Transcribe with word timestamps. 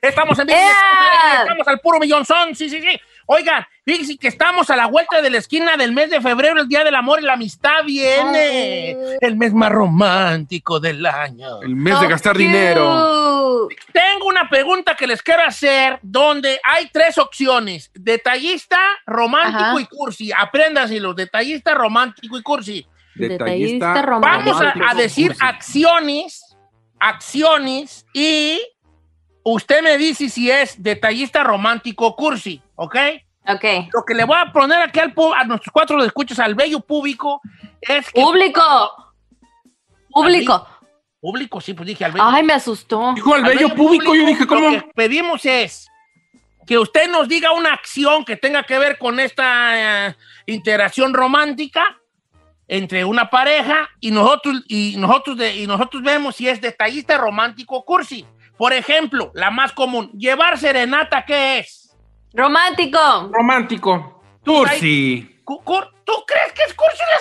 Estamos 0.00 0.38
en 0.38 0.46
vivo. 0.46 0.58
¡Ea! 0.58 1.42
Estamos 1.42 1.68
al 1.68 1.80
puro 1.80 1.98
millonzón, 1.98 2.54
sí, 2.54 2.68
sí, 2.70 2.80
sí. 2.80 3.00
Oigan, 3.26 3.64
fíjense 3.84 4.16
que 4.16 4.26
estamos 4.26 4.70
a 4.70 4.76
la 4.76 4.86
vuelta 4.86 5.22
de 5.22 5.30
la 5.30 5.38
esquina 5.38 5.76
del 5.76 5.92
mes 5.92 6.10
de 6.10 6.20
febrero, 6.20 6.60
el 6.60 6.68
Día 6.68 6.82
del 6.82 6.96
Amor 6.96 7.20
y 7.20 7.24
la 7.24 7.34
Amistad 7.34 7.84
viene. 7.84 8.96
El 9.20 9.36
mes 9.36 9.54
más 9.54 9.70
romántico 9.70 10.80
del 10.80 11.06
año. 11.06 11.62
El 11.62 11.76
mes 11.76 12.00
de 12.00 12.08
gastar 12.08 12.36
dinero. 12.36 13.68
Tengo 13.92 14.26
una 14.26 14.48
pregunta 14.48 14.96
que 14.96 15.06
les 15.06 15.22
quiero 15.22 15.44
hacer, 15.44 16.00
donde 16.02 16.60
hay 16.64 16.90
tres 16.92 17.18
opciones: 17.18 17.92
detallista, 17.94 18.80
romántico 19.06 19.62
Ajá. 19.62 19.80
y 19.80 19.86
cursi. 19.86 20.32
Apréndanselo, 20.36 21.14
detallista, 21.14 21.74
romántico 21.74 22.36
y 22.36 22.42
cursi. 22.42 22.86
Detallista 23.14 24.02
romántico. 24.02 24.56
Vamos 24.56 24.74
a, 24.88 24.90
a 24.90 24.94
decir 24.94 25.36
acciones, 25.38 26.56
acciones 26.98 28.06
y 28.12 28.60
usted 29.42 29.82
me 29.82 29.96
dice 29.98 30.28
si 30.28 30.50
es 30.50 30.82
detallista, 30.82 31.42
romántico 31.44 32.06
o 32.06 32.16
cursi, 32.16 32.62
¿ok? 32.76 32.96
Ok. 33.48 33.64
Lo 33.92 34.04
que 34.06 34.14
le 34.14 34.24
voy 34.24 34.36
a 34.38 34.52
poner 34.52 34.80
aquí 34.82 35.00
al 35.00 35.14
a 35.36 35.44
nuestros 35.44 35.72
cuatro 35.72 36.02
escuchas, 36.04 36.38
al 36.38 36.54
bello 36.54 36.80
público, 36.80 37.40
es 37.80 38.10
que... 38.10 38.20
Público. 38.20 38.62
Público. 40.10 40.66
Público, 41.20 41.60
sí, 41.60 41.74
pues 41.74 41.86
dije 41.86 42.04
al 42.04 42.12
bello 42.12 42.24
Ay, 42.26 42.42
me 42.42 42.54
asustó. 42.54 43.12
Dijo 43.14 43.34
al 43.34 43.44
Al 43.44 43.54
bello 43.54 43.74
público, 43.74 44.14
yo 44.14 44.26
dije, 44.26 44.40
Lo 44.42 44.46
¿cómo? 44.48 44.70
que 44.70 44.82
pedimos 44.94 45.44
es 45.44 45.86
que 46.66 46.78
usted 46.78 47.10
nos 47.10 47.28
diga 47.28 47.52
una 47.52 47.72
acción 47.72 48.24
que 48.24 48.36
tenga 48.36 48.62
que 48.62 48.78
ver 48.78 48.98
con 48.98 49.20
esta 49.20 50.08
eh, 50.08 50.16
interacción 50.46 51.12
romántica 51.14 51.84
entre 52.68 53.04
una 53.04 53.28
pareja 53.28 53.88
y 54.00 54.10
nosotros 54.12 54.62
y 54.68 54.94
nosotros 54.96 55.36
de- 55.36 55.56
y 55.56 55.66
nosotros 55.66 56.02
vemos 56.02 56.36
si 56.36 56.48
es 56.48 56.60
detallista, 56.60 57.18
romántico 57.18 57.76
o 57.76 57.84
cursi. 57.84 58.24
Por 58.60 58.74
ejemplo, 58.74 59.30
la 59.32 59.50
más 59.50 59.72
común, 59.72 60.10
llevar 60.12 60.58
serenata, 60.58 61.24
¿qué 61.24 61.60
es? 61.60 61.96
Romántico. 62.34 63.30
Romántico. 63.32 64.22
Tursi. 64.44 65.40
¿Tú 65.46 66.12
crees 66.26 66.52
que 66.52 66.62
es 66.64 66.74
cursi 66.74 67.02
la 67.10 67.18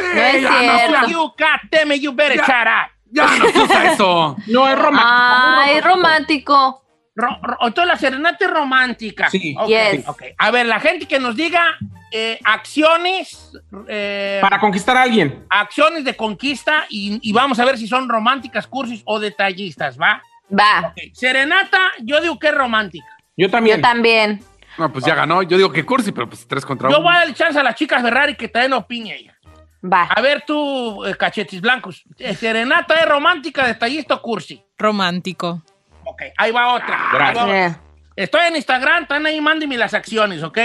serenata? 0.00 0.14
No 0.14 0.22
es 0.22 0.88
cierto. 0.88 1.06
You 1.10 1.22
got 1.38 1.70
them, 1.70 1.92
you 2.00 2.12
better 2.14 2.38
Ya. 2.38 2.46
shut 2.46 2.66
up. 2.66 2.90
Ya 3.10 3.26
no 3.36 3.46
se 3.52 3.58
usa 3.62 3.92
eso. 3.92 4.36
No 4.46 4.66
es 4.66 4.78
romántico. 4.78 5.10
Ay, 5.10 5.80
romántico. 5.82 6.82
Ro- 7.14 7.38
ro- 7.42 7.58
entonces 7.60 7.86
la 7.86 7.96
serenata 7.98 8.42
es 8.46 8.50
romántica. 8.50 9.28
Sí. 9.28 9.54
Ok, 9.58 9.68
Yes. 9.68 10.08
ok. 10.08 10.22
A 10.38 10.50
ver, 10.50 10.64
la 10.64 10.80
gente 10.80 11.06
que 11.06 11.20
nos 11.20 11.36
diga 11.36 11.76
eh, 12.10 12.38
acciones, 12.42 13.52
eh, 13.86 14.38
Para 14.40 14.58
conquistar 14.58 14.96
a 14.96 15.02
alguien. 15.02 15.44
acciones 15.50 16.04
de 16.04 16.16
conquista 16.16 16.86
y, 16.88 17.18
y 17.22 17.32
vamos 17.34 17.58
a 17.58 17.66
ver 17.66 17.76
si 17.76 17.86
son 17.86 18.08
románticas, 18.08 18.66
cursis 18.66 19.02
o 19.04 19.20
detallistas, 19.20 20.00
¿va? 20.00 20.22
Va. 20.50 20.88
Ok. 20.88 21.12
Serenata, 21.14 21.78
yo 22.02 22.20
digo 22.20 22.38
que 22.38 22.48
es 22.48 22.54
romántica. 22.54 23.06
Yo 23.36 23.50
también. 23.50 23.76
Yo 23.78 23.82
también. 23.82 24.44
No, 24.78 24.92
pues 24.92 25.04
ya 25.04 25.14
ganó. 25.14 25.42
Yo 25.42 25.56
digo 25.56 25.70
que 25.72 25.84
cursi, 25.84 26.12
pero 26.12 26.28
pues 26.28 26.46
tres 26.46 26.64
contra 26.66 26.90
Yo 26.90 26.96
uno. 26.98 27.06
voy 27.06 27.14
a 27.14 27.18
dar 27.20 27.34
chance 27.34 27.58
a 27.58 27.62
las 27.62 27.74
chicas 27.76 28.02
Ferrari 28.02 28.34
que 28.36 28.48
también 28.48 28.72
opinen 28.74 29.12
ella. 29.16 29.38
Va. 29.84 30.04
A 30.04 30.20
ver 30.20 30.44
tú, 30.46 31.04
eh, 31.04 31.14
cachetis 31.16 31.60
blancos. 31.60 32.02
eh, 32.18 32.34
¿Serenata 32.34 32.94
es 32.94 33.06
romántica, 33.08 33.66
detallista 33.66 34.14
o 34.14 34.22
cursi? 34.22 34.64
Romántico. 34.78 35.62
Ok, 36.04 36.22
ahí 36.36 36.50
va 36.50 36.74
otra. 36.74 36.98
Gracias. 37.12 37.20
Ahí 37.28 37.34
va 37.36 37.42
otra. 37.44 37.66
Eh, 37.66 37.76
Estoy 38.16 38.42
en 38.46 38.56
Instagram, 38.56 39.02
están 39.02 39.26
ahí, 39.26 39.40
mándenme 39.40 39.76
las 39.76 39.92
acciones, 39.92 40.42
¿ok? 40.44 40.58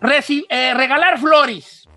Reci- 0.00 0.46
eh, 0.48 0.72
regalar 0.74 1.18
flores. 1.18 1.88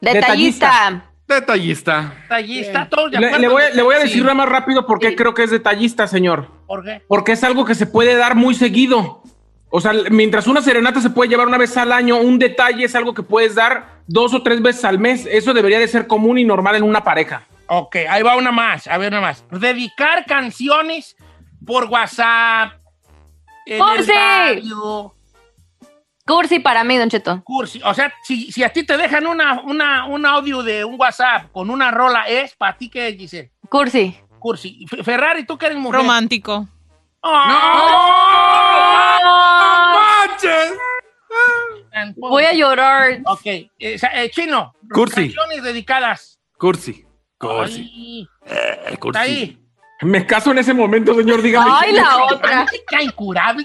Detallista. 0.00 0.66
Detallista. 0.68 1.09
Detallista, 1.34 2.88
todos 2.90 3.10
de 3.10 3.18
Le, 3.20 3.26
acuerdo. 3.26 3.42
le 3.42 3.48
voy, 3.48 3.62
a- 3.62 3.70
le 3.70 3.82
voy 3.82 3.94
a 3.94 3.98
decir 3.98 4.14
Sí. 4.16 4.20
nada 4.22 4.34
más 4.34 4.48
rápido 4.48 4.86
por 4.86 4.98
qué 4.98 5.10
Sí. 5.10 5.16
creo 5.16 5.34
que 5.34 5.44
es 5.44 5.50
detallista, 5.50 6.06
señor. 6.06 6.48
¿Por 6.66 6.84
qué? 6.84 7.02
Porque 7.08 7.32
es 7.32 7.44
algo 7.44 7.64
que 7.64 7.74
se 7.74 7.86
puede 7.86 8.14
dar 8.16 8.34
muy 8.34 8.54
seguido. 8.54 9.22
O 9.70 9.80
sea, 9.80 9.92
mientras 10.10 10.46
una 10.48 10.62
serenata 10.62 11.00
se 11.00 11.10
puede 11.10 11.30
llevar 11.30 11.46
una 11.46 11.58
vez 11.58 11.76
al 11.76 11.92
año, 11.92 12.16
un 12.18 12.38
detalle 12.38 12.84
es 12.84 12.94
algo 12.96 13.14
que 13.14 13.22
puedes 13.22 13.54
dar 13.54 14.00
dos 14.08 14.34
o 14.34 14.42
tres 14.42 14.60
veces 14.60 14.84
al 14.84 14.98
mes. 14.98 15.26
Eso 15.30 15.52
debería 15.54 15.78
de 15.78 15.86
ser 15.86 16.06
común 16.08 16.38
y 16.38 16.44
normal 16.44 16.74
en 16.74 16.82
una 16.82 17.04
pareja. 17.04 17.44
Ok, 17.68 17.96
ahí 18.08 18.22
va 18.24 18.36
una 18.36 18.50
más. 18.50 18.88
A 18.88 18.98
ver, 18.98 19.12
una 19.12 19.20
más. 19.20 19.44
Dedicar 19.52 20.24
canciones 20.26 21.16
por 21.64 21.84
WhatsApp. 21.84 22.72
en 23.66 23.80
el 23.80 24.06
radio, 24.08 25.14
Cursi 26.30 26.60
para 26.60 26.84
mí, 26.84 26.96
Don 26.96 27.08
Cheto. 27.10 27.42
cursi. 27.44 27.80
O 27.84 27.92
sea, 27.92 28.12
si, 28.22 28.52
si 28.52 28.62
a 28.62 28.72
ti 28.72 28.84
te 28.84 28.96
dejan 28.96 29.26
una, 29.26 29.60
una, 29.62 30.04
un 30.06 30.24
audio 30.24 30.62
de 30.62 30.84
un 30.84 30.94
WhatsApp 30.98 31.50
con 31.50 31.70
una 31.70 31.90
rola, 31.90 32.22
es 32.28 32.54
para 32.54 32.76
ti 32.76 32.88
que 32.88 33.10
dice 33.12 33.50
Cursi. 33.68 34.16
cursi. 34.38 34.84
F- 34.84 35.02
Ferrari, 35.02 35.44
tú 35.44 35.58
que 35.58 35.66
eres 35.66 35.78
mujer. 35.78 36.00
Romántico. 36.00 36.68
¡Ah! 39.20 40.26
¡Manches! 40.28 40.72
Voy 42.16 42.44
a 42.44 42.52
llorar. 42.52 43.20
Ok, 43.26 43.46
eh, 43.46 43.68
eh, 43.78 44.30
chino. 44.30 44.72
Cursi. 44.92 45.32
Canciones 45.34 45.62
dedicadas. 45.62 46.38
Cursi. 46.58 47.04
Cursi. 47.38 48.26
Eh, 48.46 48.80
está 48.86 48.96
cursi. 48.98 49.18
ahí. 49.20 49.59
Me 50.02 50.24
caso 50.26 50.50
en 50.52 50.58
ese 50.58 50.72
momento, 50.72 51.14
señor, 51.14 51.42
dígame. 51.42 51.70
Ay, 51.74 51.92
la 51.92 52.16
otra. 52.24 52.50
Romántica, 52.50 53.02
incurable. 53.02 53.62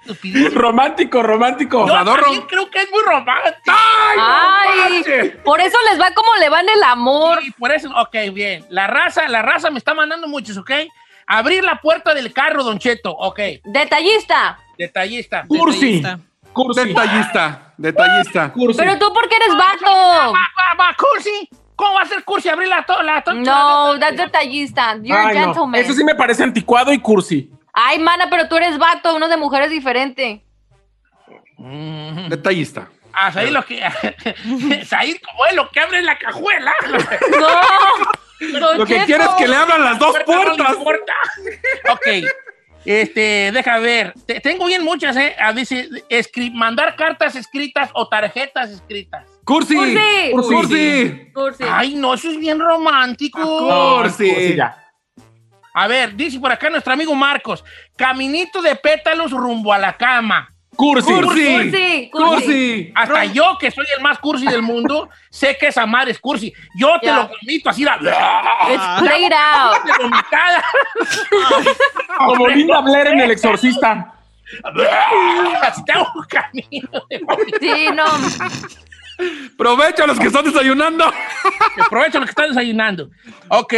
estupidez. 0.00 0.54
Romántico, 0.54 1.22
romántico. 1.22 1.86
Yo 1.86 1.94
Adoro. 1.96 2.22
también 2.22 2.42
creo 2.46 2.70
que 2.70 2.80
es 2.82 2.90
muy 2.90 3.02
romántico. 3.02 3.52
Ay, 3.66 5.32
por 5.44 5.60
eso 5.60 5.76
les 5.90 6.00
va 6.00 6.12
como 6.14 6.28
le 6.36 6.48
va 6.48 6.60
en 6.60 6.68
el 6.68 6.82
amor. 6.84 7.40
Sí, 7.42 7.50
por 7.58 7.72
eso, 7.72 7.90
ok, 7.96 8.14
bien. 8.32 8.64
La 8.70 8.86
raza, 8.86 9.28
la 9.28 9.42
raza 9.42 9.70
me 9.70 9.78
está 9.78 9.94
mandando 9.94 10.28
muchos, 10.28 10.56
¿ok? 10.56 10.70
Abrir 11.26 11.64
la 11.64 11.80
puerta 11.80 12.14
del 12.14 12.32
carro, 12.32 12.62
Don 12.62 12.78
Cheto, 12.78 13.10
ok. 13.12 13.40
Detallista. 13.64 14.58
Detallista. 14.78 15.44
Cursi. 15.48 15.96
Detallista. 15.96 16.18
Cursi. 16.52 16.84
Detallista, 16.84 17.74
detallista. 17.78 18.52
Cursi. 18.52 18.78
Pero 18.78 18.98
tú, 18.98 19.12
¿por 19.12 19.28
qué 19.28 19.36
eres 19.36 19.56
vato? 19.56 19.86
Va, 19.90 20.32
va, 20.32 20.74
va, 20.78 20.96
cursi. 20.96 21.48
¿Cómo 21.82 21.94
va 21.94 22.02
a 22.02 22.06
ser 22.06 22.22
cursi 22.22 22.48
abrir 22.48 22.68
la 22.68 22.84
to- 22.84 23.02
la 23.02 23.24
No, 23.34 23.98
that's 23.98 24.16
detallista. 24.16 24.96
You're 25.02 25.16
a 25.20 25.26
Ay, 25.28 25.34
no. 25.38 25.44
gentleman. 25.46 25.80
Eso 25.80 25.92
sí 25.94 26.04
me 26.04 26.14
parece 26.14 26.44
anticuado 26.44 26.92
y 26.92 26.98
cursi. 27.00 27.50
Ay, 27.72 27.98
mana, 27.98 28.28
pero 28.30 28.46
tú 28.48 28.56
eres 28.56 28.78
vato, 28.78 29.16
uno 29.16 29.26
de 29.28 29.36
mujeres 29.36 29.68
diferente. 29.70 30.44
Mm. 31.58 32.28
Detallista. 32.28 32.88
Ah, 33.12 33.32
ahí 33.34 33.50
lo 33.50 33.64
que. 33.64 33.82
ahí 33.82 35.18
como 35.18 35.46
es 35.46 35.54
lo 35.54 35.68
que 35.70 35.80
abre 35.80 36.02
la 36.02 36.16
cajuela. 36.18 36.72
No. 38.40 38.74
Lo 38.74 38.84
que 38.86 39.04
quiero 39.06 39.22
es 39.22 39.30
que 39.38 39.46
le 39.46 39.54
abran 39.54 39.84
las 39.84 39.98
dos 40.00 40.16
no 40.18 40.24
puertas. 40.24 40.70
importa. 40.76 41.12
ok. 41.92 42.06
Este, 42.84 43.50
deja 43.52 43.78
ver. 43.78 44.14
Te- 44.26 44.40
tengo 44.40 44.66
bien 44.66 44.82
muchas, 44.82 45.16
¿eh? 45.16 45.36
Ah, 45.38 45.52
dice, 45.52 45.88
escri- 46.10 46.52
mandar 46.52 46.96
cartas 46.96 47.36
escritas 47.36 47.90
o 47.94 48.08
tarjetas 48.08 48.70
escritas. 48.70 49.28
Cursi. 49.44 49.74
Cursi. 49.74 50.32
Cursi. 50.32 51.32
Cursi. 51.32 51.64
Ay, 51.68 51.94
no, 51.94 52.14
eso 52.14 52.30
es 52.30 52.38
bien 52.38 52.58
romántico. 52.58 53.40
Cursi. 53.40 54.30
Cursi. 54.30 54.56
ya. 54.56 54.78
A 55.74 55.86
ver, 55.86 56.14
dice 56.14 56.38
por 56.38 56.52
acá 56.52 56.68
nuestro 56.68 56.92
amigo 56.92 57.14
Marcos, 57.14 57.64
caminito 57.96 58.60
de 58.60 58.76
pétalos 58.76 59.30
rumbo 59.30 59.72
a 59.72 59.78
la 59.78 59.96
cama. 59.96 60.48
Cursi. 60.76 61.12
Cursi. 61.12 61.28
Cursi, 61.28 62.10
cursi. 62.10 62.10
Cursi. 62.10 62.92
Hasta 62.94 63.24
yo, 63.26 63.56
que 63.58 63.70
soy 63.70 63.86
el 63.96 64.02
más 64.02 64.18
cursi 64.18 64.46
del 64.46 64.62
mundo, 64.62 65.08
sé 65.30 65.56
que 65.58 65.68
esa 65.68 65.86
madre 65.86 66.12
es 66.12 66.18
cursi. 66.18 66.52
Yo 66.76 66.98
te 67.00 67.12
lo 67.12 67.30
permito 67.30 67.70
así, 67.70 67.84
la... 67.84 67.96
It's 67.96 69.00
played 69.00 69.32
out. 69.32 69.84
de 69.84 69.92
vomitada. 70.02 70.64
Como 72.26 72.48
Linda 72.48 72.80
Blair 72.80 73.08
en 73.08 73.20
El 73.20 73.30
Exorcista. 73.32 74.14
Así 75.62 75.84
te 75.84 75.92
hago 75.92 76.06
un 76.14 76.24
camino 76.24 77.06
de 77.08 77.18
vomito. 77.18 77.58
Sí, 77.60 77.88
no. 77.94 78.04
Provecho 79.58 80.04
a 80.04 80.06
los 80.06 80.18
que 80.18 80.28
están 80.28 80.44
desayunando. 80.44 81.04
Aprovecha 81.84 82.18
lo 82.18 82.24
que 82.24 82.30
están 82.30 82.48
desayunando. 82.48 83.10
Ok. 83.48 83.74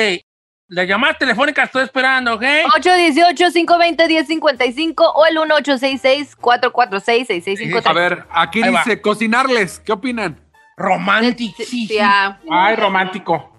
La 0.69 0.85
llamada 0.85 1.15
telefónica 1.15 1.65
estoy 1.65 1.85
esperando, 1.85 2.35
¿ok? 2.35 2.43
818-520-1055 2.43 4.95
o 5.15 5.27
el 5.27 5.37
1866-446-6653. 5.37 7.87
A 7.87 7.93
ver, 7.93 8.25
aquí 8.31 8.63
Ahí 8.63 8.73
va. 8.73 8.83
dice 8.85 9.01
cocinarles. 9.01 9.81
¿Qué 9.81 9.93
opinan? 9.93 10.41
Romántico. 10.77 11.63
Sí, 11.65 11.87
yeah. 11.87 12.41
Ay, 12.51 12.75
romántico. 12.77 13.51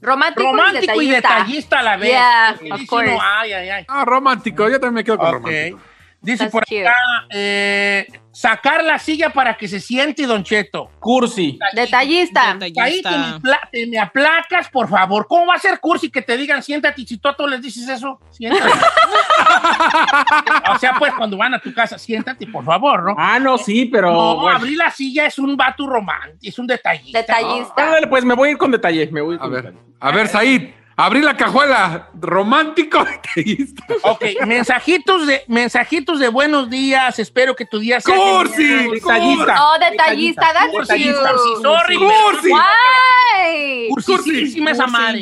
Romántico, 0.00 0.50
Romántico 0.50 1.00
y 1.00 1.08
detallista 1.10 1.78
a 1.78 1.82
la 1.82 1.96
vez. 1.96 2.10
Yeah, 2.10 2.52
Bellísimo. 2.60 2.74
of 2.74 2.86
course. 2.86 3.18
Ay, 3.22 3.52
ay, 3.54 3.68
ay. 3.70 3.84
Ah, 3.88 4.04
romántico. 4.04 4.68
Yo 4.68 4.78
también 4.80 4.94
me 4.94 5.04
quedo 5.04 5.16
con 5.18 5.28
Ok. 5.28 5.32
romántico. 5.34 5.78
Dice 6.24 6.38
That's 6.44 6.52
por 6.52 6.64
cute. 6.64 6.86
acá, 6.88 6.96
eh, 7.30 8.06
sacar 8.32 8.82
la 8.82 8.98
silla 8.98 9.30
para 9.30 9.56
que 9.56 9.68
se 9.68 9.78
siente, 9.78 10.26
Don 10.26 10.42
Cheto. 10.42 10.90
Cursi. 10.98 11.58
Detallista. 11.74 12.58
Ahí 12.80 13.02
te 13.02 13.10
me, 13.10 13.16
apla- 13.26 13.68
te 13.70 13.86
me 13.86 13.98
aplacas, 13.98 14.68
por 14.70 14.88
favor. 14.88 15.26
¿Cómo 15.28 15.46
va 15.46 15.54
a 15.54 15.58
ser 15.58 15.78
cursi 15.80 16.10
que 16.10 16.22
te 16.22 16.36
digan 16.36 16.62
siéntate 16.62 17.02
y 17.02 17.06
si 17.06 17.18
tú 17.18 17.28
a 17.28 17.36
todos 17.36 17.50
les 17.50 17.60
dices 17.62 17.86
eso? 17.88 18.18
Siéntate. 18.30 18.70
o 20.74 20.78
sea, 20.78 20.94
pues 20.98 21.12
cuando 21.14 21.36
van 21.36 21.54
a 21.54 21.58
tu 21.60 21.72
casa, 21.74 21.98
siéntate, 21.98 22.46
por 22.46 22.64
favor, 22.64 23.02
¿no? 23.04 23.14
Ah, 23.18 23.38
no, 23.38 23.58
sí, 23.58 23.84
pero. 23.86 24.12
no, 24.12 24.36
bueno. 24.40 24.56
abrir 24.56 24.78
la 24.78 24.90
silla 24.90 25.26
es 25.26 25.38
un 25.38 25.56
vato 25.56 25.86
romántico, 25.86 26.38
es 26.42 26.58
un 26.58 26.66
detallista. 26.66 27.18
Detallista. 27.20 27.74
Ándale, 27.84 28.06
pues 28.06 28.24
me 28.24 28.34
voy 28.34 28.48
a 28.48 28.52
ir 28.52 28.58
con 28.58 28.70
detalle. 28.70 29.08
Me 29.12 29.20
voy 29.20 29.34
a 29.34 29.36
ir 29.36 29.42
A 29.42 29.46
ver, 29.48 29.62
detalle. 29.64 29.84
a 30.00 30.10
ver, 30.12 30.28
Said. 30.28 30.70
Abrir 30.96 31.24
la 31.24 31.36
cajuela. 31.36 32.08
Romántico. 32.14 33.04
detallista. 33.04 33.84
Ok, 34.02 34.24
mensajitos 34.46 35.26
de, 35.26 35.42
mensajitos 35.48 36.20
de 36.20 36.28
buenos 36.28 36.70
días. 36.70 37.18
Espero 37.18 37.56
que 37.56 37.64
tu 37.66 37.78
día 37.80 38.00
sea 38.00 38.14
¡Cursi! 38.16 38.62
genial. 38.64 38.90
Detallista. 38.92 39.64
Oh, 39.64 39.78
detallista. 39.78 40.52
That's 40.52 40.72
Detallista. 40.72 41.30
cute. 41.32 41.40
Sí, 41.56 41.62
sorry, 41.62 41.96
¡Cursi! 41.96 42.48
Why? 42.52 43.88
Cursisísima 43.90 44.70
esa 44.70 44.84
Cursi. 44.84 44.96
madre. 44.98 45.20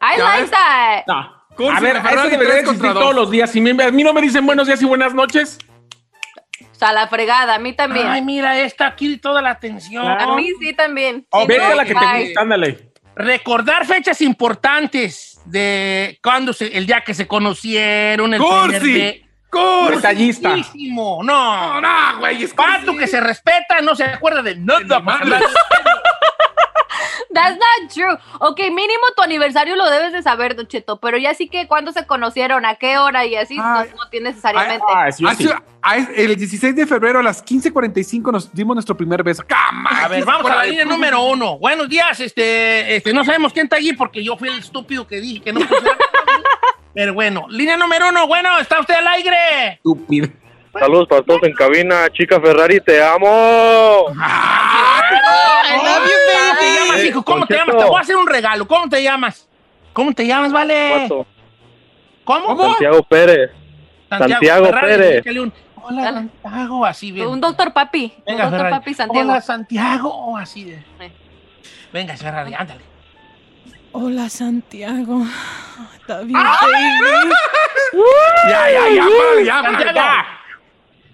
I 0.00 0.18
like 0.18 0.40
ves. 0.42 0.50
that. 0.50 1.02
No. 1.06 1.32
Cursi 1.56 1.76
a 1.76 1.80
ver, 1.80 2.02
de 2.02 2.08
eso 2.08 2.28
debería 2.30 2.58
existir 2.60 2.92
todos 2.92 3.14
los 3.14 3.30
días. 3.30 3.50
Si 3.50 3.60
me- 3.60 3.82
a 3.84 3.90
mí 3.90 4.02
no 4.02 4.12
me 4.14 4.22
dicen 4.22 4.44
buenos 4.46 4.66
días 4.66 4.80
y 4.80 4.86
buenas 4.86 5.12
noches. 5.14 5.58
O 6.72 6.74
sea, 6.74 6.92
la 6.92 7.06
fregada. 7.08 7.54
A 7.56 7.58
mí 7.58 7.74
también. 7.74 8.06
Ay, 8.08 8.22
mira, 8.22 8.58
esta 8.58 8.86
aquí 8.86 9.18
toda 9.18 9.42
la 9.42 9.50
atención. 9.50 10.02
Claro. 10.02 10.32
a 10.32 10.36
mí 10.36 10.50
sí 10.58 10.72
también. 10.72 11.26
Ok. 11.30 11.42
Sí, 11.42 11.48
Vete 11.48 11.60
no, 11.60 11.72
a 11.72 11.74
la 11.76 11.84
que 11.84 11.94
te 11.94 12.24
gusta, 12.24 12.40
ándale. 12.40 12.91
Recordar 13.14 13.86
fechas 13.86 14.20
importantes 14.20 15.40
de 15.44 16.18
cuando 16.22 16.52
se, 16.52 16.76
el 16.76 16.86
día 16.86 17.02
que 17.02 17.14
se 17.14 17.26
conocieron, 17.26 18.32
el 18.34 18.40
¡Cursi! 18.40 18.92
de- 18.92 19.26
¡Cursi! 19.50 19.96
Detallista. 19.96 20.56
No, 20.76 21.22
No, 21.22 21.80
no, 21.80 22.18
güey. 22.20 22.42
Es 22.42 22.54
Pato 22.54 22.96
que 22.96 23.06
se 23.06 23.20
respeta 23.20 23.80
no 23.82 23.94
se 23.94 24.04
acuerda 24.04 24.40
de 24.42 24.56
nada. 24.56 25.00
That's 27.34 27.56
not 27.56 27.90
true. 27.92 28.18
Ok, 28.40 28.58
mínimo 28.60 29.04
tu 29.16 29.22
aniversario 29.22 29.74
lo 29.76 29.88
debes 29.90 30.12
de 30.12 30.22
saber, 30.22 30.54
Don 30.54 30.66
Cheto, 30.66 31.00
pero 31.00 31.16
ya 31.18 31.32
sí 31.34 31.48
que 31.48 31.66
cuando 31.66 31.92
se 31.92 32.06
conocieron, 32.06 32.64
a 32.66 32.74
qué 32.76 32.98
hora 32.98 33.24
y 33.24 33.36
así, 33.36 33.56
Ay. 33.62 33.88
no, 33.90 33.96
no 34.04 34.10
tiene 34.10 34.30
necesariamente. 34.30 34.84
Ah, 34.94 35.10
sí, 35.10 35.24
Hace- 35.26 35.44
sí. 35.44 35.50
el 36.16 36.36
16 36.36 36.76
de 36.76 36.86
febrero 36.86 37.20
a 37.20 37.22
las 37.22 37.42
15.45 37.44 38.30
nos 38.32 38.52
dimos 38.54 38.76
nuestro 38.76 38.96
primer 38.96 39.22
beso. 39.22 39.42
¡Cama! 39.46 39.90
A 40.04 40.08
ver, 40.08 40.24
vamos 40.24 40.50
a 40.50 40.56
la 40.56 40.64
línea 40.64 40.84
número 40.84 41.22
uno. 41.22 41.58
Buenos 41.58 41.88
días, 41.88 42.20
este, 42.20 42.96
este, 42.96 43.12
no 43.12 43.24
sabemos 43.24 43.52
quién 43.52 43.66
está 43.66 43.76
allí 43.76 43.92
porque 43.94 44.22
yo 44.22 44.36
fui 44.36 44.48
el 44.48 44.58
estúpido 44.58 45.06
que 45.06 45.20
dije 45.20 45.40
que 45.42 45.52
no 45.52 45.60
pusiera. 45.60 45.96
Pero 46.94 47.14
bueno, 47.14 47.46
línea 47.48 47.76
número 47.78 48.10
uno, 48.10 48.26
bueno, 48.26 48.58
está 48.58 48.78
usted 48.80 48.94
al 48.94 49.08
aire. 49.08 49.36
Estúpido. 49.76 50.28
Saludos 50.78 51.06
para 51.08 51.22
todos 51.22 51.42
en 51.44 51.52
cabina. 51.54 52.08
Chica 52.12 52.40
Ferrari, 52.40 52.80
te 52.80 53.02
amo. 53.02 54.06
¿Cómo 55.12 56.56
te 56.58 56.74
llamas, 56.74 57.04
hijo? 57.04 57.22
¿Cómo 57.24 57.46
te 57.46 57.54
llamas? 57.54 57.76
Te 57.76 57.84
voy 57.84 57.96
a 57.96 58.00
hacer 58.00 58.16
un 58.16 58.26
regalo. 58.26 58.66
¿Cómo 58.66 58.88
te 58.88 59.02
llamas? 59.02 59.48
¿Cómo 59.92 60.12
te 60.12 60.26
llamas, 60.26 60.52
vale? 60.52 61.08
¿Cómo? 62.24 62.70
Santiago 62.70 63.02
Pérez. 63.02 63.50
Santiago 64.08 64.70
Pérez. 64.80 65.24
Hola. 65.84 66.12
Santiago, 66.12 66.86
así 66.86 67.10
bien. 67.10 67.26
Un 67.26 67.40
doctor 67.40 67.72
papi. 67.72 68.12
Venga, 68.24 68.44
un 68.46 68.50
doctor 68.52 68.70
papi 68.70 68.94
Santiago. 68.94 69.30
Hola, 69.30 69.40
Santiago, 69.40 70.36
así 70.36 70.64
de. 70.64 70.82
Venga, 71.92 72.16
Ferrari, 72.16 72.54
ándale. 72.54 72.80
Hola 73.92 74.28
Santiago. 74.28 75.26
Está 75.96 76.20
bien, 76.22 76.40
baby. 76.40 77.32
Ya, 78.48 78.70
ya, 78.70 78.88
ya, 78.88 79.04
ya, 79.44 79.92
ya. 79.92 80.41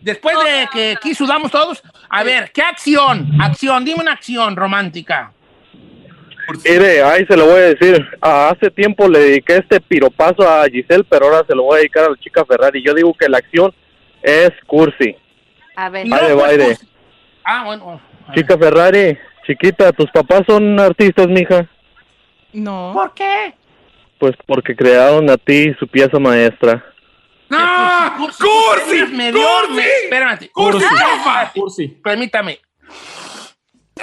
Después 0.01 0.37
de 0.45 0.69
que 0.73 0.93
aquí 0.93 1.15
sudamos 1.15 1.51
todos, 1.51 1.83
a 2.09 2.23
ver, 2.23 2.51
¿qué 2.53 2.63
acción? 2.63 3.29
Acción, 3.41 3.85
dime 3.85 4.01
una 4.01 4.13
acción 4.13 4.57
romántica. 4.57 5.33
Mire, 6.65 7.03
ahí 7.03 7.27
se 7.27 7.37
lo 7.37 7.45
voy 7.47 7.57
a 7.61 7.75
decir. 7.75 8.07
Ah, 8.23 8.51
hace 8.55 8.71
tiempo 8.71 9.07
le 9.09 9.19
dediqué 9.19 9.57
este 9.57 9.81
piropazo 9.81 10.49
a 10.49 10.65
Giselle, 10.67 11.05
pero 11.05 11.27
ahora 11.27 11.45
se 11.47 11.55
lo 11.55 11.65
voy 11.65 11.75
a 11.75 11.79
dedicar 11.79 12.05
a 12.07 12.11
la 12.11 12.17
chica 12.17 12.45
Ferrari. 12.47 12.83
Yo 12.83 12.95
digo 12.95 13.13
que 13.13 13.29
la 13.29 13.39
acción 13.39 13.75
es 14.23 14.51
cursi. 14.67 15.15
A 15.77 15.91
ver. 15.91 16.07
Pues, 16.09 16.23
Ah, 17.45 17.65
bueno. 17.65 17.91
a 17.91 18.27
ver. 18.31 18.35
Chica 18.35 18.57
Ferrari, 18.59 19.19
chiquita, 19.47 19.93
tus 19.93 20.11
papás 20.11 20.43
son 20.47 20.79
artistas, 20.81 21.29
mija. 21.29 21.67
No. 22.53 22.93
¿Por 22.95 23.13
qué? 23.15 23.55
Pues 24.19 24.35
porque 24.47 24.75
crearon 24.75 25.29
a 25.31 25.37
ti 25.37 25.75
su 25.79 25.87
pieza 25.87 26.19
maestra. 26.19 26.83
¡No! 27.51 28.15
Cursi, 28.19 28.43
¡Cursi! 28.43 29.07
Me 29.15 29.33
dio, 29.33 29.41
¡Cursi! 29.43 29.73
me- 29.75 29.87
espérate. 30.05 30.51
¡Cursi! 30.51 30.85
Ah, 30.91 31.51
Cursi. 31.55 31.89
Permítame. 31.89 32.61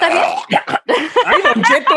¡Ay, 0.02 1.42
Don 1.44 1.64
Cheto! 1.64 1.96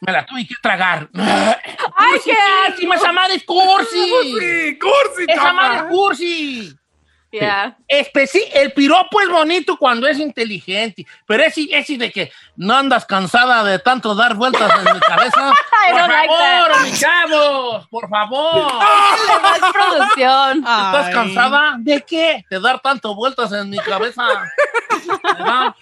Me 0.00 0.12
la 0.12 0.24
tuve 0.24 0.46
que 0.46 0.54
tragar. 0.62 1.08
¡Ay, 1.14 2.18
qué 2.24 2.34
Cursísima, 2.66 2.94
esa 2.96 3.12
madre 3.12 3.34
es 3.34 3.44
cursi. 3.44 4.10
¡Cursi! 4.10 4.78
¡Cursi, 4.78 5.24
Esa 5.28 5.52
madre 5.52 5.76
es 5.78 5.82
cursi. 5.84 6.76
Ya. 7.32 7.76
Especi 7.86 8.42
el 8.52 8.72
piropo 8.72 9.20
es 9.20 9.28
bonito 9.28 9.76
cuando 9.76 10.08
es 10.08 10.18
inteligente, 10.18 11.06
pero 11.26 11.44
ese, 11.44 11.68
ese 11.70 11.96
de 11.96 12.10
que 12.10 12.32
no 12.56 12.74
andas 12.74 13.06
cansada 13.06 13.62
de 13.62 13.78
tanto 13.78 14.14
dar 14.16 14.34
vueltas 14.34 14.70
en 14.78 14.94
mi 14.94 15.00
cabeza. 15.00 15.52
Por 15.90 16.08
like 16.08 16.28
favor, 16.28 16.82
mis 16.82 17.00
chavos, 17.00 17.88
por 17.88 18.08
favor. 18.08 18.72
Producción. 19.72 20.58
¿Estás 20.58 21.06
Ay. 21.06 21.12
cansada 21.12 21.76
de 21.78 22.02
qué? 22.02 22.44
De 22.50 22.60
dar 22.60 22.80
tanto 22.80 23.14
vueltas 23.14 23.50
en 23.52 23.70
mi 23.70 23.78
cabeza. 23.78 24.24
¿Verdad? 25.22 25.74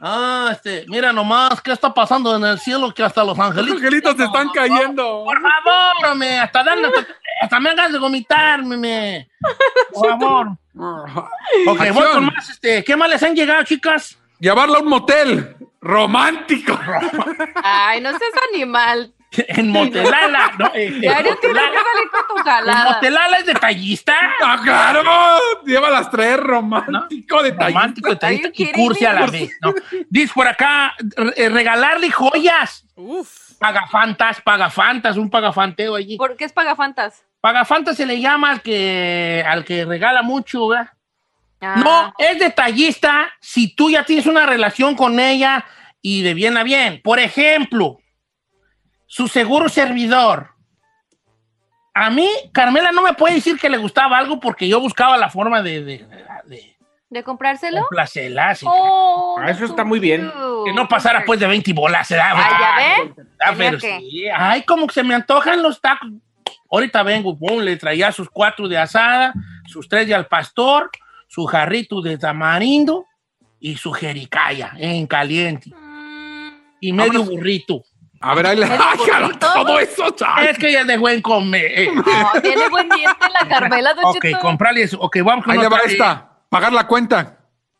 Ah, 0.00 0.50
este, 0.52 0.84
mira 0.88 1.12
nomás, 1.12 1.60
¿qué 1.60 1.72
está 1.72 1.92
pasando 1.92 2.36
en 2.36 2.44
el 2.44 2.58
cielo? 2.60 2.92
Que 2.94 3.02
hasta 3.02 3.24
los 3.24 3.36
Los 3.36 3.46
angelitos. 3.46 3.76
angelitos 3.78 4.16
se 4.16 4.24
están 4.24 4.48
cayendo. 4.50 5.24
Por 5.24 5.40
favor, 5.42 6.16
me, 6.16 6.38
hasta, 6.38 6.62
dando, 6.62 6.88
hasta 7.42 7.58
me 7.60 7.70
hagas 7.70 7.92
de 7.92 7.98
vomitar, 7.98 8.62
me. 8.64 9.28
Por 9.92 10.08
favor. 10.08 10.46
Ok, 10.76 11.78
voy 11.78 11.88
Acción. 11.88 12.12
con 12.12 12.24
más. 12.26 12.48
Este, 12.48 12.84
¿Qué 12.84 12.96
más 12.96 13.08
les 13.10 13.22
han 13.22 13.34
llegado, 13.34 13.62
chicas? 13.64 14.16
Llevarla 14.38 14.78
a 14.78 14.80
un 14.82 14.88
motel. 14.88 15.56
Romántico. 15.80 16.78
Ay, 17.62 18.00
no 18.00 18.10
seas 18.10 18.32
animal. 18.52 19.12
En 19.48 19.68
Motelala. 19.68 20.52
No, 20.58 20.70
Diario 20.74 21.38
que 21.40 21.48
Motelala. 21.48 21.82
salir 21.82 22.10
con 22.10 22.26
tu 22.28 22.38
¿En 22.38 22.44
jalada. 22.44 22.84
Motelala 22.92 23.38
es 23.38 23.46
detallista. 23.46 24.16
¡Ah, 24.42 24.60
claro! 24.62 25.02
Lleva 25.66 25.90
las 25.90 26.10
tres. 26.10 26.36
Romántico, 26.38 27.42
detallista. 27.42 27.66
Romántico, 27.66 28.10
detallista 28.10 28.48
y 28.54 28.72
cursi 28.72 29.04
a 29.04 29.12
la 29.12 29.26
vez. 29.26 29.50
¿no? 29.60 29.74
Dice 30.08 30.32
por 30.34 30.46
acá, 30.48 30.94
eh, 31.36 31.48
regalarle 31.48 32.10
joyas. 32.10 32.86
Uf. 32.94 33.52
Pagafantas, 33.58 34.40
pagafantas, 34.40 35.16
un 35.16 35.28
pagafanteo 35.28 35.96
allí. 35.96 36.16
¿Por 36.16 36.36
qué 36.36 36.44
es 36.44 36.52
pagafantas? 36.52 37.24
Pagafantas 37.40 37.96
se 37.96 38.06
le 38.06 38.20
llama 38.20 38.50
al 38.50 38.62
que, 38.62 39.44
al 39.46 39.64
que 39.64 39.84
regala 39.84 40.22
mucho, 40.22 40.68
¿verdad? 40.68 40.90
Ah. 41.60 41.80
No, 41.84 42.14
es 42.18 42.38
detallista 42.38 43.32
si 43.40 43.74
tú 43.74 43.90
ya 43.90 44.04
tienes 44.04 44.26
una 44.26 44.46
relación 44.46 44.94
con 44.94 45.18
ella 45.18 45.64
y 46.00 46.22
de 46.22 46.34
bien 46.34 46.56
a 46.56 46.62
bien. 46.62 47.00
Por 47.02 47.18
ejemplo, 47.18 47.98
su 49.08 49.26
seguro 49.26 49.68
servidor. 49.68 50.50
A 51.94 52.10
mí, 52.10 52.28
Carmela 52.52 52.92
no 52.92 53.02
me 53.02 53.14
puede 53.14 53.34
decir 53.34 53.58
que 53.58 53.68
le 53.68 53.76
gustaba 53.76 54.18
algo 54.18 54.38
porque 54.38 54.68
yo 54.68 54.78
buscaba 54.80 55.16
la 55.16 55.28
forma 55.30 55.62
de, 55.62 55.82
de- 55.82 56.06
de- 56.46 56.76
¿De 57.10 57.22
comprárselo? 57.24 57.80
Complacela, 57.80 58.54
sí. 58.54 58.66
Oh, 58.68 59.36
Ah, 59.40 59.50
eso 59.50 59.64
está 59.64 59.82
muy 59.82 59.98
bien. 59.98 60.30
Que 60.66 60.72
no 60.74 60.86
pasara 60.86 61.24
pues 61.24 61.40
de 61.40 61.46
20 61.46 61.72
bolas. 61.72 62.10
Ah, 62.12 62.14
¿ya 62.60 63.02
ven? 63.04 63.14
Ah, 63.40 63.54
pero 63.56 63.80
sí. 63.80 64.26
Ay, 64.36 64.62
como 64.64 64.86
que 64.86 64.92
se 64.92 65.02
me 65.02 65.14
antojan 65.14 65.62
los 65.62 65.80
tacos. 65.80 66.10
Ahorita 66.70 67.02
vengo, 67.02 67.36
le 67.62 67.76
traía 67.78 68.12
sus 68.12 68.28
cuatro 68.28 68.68
de 68.68 68.76
asada, 68.76 69.32
sus 69.66 69.88
tres 69.88 70.06
de 70.06 70.14
al 70.14 70.26
pastor, 70.26 70.90
su 71.28 71.46
jarrito 71.46 72.02
de 72.02 72.18
tamarindo 72.18 73.06
y 73.58 73.76
su 73.76 73.90
jericaya 73.92 74.72
en 74.76 75.06
caliente. 75.06 75.70
Mm, 75.74 76.48
Y 76.80 76.92
medio 76.92 77.24
burrito. 77.24 77.82
A 78.20 78.34
ver, 78.34 78.46
ahí 78.46 78.56
le. 78.56 78.66
¿Eres 78.66 78.78
¡Ay, 78.80 78.98
jala 79.12 79.38
todo 79.38 79.78
eso! 79.78 80.06
Es 80.48 80.58
que 80.58 80.68
ella 80.70 80.80
es 80.82 80.86
de 80.86 80.96
buen 80.96 81.22
comer. 81.22 81.88
no, 81.94 82.02
tiene 82.42 82.68
buen 82.68 82.88
diente 82.88 83.26
la 83.32 83.48
Carmela, 83.48 83.94
Don 83.94 84.04
ok, 84.06 84.18
Cheto. 84.22 84.38
comprarle 84.40 84.82
eso. 84.82 84.98
Ok, 85.00 85.18
vamos 85.22 85.44
con 85.44 85.52
Ahí 85.54 85.58
le 85.60 85.68
va 85.68 85.76
otra. 85.76 85.90
esta. 85.90 86.28
Pagar 86.48 86.72
la 86.72 86.86
cuenta. 86.86 87.34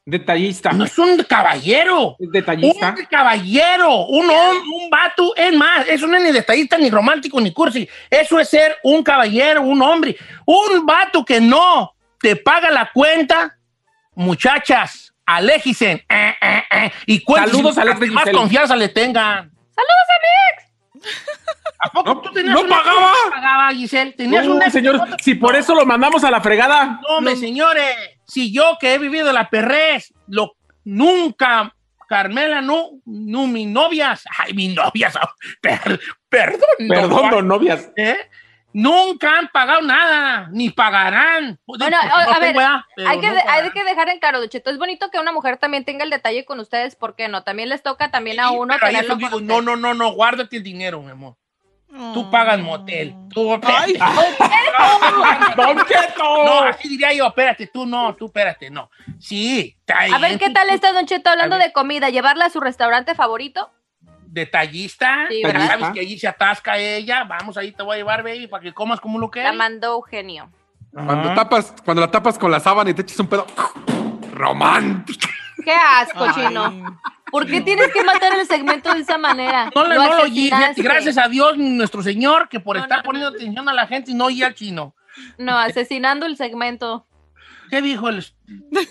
Detallista. 0.04 0.72
No 0.72 0.84
es 0.84 0.98
un 0.98 1.22
caballero. 1.24 2.16
Detallista. 2.18 2.94
Un 2.98 3.04
caballero, 3.06 4.06
un 4.06 4.26
hom- 4.28 4.62
un 4.74 4.88
vato, 4.88 5.34
es 5.36 5.54
más, 5.54 5.86
eso 5.86 6.06
no 6.06 6.16
es 6.16 6.22
ni 6.22 6.30
detallista, 6.32 6.78
ni 6.78 6.88
romántico, 6.88 7.38
ni 7.40 7.52
cursi. 7.52 7.86
Eso 8.08 8.40
es 8.40 8.48
ser 8.48 8.76
un 8.84 9.02
caballero, 9.02 9.60
un 9.60 9.82
hombre. 9.82 10.16
Un 10.46 10.86
vato 10.86 11.22
que 11.26 11.42
no 11.42 11.92
te 12.20 12.36
paga 12.36 12.70
la 12.70 12.90
cuenta, 12.90 13.58
muchachas, 14.14 15.12
aléjisen. 15.26 16.02
eh, 16.08 16.34
eh, 16.40 16.62
eh, 16.70 16.92
y 17.06 17.20
cuéntense 17.22 17.56
Saludos 17.56 17.78
a 17.78 17.82
Alex 17.82 18.00
de 18.00 18.06
más 18.06 18.24
Giselle. 18.24 18.38
confianza 18.38 18.76
le 18.76 18.88
tengan. 18.88 19.50
¡Saludos 19.78 20.08
a 20.10 20.18
mi 20.22 20.28
ex! 20.52 21.12
¿A 21.80 21.90
poco 21.90 22.14
No, 22.14 22.20
tú 22.20 22.32
tenías 22.32 22.54
no 22.54 22.60
un 22.62 22.66
ex 22.66 22.76
pagaba. 22.76 23.12
no 23.24 23.30
pagaba, 23.30 23.70
Giselle? 23.72 24.12
¿Tenías 24.12 24.44
No, 24.44 24.54
un 24.54 24.62
ex 24.62 24.72
señor, 24.72 25.00
si 25.22 25.34
por 25.36 25.54
eso 25.54 25.74
lo 25.74 25.86
mandamos 25.86 26.24
a 26.24 26.30
la 26.30 26.40
fregada. 26.40 27.00
No, 27.20 27.36
señores, 27.36 27.96
si 28.26 28.52
yo 28.52 28.76
que 28.80 28.94
he 28.94 28.98
vivido 28.98 29.32
la 29.32 29.48
perrez, 29.48 30.12
lo, 30.26 30.56
nunca, 30.84 31.72
Carmela, 32.08 32.60
no, 32.62 32.90
no, 33.04 33.46
mis 33.46 33.68
novias, 33.68 34.24
ay, 34.38 34.54
mis 34.54 34.74
novias, 34.74 35.14
per- 35.60 36.00
perdón, 36.28 36.60
Perdón, 36.88 37.30
no, 37.30 37.42
novias. 37.42 37.90
¿eh? 37.96 38.16
Nunca 38.80 39.38
han 39.38 39.48
pagado 39.48 39.80
nada, 39.82 40.48
ni 40.52 40.70
pagarán. 40.70 41.58
Bueno, 41.66 41.84
Porque 41.84 41.84
a, 41.96 42.04
no 42.08 42.14
a 42.32 42.38
ver, 42.38 42.56
hay 43.08 43.20
que, 43.20 43.26
no 43.28 43.34
de- 43.34 43.40
hay 43.40 43.44
pagarán. 43.46 43.72
que 43.72 43.84
dejar 43.84 44.08
en 44.10 44.18
claro, 44.20 44.38
Don 44.38 44.48
Cheto, 44.48 44.70
es 44.70 44.78
bonito 44.78 45.10
que 45.10 45.18
una 45.18 45.32
mujer 45.32 45.56
también 45.56 45.84
tenga 45.84 46.04
el 46.04 46.10
detalle 46.10 46.44
con 46.44 46.60
ustedes, 46.60 46.94
¿por 46.94 47.16
qué 47.16 47.26
no? 47.28 47.42
También 47.42 47.70
les 47.70 47.82
toca 47.82 48.10
también 48.12 48.38
a 48.38 48.52
uno 48.52 48.74
pero 48.74 48.86
ahí 48.86 48.94
tenerlo 48.94 49.14
con 49.14 49.18
digo, 49.18 49.40
no, 49.40 49.60
no, 49.62 49.74
no, 49.76 49.94
no, 49.94 50.12
guárdate 50.12 50.58
el 50.58 50.62
dinero, 50.62 51.02
mi 51.02 51.10
amor. 51.10 51.34
Tú 51.88 52.20
Oh. 52.26 52.30
pagas 52.30 52.60
motel. 52.60 53.14
Tú, 53.34 53.58
Ay. 53.64 53.94
¡Don 55.56 55.76
Cheto! 55.86 56.44
No, 56.44 56.60
así 56.64 56.88
diría 56.88 57.12
yo, 57.14 57.26
espérate, 57.26 57.66
tú 57.66 57.86
no, 57.86 58.14
tú 58.14 58.26
espérate, 58.26 58.70
no. 58.70 58.90
Sí, 59.18 59.74
está 59.80 60.00
ahí, 60.00 60.12
A 60.12 60.18
ver, 60.18 60.38
¿qué 60.38 60.48
tú- 60.48 60.52
tal 60.52 60.70
está 60.70 60.92
Don 60.92 61.06
Cheto 61.06 61.30
hablando 61.30 61.56
de 61.58 61.72
comida? 61.72 62.10
¿Llevarla 62.10 62.44
a 62.46 62.50
su 62.50 62.60
restaurante 62.60 63.14
favorito? 63.14 63.70
Detallista, 64.38 65.26
Sí, 65.28 65.40
ya 65.42 65.48
¿verdad? 65.48 65.66
sabes 65.68 65.88
que 65.92 66.00
allí 66.00 66.18
se 66.18 66.26
atasca 66.28 66.78
ella, 66.78 67.24
vamos 67.24 67.56
ahí 67.56 67.72
te 67.72 67.82
voy 67.82 67.94
a 67.94 67.98
llevar, 67.98 68.22
baby, 68.22 68.46
para 68.46 68.62
que 68.62 68.72
comas 68.72 69.00
como 69.00 69.18
lo 69.18 69.30
que 69.30 69.42
La 69.42 69.52
mandó 69.52 69.94
Eugenio. 69.94 70.50
Cuando, 70.92 71.34
tapas, 71.34 71.74
cuando 71.84 72.00
la 72.00 72.10
tapas 72.10 72.38
con 72.38 72.50
la 72.50 72.60
sábana 72.60 72.90
y 72.90 72.94
te 72.94 73.02
echas 73.02 73.18
un 73.20 73.26
pedo 73.28 73.46
romántico. 74.32 75.28
¡Qué 75.64 75.72
asco, 75.72 76.24
Ay. 76.24 76.46
chino! 76.48 76.98
¿Por 77.30 77.46
qué 77.46 77.60
tienes 77.60 77.92
que 77.92 78.02
matar 78.04 78.32
el 78.38 78.46
segmento 78.46 78.94
de 78.94 79.00
esa 79.00 79.18
manera? 79.18 79.70
No, 79.74 79.84
le- 79.86 79.96
no 79.96 80.16
lo 80.16 80.22
oí, 80.22 80.50
gracias 80.76 81.18
a 81.18 81.28
Dios, 81.28 81.58
nuestro 81.58 82.02
Señor, 82.02 82.48
que 82.48 82.58
por 82.58 82.76
No, 82.76 82.82
estar 82.82 82.98
no, 82.98 83.02
poniendo 83.04 83.28
atención 83.28 83.68
a 83.68 83.74
la 83.74 83.86
gente 83.86 84.12
y 84.12 84.14
no 84.14 84.26
oí 84.26 84.42
al 84.42 84.54
chino. 84.54 84.94
No, 85.36 85.58
asesinando 85.58 86.24
el 86.24 86.36
segmento. 86.38 87.06
¿Qué 87.68 87.82
dijo 87.82 88.08
el...? 88.08 88.24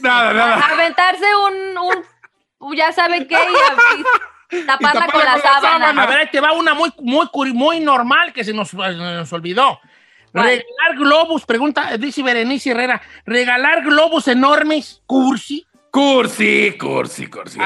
Nada, 0.02 0.34
nada. 0.34 0.60
Aventarse 0.72 1.26
un, 1.48 2.04
un 2.60 2.76
ya 2.76 2.92
saben 2.92 3.28
qué, 3.28 3.34
y, 3.36 4.00
y 4.00 4.04
taparla 4.50 4.78
taparla 4.78 5.12
con 5.12 5.26
la 5.26 5.32
con 5.34 5.42
la 5.42 5.42
sábana. 5.42 5.62
sábana. 5.86 6.04
A 6.04 6.06
ver, 6.06 6.18
ahí 6.20 6.28
te 6.32 6.40
va 6.40 6.54
una 6.54 6.74
muy, 6.74 6.92
muy, 7.00 7.28
muy 7.54 7.80
normal 7.80 8.34
que 8.34 8.44
se 8.44 8.54
nos, 8.54 8.74
nos 8.74 9.34
olvidó. 9.34 9.80
¿Cuál? 10.32 10.46
Regalar 10.46 10.98
globos, 10.98 11.46
pregunta, 11.46 11.98
dice 11.98 12.22
Berenice 12.24 12.72
Herrera, 12.72 13.02
regalar 13.26 13.82
globos 13.84 14.28
enormes, 14.28 15.02
cursi. 15.06 15.66
Cursi, 15.92 16.78
cursi, 16.78 17.28
cursi. 17.28 17.60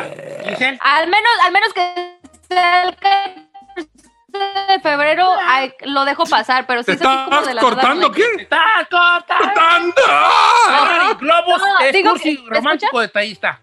Giselle. 0.45 0.77
Al 0.81 1.07
menos, 1.07 1.31
al 1.45 1.51
menos 1.51 1.73
que 1.73 2.19
sea 2.47 2.83
el 2.83 2.95
14 2.95 3.47
de 4.73 4.79
febrero, 4.79 5.27
ay, 5.43 5.73
lo 5.81 6.05
dejo 6.05 6.25
pasar, 6.25 6.65
pero 6.65 6.81
si 6.83 6.85
¿Te 6.85 6.91
es 6.93 7.01
así 7.01 7.09
como 7.25 7.39
estás 7.39 7.55
de 7.55 7.59
cortando 7.61 8.09
nada, 8.09 8.13
qué? 8.15 8.41
Está 8.43 8.63
cortando. 8.89 9.43
¡Cortando! 9.43 11.17
Globos 11.19 11.59
No, 11.61 11.79
es 11.85 11.93
digo 11.93 12.11
cursi, 12.11 12.37
que- 12.37 12.43
¿me 12.43 12.55
romántico, 12.55 12.99
detallista. 13.01 13.61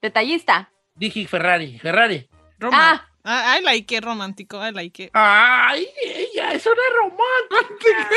Detallista. 0.00 0.70
Dije 0.96 1.26
Ferrari, 1.28 1.78
Ferrari. 1.78 2.26
Roma- 2.58 2.92
Ah. 2.92 3.02
Ah, 3.28 3.56
I 3.58 3.62
like 3.62 3.92
it, 3.96 4.04
romántico, 4.04 4.64
I 4.64 4.70
like 4.72 5.02
it. 5.04 5.10
Ay, 5.12 5.88
ella 6.04 6.52
es 6.52 6.64
una 6.64 6.76
romántica. 6.96 8.08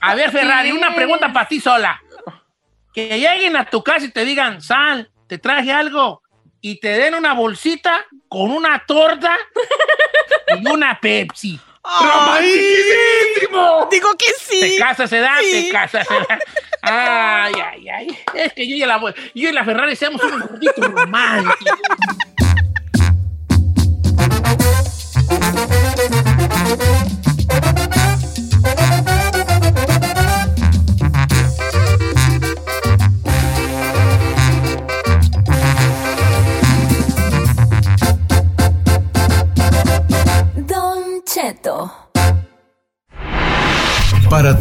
A 0.00 0.14
ver, 0.16 0.32
Ferrari, 0.32 0.70
Sí. 0.70 0.76
una 0.76 0.92
pregunta 0.94 1.32
para 1.32 1.46
ti 1.46 1.60
sola. 1.60 2.02
Que 2.92 3.16
lleguen 3.16 3.54
a 3.56 3.64
tu 3.64 3.82
casa 3.84 4.06
y 4.06 4.10
te 4.10 4.24
digan, 4.24 4.60
Sal, 4.60 5.08
te 5.28 5.38
traje 5.38 5.70
algo. 5.72 6.20
Y 6.60 6.80
te 6.80 6.88
den 6.88 7.14
una 7.14 7.32
bolsita 7.32 8.04
con 8.28 8.50
una 8.50 8.84
torta 8.86 9.38
y 10.60 10.66
una 10.68 10.98
Pepsi. 11.00 11.60
¡Romantiquísimo! 11.84 13.88
Digo 13.90 14.16
que 14.16 14.26
sí. 14.40 14.60
Te 14.60 14.76
casas, 14.78 15.10
se 15.10 15.18
da, 15.20 15.38
Sí. 15.40 15.66
te 15.66 15.68
casas, 15.70 16.06
se 16.08 16.14
da. 16.14 16.38
Ay. 16.82 16.92
Es 18.34 18.52
que 18.52 18.68
yo 18.68 18.76
y 18.76 18.80
la, 18.80 19.00
yo 19.34 19.48
y 19.48 19.52
la 19.52 19.64
Ferrari 19.64 19.96
seamos 19.96 20.22
unos 20.22 20.48
gorditos 20.48 20.90
románticos. 20.90 21.56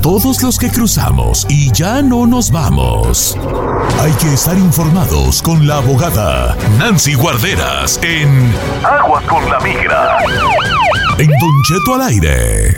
Todos 0.04 0.44
los 0.44 0.58
que 0.60 0.70
cruzamos 0.70 1.46
y 1.50 1.72
ya 1.72 2.02
no 2.02 2.28
nos 2.28 2.52
vamos. 2.52 3.38
Hay 4.02 4.12
que 4.14 4.34
estar 4.34 4.56
informados 4.58 5.42
con 5.42 5.66
la 5.66 5.78
abogada 5.78 6.56
Nancy 6.78 7.14
Guarderas 7.16 8.00
en 8.04 8.54
Aguas 8.84 9.24
con 9.26 9.50
la 9.50 9.60
Migra. 9.62 10.18
En 11.18 11.28
Don 11.28 11.64
Cheto 11.68 11.96
al 11.96 12.02
aire. 12.10 12.78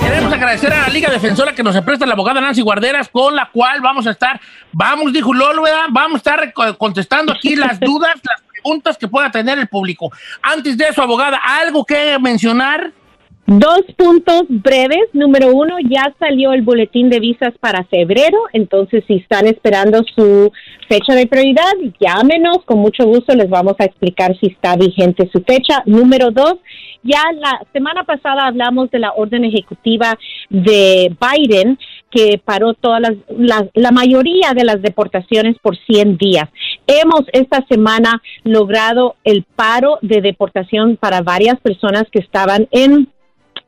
Queremos 0.00 0.32
agradecer 0.32 0.72
a 0.72 0.82
la 0.82 0.88
Liga 0.88 1.10
Defensora 1.10 1.54
que 1.54 1.62
nos 1.62 1.80
presta 1.82 2.04
la 2.04 2.14
abogada 2.14 2.40
Nancy 2.40 2.62
Guarderas, 2.62 3.08
con 3.08 3.36
la 3.36 3.48
cual 3.52 3.80
vamos 3.80 4.06
a 4.08 4.10
estar, 4.10 4.40
vamos, 4.72 5.12
dijo 5.12 5.32
Lolo, 5.32 5.62
¿verdad? 5.62 5.86
vamos 5.90 6.16
a 6.16 6.18
estar 6.18 6.52
co- 6.52 6.76
contestando 6.76 7.32
aquí 7.32 7.54
las 7.56 7.78
dudas, 7.78 8.14
las 8.16 8.42
preguntas 8.50 8.98
que 8.98 9.06
pueda 9.08 9.30
tener 9.30 9.56
el 9.58 9.68
público. 9.68 10.10
Antes 10.42 10.76
de 10.76 10.86
eso, 10.88 11.00
abogada, 11.02 11.38
¿algo 11.60 11.84
que 11.84 12.18
mencionar? 12.20 12.90
Dos 13.46 13.82
puntos 13.96 14.42
breves. 14.48 15.08
Número 15.12 15.54
uno, 15.54 15.76
ya 15.88 16.12
salió 16.18 16.52
el 16.52 16.62
boletín 16.62 17.10
de 17.10 17.20
visas 17.20 17.54
para 17.60 17.84
febrero, 17.84 18.38
entonces 18.52 19.04
si 19.06 19.14
están 19.14 19.46
esperando 19.46 20.02
su 20.16 20.50
fecha 20.88 21.14
de 21.14 21.28
prioridad, 21.28 21.70
llámenos, 22.00 22.58
con 22.64 22.78
mucho 22.80 23.04
gusto 23.06 23.34
les 23.36 23.48
vamos 23.48 23.74
a 23.78 23.84
explicar 23.84 24.36
si 24.40 24.46
está 24.48 24.74
vigente 24.76 25.28
su 25.32 25.42
fecha. 25.42 25.82
Número 25.86 26.32
dos, 26.32 26.54
ya 27.04 27.22
la 27.40 27.60
semana 27.72 28.02
pasada 28.02 28.46
hablamos 28.48 28.90
de 28.90 28.98
la 28.98 29.12
orden 29.12 29.44
ejecutiva 29.44 30.18
de 30.50 31.14
Biden 31.20 31.78
que 32.10 32.40
paró 32.44 32.74
todas 32.74 33.00
las, 33.00 33.12
las- 33.28 33.68
la 33.74 33.92
mayoría 33.92 34.54
de 34.56 34.64
las 34.64 34.82
deportaciones 34.82 35.56
por 35.62 35.76
100 35.76 36.16
días. 36.18 36.48
Hemos 36.88 37.22
esta 37.32 37.64
semana 37.68 38.22
logrado 38.42 39.14
el 39.22 39.44
paro 39.44 39.98
de 40.02 40.20
deportación 40.20 40.96
para 40.96 41.20
varias 41.22 41.60
personas 41.60 42.04
que 42.10 42.18
estaban 42.18 42.66
en 42.72 43.08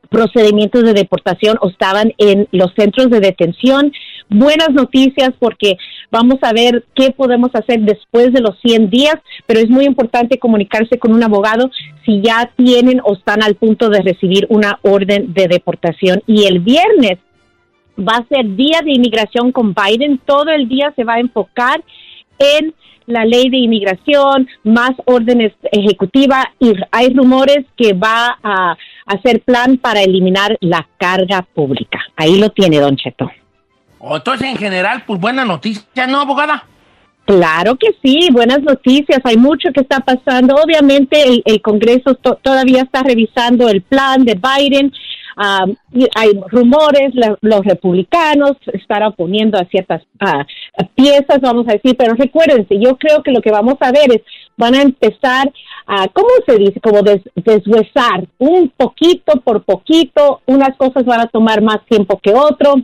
procedimientos 0.09 0.83
de 0.83 0.93
deportación 0.93 1.57
o 1.61 1.69
estaban 1.69 2.13
en 2.17 2.47
los 2.51 2.73
centros 2.75 3.09
de 3.09 3.19
detención. 3.19 3.93
Buenas 4.29 4.71
noticias 4.71 5.31
porque 5.39 5.77
vamos 6.11 6.39
a 6.41 6.53
ver 6.53 6.83
qué 6.95 7.11
podemos 7.11 7.51
hacer 7.53 7.81
después 7.81 8.33
de 8.33 8.41
los 8.41 8.59
100 8.61 8.89
días, 8.89 9.15
pero 9.45 9.59
es 9.59 9.69
muy 9.69 9.85
importante 9.85 10.39
comunicarse 10.39 10.99
con 10.99 11.13
un 11.13 11.23
abogado 11.23 11.69
si 12.05 12.21
ya 12.21 12.51
tienen 12.55 13.01
o 13.03 13.13
están 13.13 13.43
al 13.43 13.55
punto 13.55 13.89
de 13.89 14.01
recibir 14.01 14.45
una 14.49 14.79
orden 14.81 15.33
de 15.33 15.47
deportación. 15.47 16.21
Y 16.27 16.45
el 16.45 16.59
viernes 16.59 17.19
va 17.97 18.17
a 18.17 18.27
ser 18.27 18.55
día 18.55 18.81
de 18.83 18.93
inmigración 18.93 19.51
con 19.51 19.73
Biden. 19.73 20.19
Todo 20.25 20.49
el 20.49 20.67
día 20.67 20.93
se 20.95 21.03
va 21.03 21.15
a 21.15 21.19
enfocar 21.19 21.83
en 22.39 22.73
la 23.09 23.25
ley 23.25 23.49
de 23.49 23.57
inmigración, 23.57 24.47
más 24.63 24.91
órdenes 25.05 25.51
ejecutivas 25.71 26.45
y 26.59 26.73
hay 26.91 27.11
rumores 27.13 27.65
que 27.75 27.93
va 27.93 28.37
a 28.43 28.77
hacer 29.09 29.41
plan 29.41 29.77
para 29.77 30.01
eliminar 30.01 30.57
la 30.61 30.87
carga 30.97 31.41
pública. 31.53 31.99
Ahí 32.15 32.39
lo 32.39 32.49
tiene, 32.49 32.79
don 32.79 32.95
Cheto. 32.95 33.29
O 33.99 34.15
entonces, 34.15 34.47
en 34.47 34.57
general, 34.57 35.03
pues 35.05 35.19
buena 35.19 35.43
noticia, 35.43 36.07
¿no, 36.07 36.21
abogada? 36.21 36.63
Claro 37.25 37.75
que 37.75 37.89
sí, 38.01 38.29
buenas 38.31 38.61
noticias. 38.61 39.19
Hay 39.23 39.37
mucho 39.37 39.69
que 39.73 39.81
está 39.81 39.99
pasando. 39.99 40.55
Obviamente 40.55 41.21
el, 41.21 41.43
el 41.45 41.61
Congreso 41.61 42.15
to- 42.15 42.39
todavía 42.41 42.81
está 42.83 43.03
revisando 43.03 43.67
el 43.69 43.81
plan 43.81 44.23
de 44.25 44.35
Biden. 44.35 44.91
Y 45.93 46.05
hay 46.15 46.31
rumores, 46.49 47.11
la- 47.13 47.37
los 47.41 47.63
republicanos 47.63 48.53
están 48.73 49.03
oponiendo 49.03 49.57
a 49.57 49.65
ciertas 49.65 50.01
ah, 50.19 50.45
piezas, 50.95 51.39
vamos 51.39 51.65
a 51.67 51.73
decir, 51.73 51.95
pero 51.97 52.13
recuérdense, 52.15 52.77
yo 52.79 52.97
creo 52.97 53.23
que 53.23 53.31
lo 53.31 53.41
que 53.41 53.51
vamos 53.51 53.75
a 53.79 53.91
ver 53.91 54.11
es, 54.11 54.21
van 54.57 54.75
a 54.75 54.81
empezar 54.81 55.49
¿cómo 56.13 56.29
se 56.45 56.57
dice? 56.57 56.79
Como 56.79 57.01
des, 57.01 57.21
deshuesar, 57.35 58.27
un 58.37 58.69
poquito 58.69 59.41
por 59.41 59.63
poquito, 59.63 60.41
unas 60.45 60.75
cosas 60.77 61.03
van 61.05 61.21
a 61.21 61.27
tomar 61.27 61.61
más 61.61 61.83
tiempo 61.85 62.19
que 62.21 62.33
otro, 62.33 62.75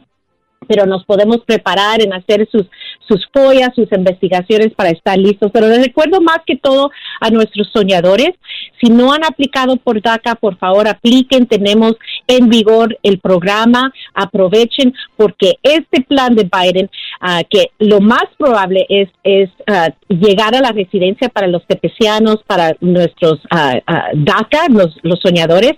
pero 0.67 0.85
nos 0.85 1.05
podemos 1.05 1.41
preparar 1.45 2.01
en 2.01 2.13
hacer 2.13 2.47
sus, 2.51 2.65
sus 3.07 3.27
follas, 3.31 3.69
sus 3.75 3.91
investigaciones 3.91 4.73
para 4.73 4.89
estar 4.89 5.17
listos. 5.17 5.51
Pero 5.53 5.67
les 5.67 5.85
recuerdo 5.85 6.21
más 6.21 6.39
que 6.45 6.55
todo 6.55 6.89
a 7.21 7.29
nuestros 7.29 7.69
soñadores, 7.71 8.31
si 8.81 8.89
no 8.89 9.13
han 9.13 9.23
aplicado 9.23 9.77
por 9.77 10.01
DACA, 10.01 10.35
por 10.35 10.57
favor 10.57 10.87
apliquen, 10.87 11.45
tenemos 11.45 11.93
en 12.27 12.49
vigor 12.49 12.97
el 13.03 13.19
programa, 13.19 13.93
aprovechen 14.13 14.93
porque 15.15 15.53
este 15.61 16.01
plan 16.01 16.35
de 16.35 16.49
Biden, 16.51 16.89
ah, 17.19 17.41
que 17.49 17.71
lo 17.79 17.99
más 18.01 18.25
probable 18.37 18.85
es, 18.89 19.09
es 19.23 19.49
ah, 19.67 19.89
llegar 20.07 20.55
a 20.55 20.61
la 20.61 20.71
residencia 20.71 21.29
para 21.29 21.47
los 21.47 21.65
tepecianos, 21.67 22.43
para 22.45 22.75
nuestros 22.81 23.39
ah, 23.51 23.79
DACA, 24.13 24.67
los, 24.69 24.97
los 25.03 25.19
soñadores, 25.19 25.73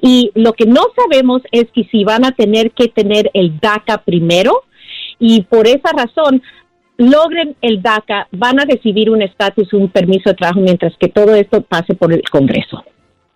y 0.00 0.30
lo 0.34 0.52
que 0.52 0.66
no 0.66 0.82
sabemos 0.96 1.42
es 1.52 1.66
que 1.72 1.84
si 1.84 2.04
van 2.04 2.24
a 2.24 2.32
tener 2.32 2.72
que 2.72 2.88
tener 2.88 3.30
el 3.34 3.58
DACA 3.60 3.98
primero 3.98 4.62
y 5.18 5.42
por 5.42 5.66
esa 5.66 5.92
razón 5.96 6.42
logren 6.96 7.56
el 7.62 7.82
DACA, 7.82 8.28
van 8.32 8.60
a 8.60 8.64
recibir 8.64 9.10
un 9.10 9.22
estatus, 9.22 9.72
un 9.72 9.88
permiso 9.88 10.30
de 10.30 10.36
trabajo 10.36 10.60
mientras 10.60 10.96
que 10.98 11.08
todo 11.08 11.34
esto 11.34 11.62
pase 11.62 11.94
por 11.94 12.12
el 12.12 12.22
Congreso. 12.30 12.84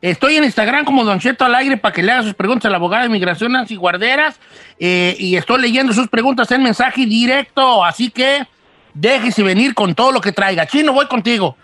Estoy 0.03 0.37
en 0.37 0.45
Instagram 0.45 0.85
como 0.85 1.05
Don 1.05 1.19
Cheto 1.19 1.45
al 1.47 1.55
aire 1.55 1.79
para 1.79 1.95
que 1.95 2.03
le 2.03 2.13
haga 2.13 2.23
sus 2.23 2.35
preguntas 2.35 2.67
a 2.67 2.71
la 2.71 2.77
abogada 2.77 3.03
de 3.03 3.09
inmigración 3.09 3.53
Nancy 3.53 3.77
Guarderas 3.77 4.39
eh, 4.79 5.17
y 5.19 5.37
estoy 5.37 5.63
leyendo 5.63 5.95
sus 5.95 6.09
preguntas 6.09 6.51
en 6.53 6.63
mensaje 6.63 7.07
directo, 7.07 7.83
así 7.83 8.11
que 8.11 8.47
déjese 8.93 9.43
venir 9.43 9.75
con 9.75 9.95
todo 9.95 10.13
lo 10.13 10.21
que 10.21 10.33
traiga. 10.33 10.67
Chino, 10.67 10.93
voy 10.93 11.07
contigo. 11.07 11.57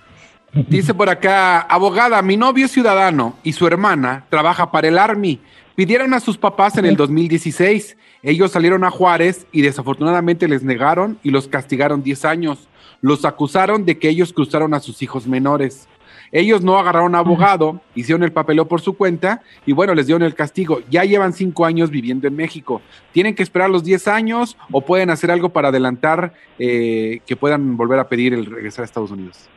Dice 0.54 0.94
por 0.94 1.10
acá, 1.10 1.60
abogada, 1.60 2.22
mi 2.22 2.38
novio 2.38 2.66
es 2.66 2.72
ciudadano 2.72 3.36
y 3.42 3.52
su 3.52 3.66
hermana 3.66 4.24
trabaja 4.30 4.70
para 4.70 4.88
el 4.88 4.98
Army. 4.98 5.38
Pidieron 5.74 6.14
a 6.14 6.20
sus 6.20 6.38
papás 6.38 6.76
en 6.78 6.86
el 6.86 6.96
2016. 6.96 7.96
Ellos 8.22 8.50
salieron 8.50 8.84
a 8.84 8.90
Juárez 8.90 9.46
y 9.52 9.60
desafortunadamente 9.60 10.48
les 10.48 10.62
negaron 10.62 11.18
y 11.22 11.30
los 11.30 11.48
castigaron 11.48 12.02
10 12.02 12.24
años. 12.24 12.68
Los 13.02 13.24
acusaron 13.24 13.84
de 13.84 13.98
que 13.98 14.08
ellos 14.08 14.32
cruzaron 14.32 14.74
a 14.74 14.80
sus 14.80 15.02
hijos 15.02 15.26
menores. 15.26 15.88
Ellos 16.32 16.62
no 16.62 16.78
agarraron 16.78 17.14
abogado, 17.14 17.80
hicieron 17.94 18.22
el 18.22 18.32
papeleo 18.32 18.66
por 18.66 18.80
su 18.80 18.96
cuenta 18.96 19.42
y 19.66 19.72
bueno, 19.72 19.94
les 19.94 20.06
dieron 20.06 20.22
el 20.22 20.34
castigo. 20.34 20.80
Ya 20.90 21.04
llevan 21.04 21.34
5 21.34 21.66
años 21.66 21.90
viviendo 21.90 22.26
en 22.26 22.34
México. 22.34 22.80
¿Tienen 23.12 23.34
que 23.34 23.42
esperar 23.42 23.68
los 23.68 23.84
10 23.84 24.08
años 24.08 24.56
o 24.70 24.80
pueden 24.80 25.10
hacer 25.10 25.30
algo 25.30 25.50
para 25.50 25.68
adelantar 25.68 26.32
eh, 26.58 27.20
que 27.26 27.36
puedan 27.36 27.76
volver 27.76 27.98
a 27.98 28.08
pedir 28.08 28.32
el 28.32 28.46
regresar 28.46 28.82
a 28.82 28.86
Estados 28.86 29.10
Unidos? 29.10 29.48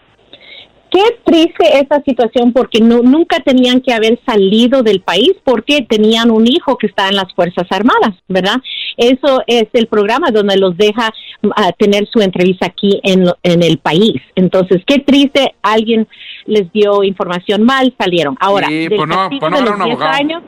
Qué 0.96 1.20
triste 1.26 1.78
esta 1.78 2.02
situación 2.04 2.54
porque 2.54 2.80
no, 2.80 3.02
nunca 3.02 3.42
tenían 3.42 3.82
que 3.82 3.92
haber 3.94 4.18
salido 4.26 4.82
del 4.82 5.02
país 5.02 5.34
porque 5.44 5.82
tenían 5.82 6.32
un 6.32 6.48
hijo 6.48 6.78
que 6.78 6.88
está 6.88 7.10
en 7.10 7.18
las 7.18 7.34
Fuerzas 7.34 7.68
Armadas, 7.70 8.16
¿verdad? 8.30 8.62
Eso 8.96 9.42
es 9.46 9.66
el 9.74 9.88
programa 9.88 10.32
donde 10.32 10.56
los 10.56 10.78
deja 10.78 11.12
ah, 11.58 11.72
tener 11.78 12.08
su 12.08 12.22
entrevista 12.22 12.68
aquí 12.68 13.02
en, 13.04 13.26
en 13.44 13.62
el 13.62 13.78
país. 13.78 14.22
Entonces, 14.36 14.84
qué 14.88 15.00
triste, 15.00 15.54
alguien 15.62 16.08
les 16.46 16.72
dio 16.72 17.04
información 17.04 17.64
mal, 17.64 17.94
salieron. 18.00 18.38
Ahora, 18.40 18.68
Sí, 18.70 18.88
pues 18.88 19.06
no- 19.10 19.30
pues 19.38 19.52
no 19.52 19.62
de 19.62 19.92
agarraron 19.92 20.44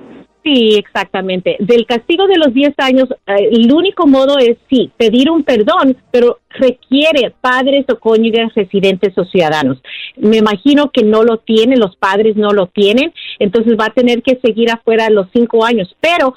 los 0.47 0.73
10 0.73 0.75
abogado. 0.77 0.77
años, 0.77 0.77
Sí, 0.77 0.77
exactamente. 0.77 1.57
Del 1.59 1.85
castigo 1.85 2.25
de 2.25 2.37
los 2.37 2.53
10 2.53 2.73
años, 2.77 3.09
eh, 3.27 3.49
el 3.51 3.69
único 3.73 4.07
modo 4.07 4.37
es, 4.37 4.57
sí, 4.69 4.89
pedir 4.95 5.29
un 5.29 5.43
perdón, 5.43 5.97
pero 6.09 6.39
requiere 6.51 7.33
padres 7.41 7.85
o 7.91 7.99
cónyuges 7.99 8.55
residentes 8.55 9.17
o 9.17 9.25
ciudadanos. 9.25 9.77
Me 10.15 10.37
imagino 10.37 10.89
que 10.89 11.03
no 11.03 11.23
lo 11.23 11.39
tienen, 11.39 11.79
los 11.79 11.97
padres 11.97 12.37
no 12.37 12.51
lo 12.51 12.67
tienen, 12.67 13.13
entonces 13.39 13.77
va 13.77 13.87
a 13.87 13.93
tener 13.93 14.23
que 14.23 14.39
seguir 14.41 14.71
afuera 14.71 15.09
los 15.09 15.27
cinco 15.33 15.65
años. 15.65 15.93
Pero 15.99 16.33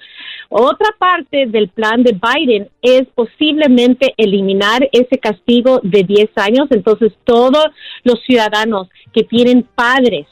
otra 0.49 0.89
parte 0.99 1.47
del 1.47 1.69
plan 1.69 2.03
de 2.03 2.19
Biden 2.21 2.69
es 2.83 3.07
posiblemente 3.15 4.15
eliminar 4.17 4.89
ese 4.91 5.19
castigo 5.19 5.79
de 5.85 6.03
10 6.03 6.31
años, 6.35 6.67
entonces 6.71 7.13
todos 7.23 7.67
los 8.03 8.21
ciudadanos 8.25 8.89
que 9.13 9.23
tienen 9.23 9.63
padres 9.63 10.27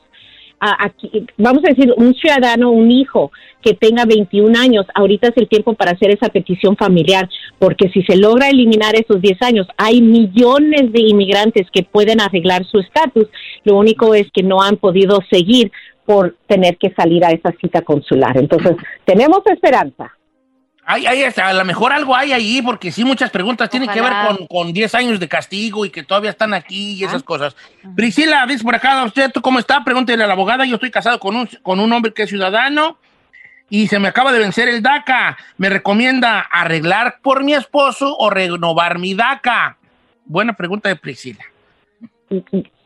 a- 0.61 0.93
vamos 1.37 1.63
a 1.65 1.71
decir, 1.71 1.93
un 1.97 2.15
ciudadano, 2.15 2.71
un 2.71 2.91
hijo 2.91 3.31
que 3.63 3.75
tenga 3.75 4.05
21 4.05 4.57
años, 4.57 4.87
ahorita 4.95 5.29
es 5.29 5.37
el 5.37 5.49
tiempo 5.49 5.75
para 5.75 5.93
hacer 5.93 6.11
esa 6.11 6.29
petición 6.29 6.77
familiar, 6.77 7.29
porque 7.59 7.89
si 7.91 8.03
se 8.03 8.17
logra 8.17 8.49
eliminar 8.49 8.95
esos 8.95 9.21
10 9.21 9.41
años, 9.43 9.67
hay 9.77 10.01
millones 10.01 10.93
de 10.93 11.01
inmigrantes 11.01 11.67
que 11.73 11.83
pueden 11.83 12.21
arreglar 12.21 12.65
su 12.65 12.79
estatus, 12.79 13.29
lo 13.65 13.77
único 13.77 14.15
es 14.15 14.31
que 14.33 14.43
no 14.43 14.63
han 14.63 14.77
podido 14.77 15.21
seguir 15.31 15.71
por 16.05 16.37
tener 16.47 16.79
que 16.79 16.91
salir 16.95 17.25
a 17.25 17.31
esa 17.31 17.53
cita 17.61 17.83
consular. 17.83 18.37
Entonces, 18.39 18.77
tenemos 19.05 19.41
esperanza. 19.47 20.13
Hay, 20.91 21.05
hay, 21.05 21.23
a 21.23 21.53
lo 21.53 21.67
mejor 21.67 21.93
algo 21.93 22.17
hay 22.17 22.33
ahí, 22.33 22.63
porque 22.63 22.91
sí, 22.91 23.05
muchas 23.05 23.31
preguntas 23.31 23.69
tienen 23.69 23.91
que 23.91 24.01
ver 24.01 24.11
con, 24.27 24.47
con 24.47 24.73
10 24.73 24.95
años 24.95 25.21
de 25.21 25.29
castigo 25.29 25.85
y 25.85 25.91
que 25.91 26.03
todavía 26.03 26.31
están 26.31 26.55
aquí 26.55 26.93
y 26.93 27.05
esas 27.05 27.23
cosas. 27.23 27.55
Priscila, 27.95 28.47
dice 28.47 28.65
por 28.65 28.75
acá, 28.75 29.05
¿usted 29.05 29.31
tú 29.31 29.43
cómo 29.43 29.59
está? 29.59 29.85
Pregúntele 29.85 30.25
a 30.25 30.27
la 30.27 30.33
abogada. 30.33 30.65
Yo 30.65 30.77
estoy 30.77 30.91
casado 30.91 31.21
con 31.21 31.37
un, 31.37 31.47
con 31.63 31.79
un 31.79 31.93
hombre 31.93 32.15
que 32.15 32.23
es 32.23 32.31
ciudadano 32.31 32.97
y 33.69 33.89
se 33.89 33.99
me 33.99 34.09
acaba 34.09 34.33
de 34.33 34.39
vencer 34.39 34.67
el 34.71 34.83
DACA. 34.83 35.37
¿Me 35.59 35.69
recomienda 35.69 36.41
arreglar 36.41 37.19
por 37.21 37.45
mi 37.45 37.53
esposo 37.53 38.17
o 38.17 38.31
renovar 38.31 38.99
mi 38.99 39.13
DACA? 39.13 39.77
Buena 40.25 40.55
pregunta 40.55 40.89
de 40.89 40.97
Priscila. 40.97 41.45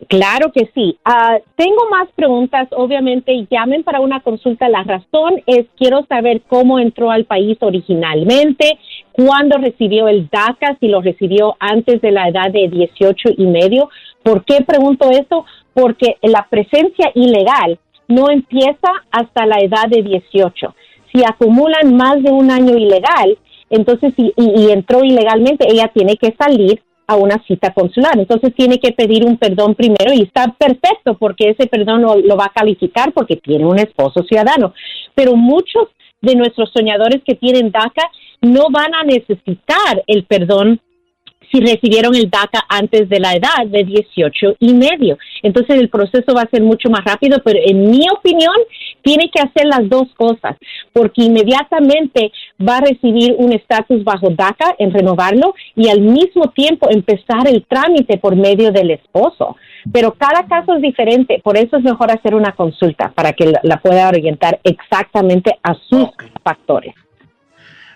Claro 0.09 0.53
que 0.53 0.71
sí. 0.75 0.99
Ah, 1.05 1.39
tengo 1.57 1.89
más 1.91 2.09
preguntas. 2.15 2.69
Obviamente, 2.73 3.47
llamen 3.51 3.83
para 3.83 4.01
una 4.01 4.21
consulta. 4.21 4.69
La 4.69 4.83
razón 4.83 5.43
es 5.47 5.67
quiero 5.77 6.05
saber 6.09 6.43
cómo 6.49 6.79
entró 6.79 7.11
al 7.11 7.25
país 7.25 7.57
originalmente, 7.61 8.79
cuándo 9.13 9.59
recibió 9.59 10.09
el 10.09 10.29
DACA, 10.31 10.77
si 10.81 10.89
lo 10.89 11.01
recibió 11.01 11.57
antes 11.59 12.01
de 12.01 12.11
la 12.13 12.29
edad 12.29 12.51
de 12.53 12.69
18 12.69 13.31
y 13.37 13.47
medio. 13.47 13.89
¿Por 14.23 14.45
qué 14.45 14.63
pregunto 14.67 15.11
esto? 15.11 15.45
Porque 15.75 16.17
la 16.23 16.47
presencia 16.51 17.11
ilegal 17.15 17.79
no 18.09 18.31
empieza 18.31 18.93
hasta 19.11 19.47
la 19.47 19.59
edad 19.61 19.89
de 19.89 20.03
18. 20.03 20.75
Si 21.13 21.23
acumulan 21.25 21.97
más 21.97 22.23
de 22.23 22.31
un 22.31 22.51
año 22.51 22.77
ilegal, 22.77 23.39
entonces 23.71 24.13
y, 24.17 24.33
y- 24.37 24.63
y 24.67 24.71
entró 24.71 25.03
ilegalmente, 25.05 25.67
ella 25.69 25.89
tiene 25.95 26.17
que 26.17 26.35
salir 26.39 26.83
a 27.07 27.17
una 27.17 27.43
cita 27.47 27.73
consular. 27.73 28.19
Entonces 28.19 28.55
tiene 28.55 28.79
que 28.79 28.93
pedir 28.93 29.25
un 29.25 29.37
perdón 29.37 29.75
primero 29.75 30.13
y 30.13 30.23
está 30.23 30.55
perfecto 30.59 31.17
porque 31.19 31.51
ese 31.51 31.67
perdón 31.67 32.03
lo, 32.03 32.17
lo 32.17 32.37
va 32.37 32.47
a 32.47 32.53
calificar 32.53 33.13
porque 33.13 33.37
tiene 33.37 33.67
un 33.67 33.79
esposo 33.79 34.23
ciudadano. 34.23 34.75
Pero 35.15 35.37
muchos 35.37 35.89
de 36.21 36.37
nuestros 36.37 36.71
soñadores 36.73 37.23
que 37.25 37.35
tienen 37.35 37.71
DACA 37.71 38.09
no 38.41 38.67
van 38.71 38.95
a 38.95 39.05
necesitar 39.05 40.03
el 40.07 40.25
perdón 40.25 40.81
si 41.53 41.61
recibieron 41.61 42.15
el 42.15 42.31
DACA 42.31 42.65
antes 42.69 43.09
de 43.09 43.21
la 43.21 43.33
edad 43.35 43.67
de 43.67 43.85
18 43.85 44.57
y 44.59 44.73
medio. 44.73 45.19
Entonces 45.43 45.77
el 45.79 45.91
proceso 45.91 46.35
va 46.35 46.43
a 46.43 46.51
ser 46.51 46.63
mucho 46.63 46.89
más 46.89 47.05
rápido, 47.05 47.39
pero 47.45 47.59
en 47.63 47.91
mi 47.91 48.07
opinión 48.11 48.55
tiene 49.03 49.31
que 49.31 49.41
hacer 49.41 49.67
las 49.67 49.89
dos 49.89 50.09
cosas, 50.17 50.57
porque 50.93 51.25
inmediatamente 51.25 52.33
va 52.67 52.79
a 52.79 52.81
recibir 52.81 53.35
un 53.39 53.53
estatus 53.53 54.05
bajo 54.05 54.31
DACA 54.31 54.75
en 54.79 54.93
renovarlo 54.93 55.55
y 55.75 55.89
al 55.89 56.01
mismo 56.01 56.51
tiempo 56.51 56.89
empezar 56.91 57.47
el 57.47 57.65
trámite 57.67 58.19
por 58.19 58.37
medio 58.37 58.73
del 58.73 58.91
esposo. 58.93 59.57
Pero 59.93 60.13
cada 60.13 60.47
caso 60.47 60.75
es 60.75 60.83
diferente, 60.83 61.41
por 61.43 61.57
eso 61.57 61.77
es 61.77 61.83
mejor 61.83 62.11
hacer 62.11 62.35
una 62.35 62.53
consulta 62.53 63.11
para 63.15 63.33
que 63.33 63.47
la, 63.47 63.61
la 63.63 63.79
pueda 63.79 64.09
orientar 64.09 64.61
exactamente 64.63 65.59
a 65.63 65.75
sus 65.75 66.09
factores. 66.45 66.95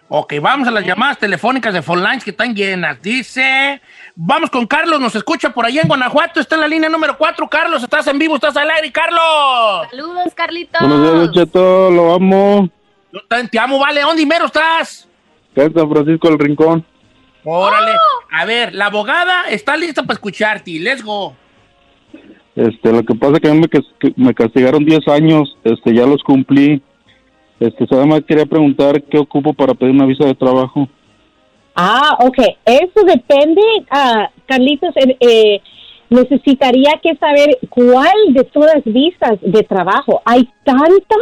Ok, 0.08 0.34
vamos 0.40 0.68
a 0.68 0.70
las 0.70 0.86
llamadas 0.86 1.18
telefónicas 1.18 1.74
de 1.74 1.82
phone 1.82 2.02
lines 2.02 2.22
que 2.22 2.30
están 2.30 2.54
llenas. 2.54 3.02
Dice, 3.02 3.80
vamos 4.14 4.50
con 4.50 4.64
Carlos, 4.66 5.00
nos 5.00 5.16
escucha 5.16 5.50
por 5.50 5.66
allá 5.66 5.82
en 5.82 5.88
Guanajuato, 5.88 6.38
está 6.38 6.54
en 6.54 6.60
la 6.60 6.68
línea 6.68 6.88
número 6.88 7.18
4. 7.18 7.48
Carlos, 7.48 7.82
estás 7.82 8.06
en 8.06 8.18
vivo, 8.18 8.36
estás 8.36 8.56
al 8.56 8.70
aire, 8.70 8.92
Carlos. 8.92 9.88
Saludos, 9.90 10.32
Carlitos. 10.34 10.80
Buenos 10.80 11.32
días, 11.32 11.32
Cheto, 11.32 11.90
lo 11.90 12.14
amo. 12.14 12.68
Yo 13.12 13.20
te 13.50 13.58
amo, 13.58 13.80
vale, 13.80 14.02
¿dónde 14.02 14.24
mero 14.24 14.46
estás? 14.46 15.08
En 15.56 15.74
San 15.74 15.90
Francisco 15.90 16.28
del 16.28 16.38
Rincón. 16.38 16.84
Órale. 17.42 17.92
A 18.30 18.44
ver, 18.44 18.74
la 18.74 18.86
abogada 18.86 19.48
está 19.48 19.76
lista 19.76 20.02
para 20.02 20.14
escucharte. 20.14 20.78
Let's 20.78 21.02
go. 21.02 21.34
Este, 22.54 22.92
lo 22.92 23.02
que 23.04 23.14
pasa 23.14 23.34
es 23.34 23.40
que 23.40 23.48
a 23.48 23.54
mí 23.54 23.60
me, 23.60 24.24
me 24.24 24.34
castigaron 24.34 24.84
10 24.84 25.08
años, 25.08 25.56
este, 25.64 25.94
ya 25.94 26.06
los 26.06 26.22
cumplí. 26.22 26.80
Este, 27.58 27.86
además 27.90 28.22
quería 28.26 28.46
preguntar 28.46 29.02
qué 29.02 29.18
ocupo 29.18 29.54
para 29.54 29.74
pedir 29.74 29.94
una 29.94 30.06
visa 30.06 30.26
de 30.26 30.34
trabajo. 30.34 30.88
Ah, 31.74 32.16
ok. 32.20 32.38
Eso 32.64 33.04
depende, 33.06 33.62
ah, 33.90 34.30
Carlitos. 34.46 34.94
eh, 34.96 35.16
eh, 35.20 35.60
necesitaría 36.08 37.00
que 37.02 37.16
saber 37.16 37.58
cuál 37.68 38.14
de 38.30 38.44
todas 38.44 38.82
visas 38.84 39.38
de 39.42 39.62
trabajo. 39.62 40.22
Hay 40.24 40.48
tantas, 40.64 41.18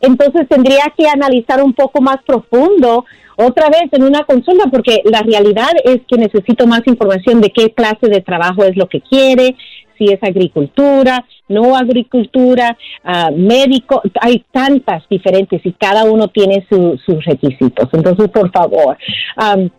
entonces 0.00 0.48
tendría 0.48 0.92
que 0.96 1.06
analizar 1.08 1.62
un 1.62 1.74
poco 1.74 2.00
más 2.00 2.16
profundo 2.26 3.04
otra 3.36 3.68
vez 3.68 3.92
en 3.92 4.02
una 4.02 4.24
consulta, 4.24 4.70
porque 4.70 5.02
la 5.04 5.20
realidad 5.20 5.70
es 5.84 6.00
que 6.08 6.16
necesito 6.16 6.66
más 6.66 6.80
información 6.86 7.40
de 7.40 7.50
qué 7.50 7.70
clase 7.72 8.08
de 8.08 8.22
trabajo 8.22 8.64
es 8.64 8.76
lo 8.76 8.88
que 8.88 9.02
quiere, 9.02 9.54
si 9.98 10.04
es 10.06 10.22
agricultura, 10.22 11.24
no 11.48 11.76
agricultura, 11.76 12.76
ah, 13.04 13.30
médico, 13.34 14.02
hay 14.20 14.44
tantas 14.52 15.08
diferentes 15.08 15.64
y 15.64 15.72
cada 15.72 16.04
uno 16.04 16.28
tiene 16.28 16.66
su- 16.68 16.98
sus 17.04 17.24
requisitos. 17.24 17.88
Entonces, 17.92 18.28
por 18.30 18.50
favor, 18.50 18.96
am, 19.36 19.70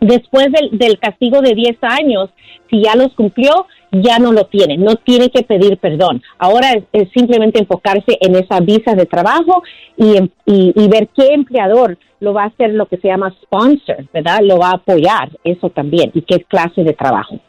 después 0.00 0.48
del, 0.70 0.98
castigo 0.98 1.40
de 1.42 1.54
10 1.54 1.76
años, 1.82 2.30
si 2.70 2.82
ya 2.82 2.94
los 2.96 3.12
cumplió, 3.14 3.66
ya 3.92 4.18
no 4.18 4.32
lo 4.32 4.44
tiene, 4.46 4.76
no 4.76 4.94
tiene 4.96 5.30
que 5.30 5.42
pedir 5.42 5.76
perdón. 5.78 6.22
Ahora 6.38 6.68
es, 6.92 7.08
simplemente 7.12 7.58
enfocarse 7.58 8.16
en 8.20 8.36
esa 8.36 8.60
visa 8.60 8.94
de 8.94 9.04
trabajo 9.06 9.62
y, 9.96 10.16
en- 10.16 10.30
y, 10.46 10.72
y 10.76 10.88
ver 10.88 11.08
qué 11.08 11.34
empleador 11.34 11.98
lo 12.20 12.32
va 12.32 12.44
a 12.44 12.46
hacer 12.46 12.70
lo 12.74 12.86
que 12.86 12.98
se 12.98 13.08
llama 13.08 13.34
sponsor, 13.42 14.06
¿verdad? 14.12 14.40
Lo 14.42 14.58
va 14.58 14.68
a 14.70 14.74
apoyar, 14.74 15.30
eso 15.42 15.70
también, 15.70 16.10
y 16.14 16.22
qué 16.22 16.40
clase 16.44 16.84
de 16.84 16.92
trabajo. 16.92 17.40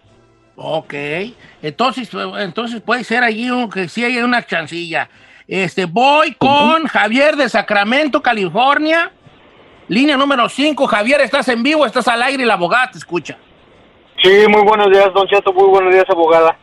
Ok. 0.64 0.94
Entonces, 1.64 2.10
entonces 2.40 2.82
puede 2.82 3.04
ser 3.04 3.24
allí 3.24 3.50
un- 3.50 3.70
que 3.70 3.88
sí 3.88 4.04
hay 4.04 4.18
una 4.20 4.46
chancilla. 4.46 5.10
Este, 5.48 5.86
voy 5.86 6.34
con 6.36 6.86
Javier 6.88 7.36
de 7.36 7.50
Sacramento, 7.50 8.22
California. 8.22 9.12
Línea 9.88 10.16
número 10.18 10.48
5. 10.48 10.86
Javier, 10.88 11.22
estás 11.22 11.48
en 11.50 11.64
vivo, 11.64 11.86
estás 11.86 12.08
al 12.08 12.22
aire 12.22 12.44
y 12.44 12.46
la 12.46 12.54
abogada 12.54 12.92
te 12.92 13.00
escucha. 13.00 13.38
Sí, 14.24 14.30
muy 14.50 14.62
buenos 14.62 14.90
días, 14.92 15.12
don 15.14 15.28
Cheto, 15.28 15.52
muy 15.52 15.68
buenos 15.68 15.92
días, 15.94 16.06
abogada. 16.08 16.56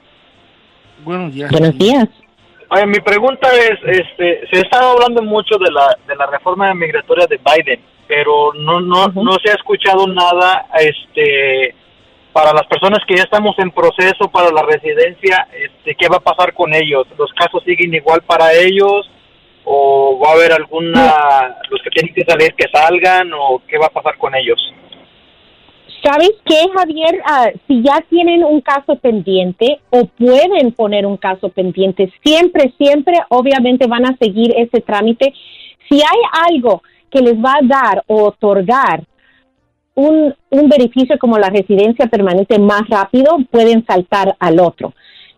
Buenos 1.02 1.34
días. 1.34 1.50
Buenos 1.50 1.76
días. 1.76 2.08
Oye, 2.70 2.86
mi 2.86 3.00
pregunta 3.00 3.48
es, 3.52 3.78
este, 3.84 4.46
se 4.50 4.58
ha 4.58 4.60
estado 4.62 4.92
hablando 4.92 5.22
mucho 5.22 5.56
de 5.58 5.70
la, 5.72 5.96
de 6.06 6.14
la 6.14 6.26
reforma 6.26 6.72
migratoria 6.74 7.26
de 7.26 7.38
Biden, 7.38 7.80
pero 8.06 8.52
no, 8.54 8.80
no, 8.80 9.08
no 9.08 9.32
se 9.42 9.50
ha 9.50 9.54
escuchado 9.54 10.06
nada, 10.06 10.66
este, 10.78 11.74
para 12.38 12.52
las 12.52 12.68
personas 12.68 13.00
que 13.04 13.16
ya 13.16 13.24
estamos 13.24 13.58
en 13.58 13.72
proceso 13.72 14.30
para 14.30 14.52
la 14.52 14.62
residencia, 14.62 15.48
este, 15.52 15.96
¿qué 15.96 16.06
va 16.08 16.18
a 16.18 16.20
pasar 16.20 16.54
con 16.54 16.72
ellos? 16.72 17.04
¿Los 17.18 17.32
casos 17.32 17.64
siguen 17.64 17.92
igual 17.92 18.22
para 18.22 18.52
ellos? 18.52 19.10
¿O 19.64 20.20
va 20.24 20.30
a 20.30 20.34
haber 20.34 20.52
alguna, 20.52 21.56
los 21.68 21.82
que 21.82 21.90
tienen 21.90 22.14
que 22.14 22.24
salir 22.24 22.54
que 22.54 22.68
salgan? 22.72 23.32
¿O 23.32 23.60
qué 23.66 23.76
va 23.76 23.86
a 23.86 23.90
pasar 23.90 24.16
con 24.18 24.36
ellos? 24.36 24.56
¿Sabes 26.00 26.30
qué, 26.44 26.60
Javier? 26.76 27.20
Ah, 27.26 27.50
si 27.66 27.82
ya 27.82 28.04
tienen 28.08 28.44
un 28.44 28.60
caso 28.60 28.94
pendiente 28.94 29.80
o 29.90 30.04
pueden 30.04 30.70
poner 30.70 31.06
un 31.06 31.16
caso 31.16 31.48
pendiente, 31.48 32.12
siempre, 32.24 32.72
siempre, 32.78 33.16
obviamente 33.30 33.88
van 33.88 34.06
a 34.06 34.16
seguir 34.16 34.54
ese 34.56 34.80
trámite. 34.80 35.34
Si 35.88 35.96
hay 35.96 36.52
algo 36.52 36.84
que 37.10 37.20
les 37.20 37.34
va 37.34 37.54
a 37.54 37.66
dar 37.66 38.04
o 38.06 38.26
otorgar 38.28 39.02
un, 39.98 40.32
un 40.50 40.68
beneficio 40.68 41.18
como 41.18 41.38
la 41.38 41.50
residencia 41.50 42.06
permanente 42.06 42.56
más 42.60 42.88
rápido, 42.88 43.36
pueden 43.50 43.84
saltar 43.84 44.36
al 44.38 44.60
otro. 44.60 44.94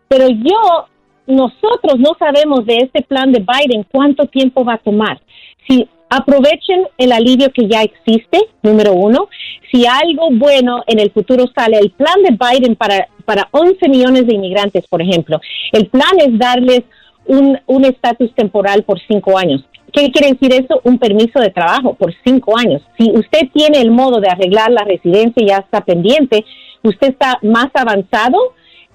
Pero 0.06 0.28
yo, 0.28 0.86
nosotros 1.26 1.98
no 1.98 2.10
sabemos 2.18 2.66
de 2.66 2.76
este 2.76 3.00
plan 3.00 3.32
de 3.32 3.40
Biden 3.40 3.86
cuánto 3.90 4.26
tiempo 4.26 4.62
va 4.62 4.74
a 4.74 4.78
tomar. 4.78 5.18
Si 5.66 5.88
aprovechen 6.10 6.86
el 6.98 7.12
alivio 7.12 7.50
que 7.52 7.68
ya 7.68 7.82
existe, 7.82 8.38
número 8.62 8.92
uno. 8.92 9.28
Si 9.72 9.86
algo 9.86 10.28
bueno 10.32 10.82
en 10.86 10.98
el 10.98 11.10
futuro 11.10 11.46
sale, 11.54 11.78
el 11.78 11.92
plan 11.92 12.22
de 12.22 12.36
Biden 12.36 12.76
para, 12.76 13.08
para 13.24 13.48
11 13.52 13.88
millones 13.88 14.26
de 14.26 14.34
inmigrantes, 14.34 14.86
por 14.88 15.00
ejemplo, 15.00 15.40
el 15.72 15.86
plan 15.86 16.18
es 16.18 16.38
darles 16.38 16.82
un 17.24 17.58
un 17.66 17.84
estatus 17.84 18.34
temporal 18.34 18.82
por 18.82 19.00
cinco 19.08 19.38
años. 19.38 19.64
¿Qué 19.92 20.10
quiere 20.10 20.32
decir 20.32 20.52
eso? 20.52 20.80
Un 20.84 20.98
permiso 20.98 21.40
de 21.40 21.50
trabajo 21.50 21.94
por 21.94 22.14
cinco 22.24 22.56
años. 22.56 22.82
Si 22.98 23.10
usted 23.10 23.48
tiene 23.52 23.80
el 23.80 23.90
modo 23.90 24.20
de 24.20 24.28
arreglar 24.28 24.70
la 24.70 24.84
residencia 24.84 25.42
y 25.42 25.48
ya 25.48 25.58
está 25.58 25.82
pendiente, 25.82 26.44
usted 26.82 27.10
está 27.10 27.38
más 27.42 27.68
avanzado 27.74 28.38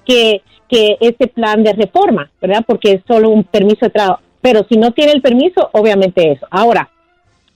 que, 0.05 0.41
que 0.69 0.97
ese 0.99 1.27
plan 1.27 1.63
de 1.63 1.73
reforma, 1.73 2.29
¿verdad? 2.41 2.63
Porque 2.65 2.93
es 2.93 3.01
solo 3.07 3.29
un 3.29 3.43
permiso 3.43 3.85
de 3.85 3.89
trabajo. 3.89 4.21
Pero 4.41 4.65
si 4.69 4.77
no 4.77 4.91
tiene 4.91 5.13
el 5.13 5.21
permiso, 5.21 5.69
obviamente 5.73 6.31
eso. 6.31 6.45
Ahora, 6.51 6.89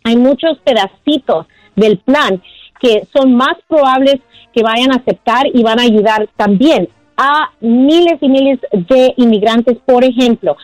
hay 0.03 0.17
muchos 0.17 0.57
pedacitos 0.59 1.45
del 1.75 1.99
plan 1.99 2.41
que 2.79 3.07
son 3.13 3.35
más 3.35 3.55
probables 3.67 4.15
que 4.53 4.63
vayan 4.63 4.91
a 4.91 4.95
aceptar 4.95 5.45
y 5.53 5.61
van 5.63 5.79
a 5.79 5.83
ayudar 5.83 6.27
también 6.35 6.89
a 7.17 7.51
miles 7.59 8.17
y 8.21 8.29
miles 8.29 8.59
de 8.71 9.13
inmigrantes. 9.17 9.77
Por 9.85 10.03
ejemplo, 10.03 10.55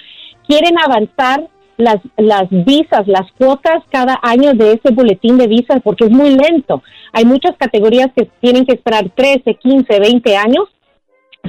quieren 0.47 0.77
avanzar 0.79 1.47
las, 1.77 1.97
las 2.17 2.47
visas, 2.49 3.07
las 3.07 3.31
cuotas 3.37 3.83
cada 3.89 4.19
año 4.21 4.53
de 4.53 4.73
ese 4.73 4.93
boletín 4.93 5.37
de 5.37 5.47
visas 5.47 5.81
porque 5.83 6.05
es 6.05 6.11
muy 6.11 6.31
lento. 6.35 6.81
Hay 7.11 7.25
muchas 7.25 7.55
categorías 7.57 8.11
que 8.15 8.29
tienen 8.39 8.65
que 8.65 8.75
esperar 8.75 9.09
13, 9.15 9.55
15, 9.55 9.99
20 9.99 10.37
años 10.37 10.65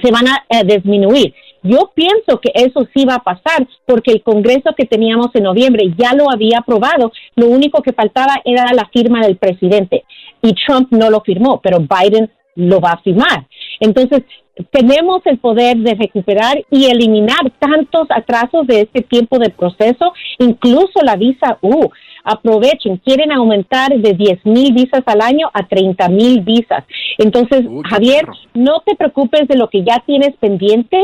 se 0.02 0.10
van 0.10 0.28
a 0.28 0.44
eh, 0.48 0.64
disminuir. 0.64 1.34
Yo 1.62 1.90
pienso 1.94 2.40
que 2.40 2.52
eso 2.54 2.86
sí 2.94 3.04
va 3.04 3.16
a 3.16 3.24
pasar 3.24 3.66
porque 3.86 4.12
el 4.12 4.22
Congreso 4.22 4.74
que 4.76 4.84
teníamos 4.84 5.28
en 5.34 5.44
noviembre 5.44 5.92
ya 5.98 6.14
lo 6.14 6.30
había 6.30 6.58
aprobado. 6.58 7.12
Lo 7.34 7.46
único 7.46 7.82
que 7.82 7.92
faltaba 7.92 8.34
era 8.44 8.72
la 8.72 8.88
firma 8.92 9.26
del 9.26 9.36
presidente 9.36 10.04
y 10.42 10.54
Trump 10.66 10.88
no 10.92 11.10
lo 11.10 11.22
firmó, 11.22 11.60
pero 11.60 11.78
Biden 11.80 12.30
lo 12.54 12.80
va 12.80 12.92
a 12.92 13.02
firmar. 13.02 13.46
Entonces, 13.80 14.22
tenemos 14.70 15.20
el 15.26 15.38
poder 15.38 15.76
de 15.78 15.94
recuperar 15.94 16.64
y 16.70 16.86
eliminar 16.86 17.50
tantos 17.58 18.06
atrasos 18.10 18.66
de 18.66 18.82
este 18.82 19.02
tiempo 19.02 19.38
de 19.38 19.50
proceso, 19.50 20.12
incluso 20.38 21.00
la 21.02 21.16
visa 21.16 21.58
U. 21.60 21.90
Aprovechen, 22.24 22.96
quieren 22.98 23.30
aumentar 23.32 23.90
de 23.96 24.12
10 24.14 24.46
mil 24.46 24.72
visas 24.72 25.02
al 25.06 25.20
año 25.20 25.48
a 25.52 25.66
30 25.66 26.08
mil 26.08 26.40
visas. 26.40 26.84
Entonces, 27.18 27.64
Javier, 27.88 28.26
no 28.54 28.82
te 28.84 28.96
preocupes 28.96 29.46
de 29.46 29.56
lo 29.56 29.68
que 29.68 29.84
ya 29.84 30.02
tienes 30.06 30.34
pendiente. 30.36 30.98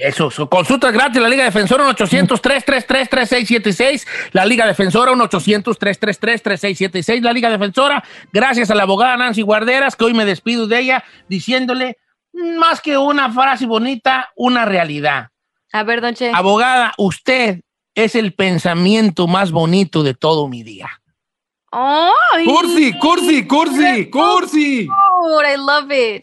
Eso, 0.00 0.30
su 0.30 0.48
consulta 0.48 0.90
gratis, 0.90 1.20
la 1.20 1.28
Liga 1.28 1.44
Defensora, 1.44 1.84
1-800-333-3676. 1.90 4.06
La 4.32 4.46
Liga 4.46 4.66
Defensora, 4.66 5.12
1-800-333-3676. 5.12 7.20
La 7.20 7.34
Liga 7.34 7.50
Defensora, 7.50 8.02
gracias 8.32 8.70
a 8.70 8.74
la 8.74 8.84
abogada 8.84 9.18
Nancy 9.18 9.42
Guarderas, 9.42 9.96
que 9.96 10.06
hoy 10.06 10.14
me 10.14 10.24
despido 10.24 10.66
de 10.66 10.78
ella, 10.78 11.04
diciéndole, 11.28 11.98
más 12.32 12.80
que 12.80 12.96
una 12.96 13.30
frase 13.30 13.66
bonita, 13.66 14.30
una 14.36 14.64
realidad. 14.64 15.28
A 15.70 15.82
ver, 15.82 16.00
don 16.00 16.14
Che. 16.14 16.32
Abogada, 16.32 16.94
usted 16.96 17.60
es 17.94 18.14
el 18.14 18.32
pensamiento 18.32 19.26
más 19.26 19.50
bonito 19.50 20.02
de 20.02 20.14
todo 20.14 20.48
mi 20.48 20.62
día. 20.62 20.88
¡Ay! 21.72 22.46
Cursi, 22.46 22.98
cursi, 22.98 23.46
cursi, 23.46 24.08
cursi. 24.08 24.88
Oh, 24.88 25.42
I 25.42 25.58
love 25.58 25.92
it. 25.92 26.22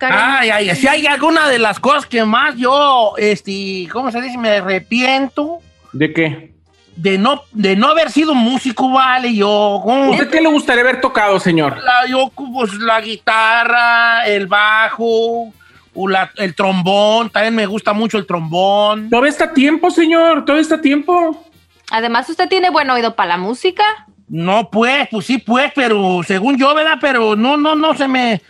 Ay, 0.00 0.50
ay, 0.50 0.74
si 0.76 0.86
hay 0.88 1.06
alguna 1.06 1.48
de 1.48 1.58
las 1.58 1.78
cosas 1.80 2.06
que 2.06 2.24
más 2.24 2.56
yo, 2.56 3.12
este, 3.16 3.88
¿cómo 3.92 4.10
se 4.10 4.20
dice? 4.20 4.38
Me 4.38 4.50
arrepiento 4.56 5.58
¿De 5.92 6.12
qué? 6.12 6.52
de 6.96 7.16
no, 7.16 7.42
de 7.52 7.76
no 7.76 7.88
haber 7.90 8.10
sido 8.10 8.34
músico, 8.34 8.90
vale, 8.90 9.32
yo. 9.32 9.80
¿cómo? 9.84 10.10
¿Usted 10.10 10.30
qué 10.30 10.40
le 10.40 10.48
gustaría 10.48 10.82
haber 10.82 11.00
tocado, 11.00 11.38
señor? 11.38 11.78
La, 11.78 12.06
yo, 12.08 12.28
pues, 12.34 12.74
la 12.74 13.00
guitarra, 13.00 14.26
el 14.26 14.48
bajo, 14.48 15.52
o 15.94 16.08
la- 16.08 16.32
el 16.36 16.54
trombón, 16.56 17.30
también 17.30 17.54
me 17.54 17.66
gusta 17.66 17.92
mucho 17.92 18.18
el 18.18 18.26
trombón. 18.26 19.10
Todavía 19.10 19.30
está 19.30 19.44
a 19.44 19.52
tiempo, 19.54 19.92
señor, 19.92 20.44
todavía 20.44 20.62
está 20.62 20.74
a 20.76 20.80
tiempo. 20.80 21.44
Además, 21.92 22.28
usted 22.28 22.48
tiene 22.48 22.68
buen 22.70 22.90
oído 22.90 23.14
para 23.14 23.28
la 23.28 23.36
música. 23.38 23.84
No, 24.28 24.68
pues, 24.70 25.08
pues 25.10 25.26
sí, 25.26 25.38
pues, 25.38 25.72
pero 25.74 26.20
según 26.26 26.56
yo, 26.58 26.74
¿verdad? 26.74 26.98
Pero 27.00 27.34
no, 27.36 27.56
no, 27.56 27.74
no 27.74 27.94
se 27.94 28.06
me. 28.08 28.40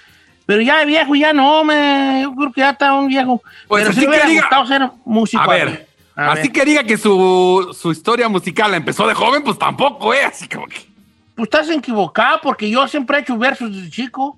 Pero 0.46 0.60
ya 0.62 0.78
de 0.78 0.86
viejo, 0.86 1.14
ya 1.14 1.32
no, 1.32 1.62
me. 1.64 2.20
Yo 2.22 2.34
creo 2.34 2.52
que 2.52 2.60
ya 2.62 2.70
está 2.70 2.94
un 2.94 3.06
viejo. 3.08 3.42
Pues 3.68 3.82
pero 3.84 3.90
así 3.92 4.00
sí 4.00 4.06
me 4.08 4.18
que 4.18 4.26
diga- 4.28 4.40
gustado 4.42 4.66
ser 4.66 4.90
músico. 5.04 5.42
A 5.42 5.46
ver, 5.46 5.88
A 6.16 6.32
así 6.32 6.42
ver. 6.48 6.52
que 6.52 6.64
diga 6.64 6.84
que 6.84 6.96
su, 6.96 7.76
su 7.78 7.92
historia 7.92 8.28
musical 8.28 8.70
la 8.70 8.78
empezó 8.78 9.06
de 9.06 9.14
joven, 9.14 9.42
pues 9.44 9.58
tampoco, 9.58 10.12
¿eh? 10.14 10.24
Así 10.24 10.48
como 10.48 10.66
que. 10.66 10.78
Pues 11.36 11.46
estás 11.46 11.68
equivocado, 11.70 12.40
porque 12.42 12.68
yo 12.68 12.88
siempre 12.88 13.18
he 13.18 13.20
hecho 13.20 13.36
versos 13.38 13.72
desde 13.72 13.90
chico. 13.90 14.36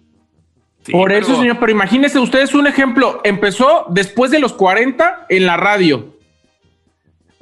Por 0.90 1.12
eso, 1.12 1.37
señor, 1.37 1.59
pero 1.61 1.72
imagínese 1.72 2.18
usted 2.18 2.40
es 2.40 2.55
un 2.55 2.66
ejemplo. 2.66 3.20
Empezó 3.24 3.87
después 3.90 4.31
de 4.31 4.38
los 4.40 4.53
40 4.53 5.26
en 5.29 5.46
la 5.46 5.57
radio. 5.57 6.14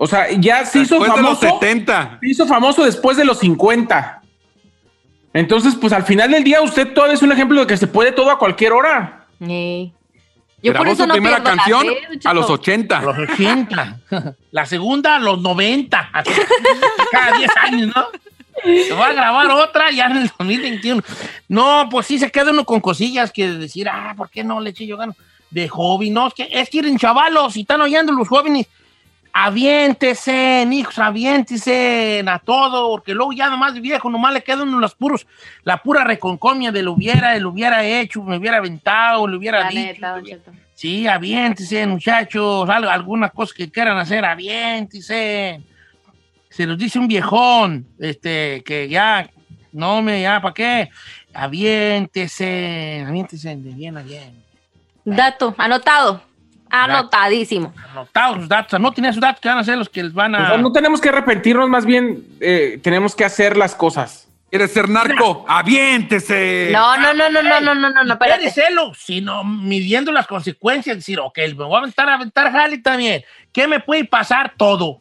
O 0.01 0.07
sea, 0.07 0.31
ya 0.31 0.65
se 0.65 0.79
hizo 0.79 1.01
Después 1.01 1.17
de 1.17 1.23
los 1.23 1.39
famoso. 1.41 1.61
70. 1.61 2.19
Se 2.21 2.29
hizo 2.29 2.47
famoso 2.47 2.85
después 2.85 3.17
de 3.17 3.25
los 3.25 3.41
50. 3.41 4.23
Entonces, 5.35 5.75
pues 5.75 5.93
al 5.93 6.05
final 6.05 6.31
del 6.31 6.45
día, 6.45 6.63
usted 6.63 6.93
todavía 6.95 7.15
es 7.15 7.23
un 7.23 7.33
ejemplo 7.33 7.61
de 7.61 7.67
que 7.67 7.77
se 7.77 7.89
puede 7.89 8.13
todo 8.13 8.31
a 8.31 8.39
cualquier 8.39 8.73
hora. 8.73 9.27
Eh. 9.41 9.91
Yo 10.63 10.73
por 10.73 10.83
Grabó 10.83 10.93
eso 10.93 11.03
su 11.03 11.09
no 11.09 11.15
primera 11.15 11.43
canción 11.43 11.87
a 12.25 12.35
los 12.35 12.47
Cheto. 12.47 12.53
80. 12.55 12.99
A 12.99 13.03
los 13.03 13.19
80. 13.19 14.01
La 14.53 14.67
segunda 14.67 15.17
a 15.17 15.19
los 15.19 15.41
90. 15.41 16.11
Así, 16.13 16.31
Cada 17.13 17.37
10 17.37 17.51
años, 17.57 17.93
¿no? 17.95 18.07
Se 18.65 18.93
va 18.93 19.07
a 19.07 19.13
grabar 19.13 19.51
otra 19.51 19.91
ya 19.91 20.07
en 20.07 20.19
el 20.19 20.29
2021. 20.39 21.03
No, 21.49 21.89
pues 21.91 22.07
sí 22.07 22.19
se 22.19 22.31
queda 22.31 22.51
uno 22.51 22.65
con 22.65 22.81
cosillas 22.81 23.33
que 23.33 23.51
decir, 23.53 23.89
ah, 23.89 24.15
¿por 24.17 24.31
qué 24.31 24.43
no 24.43 24.61
le 24.61 24.71
eché 24.71 24.87
yo 24.87 24.97
ganas? 24.97 25.17
De 25.51 25.69
hobby, 25.69 26.11
no, 26.11 26.29
es 26.29 26.35
que, 26.35 26.49
es 26.51 26.69
que 26.69 26.97
chavalos, 26.97 27.55
si 27.55 27.61
están 27.63 27.81
oyendo 27.81 28.13
los 28.13 28.29
jóvenes, 28.29 28.67
aviéntese, 29.33 30.67
hijos, 30.71 30.99
aviéntese 30.99 32.25
a 32.27 32.39
todo, 32.39 32.91
porque 32.91 33.15
luego 33.15 33.33
ya 33.33 33.49
nomás 33.49 33.81
viejo, 33.81 34.11
nomás 34.11 34.35
le 34.35 34.43
quedan 34.43 34.81
los 34.81 34.95
puros, 34.95 35.27
la 35.65 35.83
pura 35.83 36.05
reconcomia 36.05 36.73
de 36.73 36.83
lo 36.83 36.93
hubiera, 36.93 37.37
lo 37.39 37.51
hubiera 37.51 37.85
hecho, 37.85 38.23
me 38.23 38.37
hubiera 38.37 38.59
aventado, 38.59 39.27
le 39.27 39.37
hubiera 39.37 39.61
La 39.65 39.69
dicho. 39.69 39.81
neta. 39.83 40.53
Sí, 40.79 41.09
aviéntese, 41.09 41.89
muchachos. 41.89 42.71
Algo, 42.71 42.89
alguna 42.89 43.31
cosa 43.31 43.53
que 43.57 43.69
quieran 43.69 43.99
hacer, 43.99 44.25
aviéntese. 44.25 45.61
Se 46.49 46.67
nos 46.67 46.79
dice 46.79 47.01
un 47.01 47.09
viejón, 47.09 47.85
este, 47.99 48.63
que 48.65 48.89
ya, 48.89 49.29
no 49.73 50.01
me, 50.03 50.23
ya, 50.23 50.41
¿para 50.41 50.55
qué? 50.55 50.89
Aviéntese, 51.35 53.05
aviéntese 53.07 53.57
de 53.57 53.71
bien 53.75 53.97
a 53.99 54.03
bien. 54.03 54.41
Dato, 55.05 55.53
anotado. 55.59 56.23
Anotadísimo. 56.71 57.73
Anotados 57.91 58.37
sus 58.39 58.49
datos, 58.49 58.81
no 58.81 58.93
tiene 58.93 59.13
sus 59.13 59.21
datos 59.21 59.41
que 59.41 59.49
van 59.49 59.59
a 59.59 59.65
ser 59.65 59.79
los 59.79 59.89
que 59.89 60.03
les 60.03 60.13
van 60.13 60.35
O 60.35 60.39
a... 60.39 60.49
sea, 60.49 60.59
no 60.59 60.73
tenemos 60.73 61.01
que 61.01 61.09
arrepentirnos, 61.09 61.69
más 61.69 61.85
bien 61.87 62.25
eh, 62.41 62.79
tenemos 62.83 63.15
que 63.15 63.25
hacer 63.25 63.57
las 63.57 63.75
cosas. 63.75 64.29
¿Quieres 64.51 64.73
ser 64.73 64.89
narco? 64.89 65.45
¡Aviéntese! 65.47 66.71
No, 66.73 66.97
no, 66.97 67.13
no, 67.13 67.29
no, 67.29 67.43
no, 67.43 67.61
no, 67.61 67.75
no, 67.75 67.91
no, 67.91 68.05
no, 68.05 68.19
Puede 68.19 68.33
espérate. 68.33 68.51
serlo, 68.51 68.95
sino 68.95 69.45
midiendo 69.45 70.11
las 70.11 70.27
consecuencias, 70.27 70.97
decir, 70.97 71.21
ok, 71.21 71.39
me 71.49 71.65
voy 71.65 71.75
a 71.75 71.79
aventar 71.81 72.09
a 72.09 72.15
aventar 72.15 72.51
jale 72.51 72.79
también. 72.79 73.23
¿Qué 73.53 73.69
me 73.69 73.81
puede 73.81 74.05
pasar? 74.07 74.55
Todo. 74.57 75.01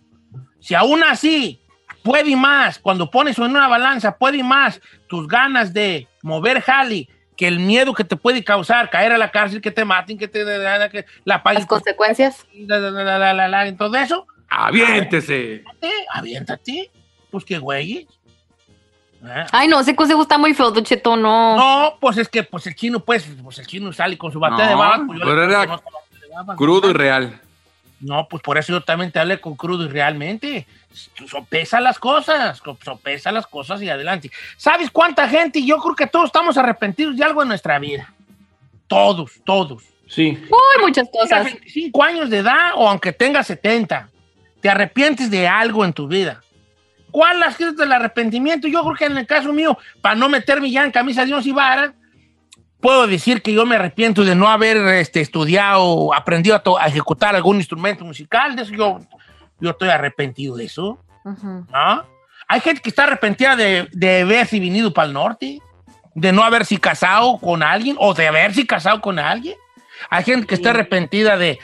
Si 0.60 0.76
aún 0.76 1.02
así 1.04 1.62
puede 2.04 2.30
y 2.32 2.36
más, 2.36 2.78
cuando 2.80 3.10
pones 3.10 3.38
en 3.38 3.46
una 3.46 3.68
balanza, 3.70 4.18
puede 4.18 4.38
y 4.38 4.44
más 4.44 4.82
tus 5.08 5.28
ganas 5.28 5.72
de 5.72 6.08
mover 6.24 6.62
jale 6.62 7.08
que 7.38 7.48
el 7.48 7.60
miedo 7.60 7.94
que 7.94 8.04
te 8.04 8.16
puede 8.18 8.44
causar 8.44 8.90
caer 8.90 9.12
a 9.12 9.18
la 9.18 9.32
cárcel, 9.32 9.62
que 9.62 9.72
te 9.72 9.86
maten, 9.86 10.18
que 10.18 10.28
te 10.28 10.44
que 10.44 11.06
la 11.24 11.42
Las 11.46 11.66
consecuencias. 11.66 12.46
la, 12.54 12.80
la, 12.80 12.92
la, 12.92 13.18
la, 13.20 13.34
la, 13.34 13.48
la, 13.48 13.68
en 13.68 13.78
todo 13.78 13.96
eso, 13.96 14.26
¡Aviéntese! 14.50 15.64
eh, 15.82 15.92
aviéntate. 16.14 16.90
Pues 17.30 17.46
qué 17.46 17.58
güey. 17.58 18.08
Ay, 19.52 19.68
no, 19.68 19.80
ese 19.80 19.96
consejo 19.96 20.22
está 20.22 20.38
muy 20.38 20.54
feo, 20.54 20.74
Cheto, 20.82 21.16
no. 21.16 21.56
No, 21.58 21.98
pues 22.00 22.18
es 22.18 22.30
que 22.30 22.44
pues 22.44 22.66
el 22.68 22.76
chino, 22.76 23.00
pues, 23.00 23.28
pues 23.44 23.60
el 23.60 23.68
chino 23.68 23.92
sale 23.92 24.18
con 24.18 24.32
su 24.32 24.40
batea 24.40 24.68
de 24.68 24.74
No, 24.74 24.80
babas. 24.80 25.02
Pues 25.08 25.20
yo 25.20 25.26
le 25.26 25.32
pero 25.32 25.44
era 25.44 25.60
de 25.62 25.68
babas. 25.68 26.58
Crudo 26.58 26.90
y 26.90 26.94
real. 26.94 27.42
No, 28.00 28.28
pues 28.28 28.44
por 28.44 28.58
eso 28.58 28.74
yo 28.74 28.82
también 28.82 29.12
te 29.12 29.20
hablé 29.20 29.42
con 29.42 29.56
crudo 29.56 29.86
y 29.86 29.88
realmente. 29.90 30.68
Sopesa 31.28 31.80
las 31.80 32.00
cosas, 32.00 32.62
sopesa 32.84 33.32
las 33.32 33.48
cosas 33.48 33.82
y 33.82 33.90
adelante. 33.90 34.32
¿Sabes 34.58 34.90
cuánta 34.92 35.28
gente? 35.28 35.64
Yo 35.64 35.78
creo 35.78 35.96
que 35.96 36.08
todos 36.08 36.26
estamos 36.28 36.58
arrepentidos 36.58 37.16
de 37.18 37.24
algo 37.24 37.42
en 37.42 37.48
nuestra 37.50 37.80
vida. 37.80 38.14
Todos, 38.88 39.32
todos. 39.44 39.84
Sí. 40.08 40.38
Uy, 40.50 40.82
muchas 40.84 41.10
cosas. 41.12 41.44
25 41.46 42.04
años 42.04 42.30
de 42.30 42.38
edad 42.38 42.72
o 42.76 42.88
aunque 42.88 43.12
tengas 43.12 43.48
70, 43.48 44.10
te 44.62 44.70
arrepientes 44.70 45.30
de 45.30 45.48
algo 45.48 45.84
en 45.84 45.94
tu 45.94 46.08
vida. 46.08 46.42
¿Cuál 47.12 47.42
has 47.44 47.56
sido 47.56 47.72
del 47.74 47.92
arrepentimiento? 47.92 48.68
Yo 48.68 48.84
creo 48.84 48.96
que 48.96 49.06
en 49.06 49.18
el 49.18 49.26
caso 49.28 49.52
mío, 49.52 49.78
para 50.02 50.16
no 50.16 50.30
meterme 50.30 50.70
ya 50.72 50.84
en 50.84 50.92
camisa 50.92 51.26
de 51.26 51.34
once 51.34 51.52
varas, 51.52 51.92
puedo 52.80 53.08
decir 53.08 53.42
que 53.42 53.54
yo 53.54 53.66
me 53.66 53.76
arrepiento 53.76 54.24
de 54.24 54.36
no 54.36 54.48
haber 54.50 54.78
este, 54.96 55.20
estudiado, 55.22 56.14
aprendido 56.14 56.56
a, 56.56 56.60
to- 56.60 56.78
a 56.80 56.86
ejecutar 56.88 57.36
algún 57.36 57.58
instrumento 57.58 58.06
musical. 58.06 58.56
De 58.56 58.62
eso 58.62 58.74
yo, 58.74 59.00
yo 59.60 59.72
estoy 59.72 59.90
arrepentido 59.90 60.56
de 60.56 60.66
eso. 60.66 61.00
¿no? 61.24 62.06
Hay 62.48 62.62
gente 62.62 62.82
que 62.82 62.90
está 62.90 63.04
arrepentida 63.04 63.56
de, 63.56 63.88
de 63.92 64.22
haberse 64.22 64.60
venido 64.60 64.94
para 64.94 65.08
el 65.08 65.14
norte, 65.14 65.60
de 66.16 66.32
no 66.32 66.44
haberse 66.44 66.80
casado 66.80 67.38
con 67.38 67.62
alguien 67.62 67.96
o 68.00 68.14
de 68.14 68.28
haberse 68.28 68.66
casado 68.66 69.02
con 69.02 69.20
alguien. 69.20 69.56
Hay 70.10 70.24
gente 70.24 70.48
que 70.48 70.56
está 70.56 70.70
arrepentida 70.70 71.38
de, 71.38 71.60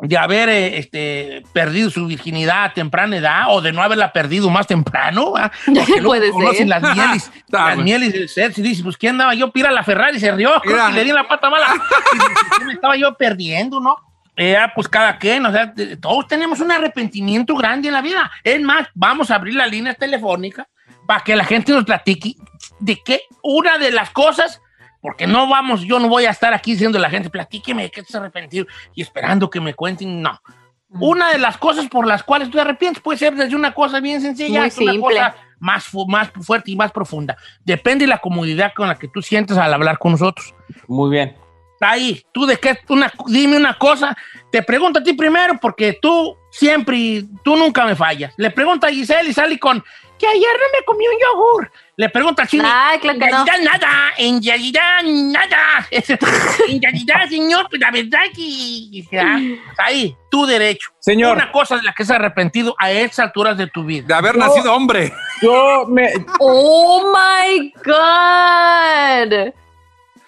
de 0.00 0.18
haber 0.18 0.48
eh, 0.48 0.78
este, 0.78 1.44
perdido 1.52 1.88
su 1.90 2.06
virginidad 2.06 2.64
a 2.64 2.72
temprana 2.74 3.16
edad 3.16 3.44
o 3.48 3.60
de 3.60 3.72
no 3.72 3.82
haberla 3.82 4.12
perdido 4.12 4.50
más 4.50 4.66
temprano. 4.66 5.34
Porque 5.66 6.02
Puede 6.02 6.30
conocen 6.30 6.68
ser. 6.68 6.80
las 6.80 6.96
mieles, 6.96 7.32
las 7.48 7.78
mieles 7.78 8.12
del 8.12 8.28
sexo 8.28 8.60
y 8.60 8.64
dices, 8.64 8.82
pues 8.82 8.96
¿qué 8.96 9.08
andaba 9.08 9.34
yo? 9.34 9.52
Pira 9.52 9.70
la 9.70 9.84
Ferrari, 9.84 10.18
se 10.18 10.32
rió, 10.32 10.60
que 10.62 10.92
le 10.92 11.04
di 11.04 11.12
la 11.12 11.26
pata 11.28 11.48
mala. 11.50 11.66
Y 12.12 12.16
dices, 12.18 12.58
¿qué 12.58 12.64
me 12.64 12.72
estaba 12.72 12.96
yo 12.96 13.14
perdiendo, 13.14 13.80
no? 13.80 13.96
Eh, 14.36 14.56
pues 14.74 14.88
cada 14.88 15.16
quien, 15.18 15.46
o 15.46 15.52
sea, 15.52 15.72
todos 16.00 16.26
tenemos 16.26 16.58
un 16.60 16.72
arrepentimiento 16.72 17.54
grande 17.54 17.88
en 17.88 17.94
la 17.94 18.02
vida. 18.02 18.30
Es 18.42 18.60
más, 18.60 18.88
vamos 18.94 19.30
a 19.30 19.36
abrir 19.36 19.54
la 19.54 19.66
línea 19.66 19.94
telefónica 19.94 20.66
para 21.06 21.20
que 21.20 21.36
la 21.36 21.44
gente 21.44 21.72
nos 21.72 21.84
platique 21.84 22.34
de 22.80 22.96
qué 23.04 23.20
una 23.42 23.78
de 23.78 23.92
las 23.92 24.10
cosas, 24.10 24.60
porque 25.00 25.26
no 25.26 25.46
vamos, 25.48 25.82
yo 25.82 25.98
no 26.00 26.08
voy 26.08 26.24
a 26.24 26.30
estar 26.30 26.52
aquí 26.52 26.72
diciendo 26.72 26.98
a 26.98 27.00
la 27.00 27.10
gente, 27.10 27.30
platíqueme 27.30 27.82
de 27.84 27.90
qué 27.90 28.02
te 28.02 28.08
has 28.08 28.14
arrepentido 28.16 28.66
y 28.94 29.02
esperando 29.02 29.48
que 29.50 29.60
me 29.60 29.74
cuenten, 29.74 30.20
no. 30.20 30.40
Una 30.88 31.30
de 31.30 31.38
las 31.38 31.56
cosas 31.58 31.88
por 31.88 32.06
las 32.06 32.22
cuales 32.22 32.48
tú 32.48 32.54
te 32.56 32.60
arrepientes 32.60 33.02
puede 33.02 33.18
ser 33.18 33.34
desde 33.34 33.56
una 33.56 33.72
cosa 33.72 34.00
bien 34.00 34.20
sencilla 34.20 34.60
Muy 34.60 34.68
hasta 34.68 34.82
una 34.82 34.92
simple. 34.92 35.14
cosa 35.16 35.34
más, 35.58 35.84
fu- 35.84 36.06
más 36.06 36.30
fuerte 36.40 36.70
y 36.70 36.76
más 36.76 36.92
profunda. 36.92 37.36
Depende 37.64 38.04
de 38.04 38.08
la 38.08 38.18
comodidad 38.18 38.72
con 38.74 38.86
la 38.88 38.94
que 38.96 39.08
tú 39.08 39.20
sientes 39.20 39.56
al 39.58 39.74
hablar 39.74 39.98
con 39.98 40.12
nosotros. 40.12 40.54
Muy 40.86 41.10
bien. 41.10 41.36
Ahí, 41.80 42.24
tú 42.32 42.46
de 42.46 42.56
qué, 42.56 42.78
una, 42.88 43.12
dime 43.26 43.56
una 43.56 43.76
cosa, 43.76 44.16
te 44.50 44.62
pregunto 44.62 45.00
a 45.00 45.02
ti 45.02 45.12
primero 45.12 45.58
porque 45.60 45.98
tú 46.00 46.36
siempre, 46.50 47.24
tú 47.44 47.56
nunca 47.56 47.84
me 47.84 47.96
fallas. 47.96 48.32
Le 48.36 48.50
pregunto 48.50 48.86
a 48.86 48.90
Giselle 48.90 49.28
y 49.28 49.34
sale 49.34 49.58
con 49.58 49.84
que 50.18 50.26
ayer 50.26 50.42
no 50.42 50.78
me 50.78 50.84
comí 50.84 51.04
un 51.06 51.14
yogur. 51.20 51.70
Le 51.96 52.08
pregunto 52.08 52.42
al 52.42 52.48
chino. 52.48 52.64
Ay, 52.66 52.98
claro 52.98 53.18
que 53.18 53.24
en 53.24 53.30
no. 53.30 53.44
nada, 53.44 54.12
en 54.16 54.42
realidad 54.42 55.02
nada. 55.04 55.86
en 55.90 56.82
realidad, 56.82 57.28
señor, 57.28 57.66
pues 57.68 57.80
la 57.80 57.90
verdad 57.90 58.22
que... 58.34 59.02
ya, 59.10 59.40
ahí, 59.78 60.16
tu 60.30 60.46
derecho. 60.46 60.90
Señor. 60.98 61.36
Una 61.36 61.52
cosa 61.52 61.76
de 61.76 61.82
la 61.82 61.92
que 61.92 62.02
has 62.02 62.10
arrepentido 62.10 62.74
a 62.78 62.90
estas 62.90 63.26
alturas 63.26 63.56
de 63.56 63.66
tu 63.66 63.84
vida. 63.84 64.06
De 64.06 64.14
haber 64.14 64.36
nacido 64.36 64.74
hombre. 64.74 65.12
Yo 65.42 65.86
me. 65.88 66.12
Oh 66.40 67.12
my 67.12 67.72
God. 67.84 69.54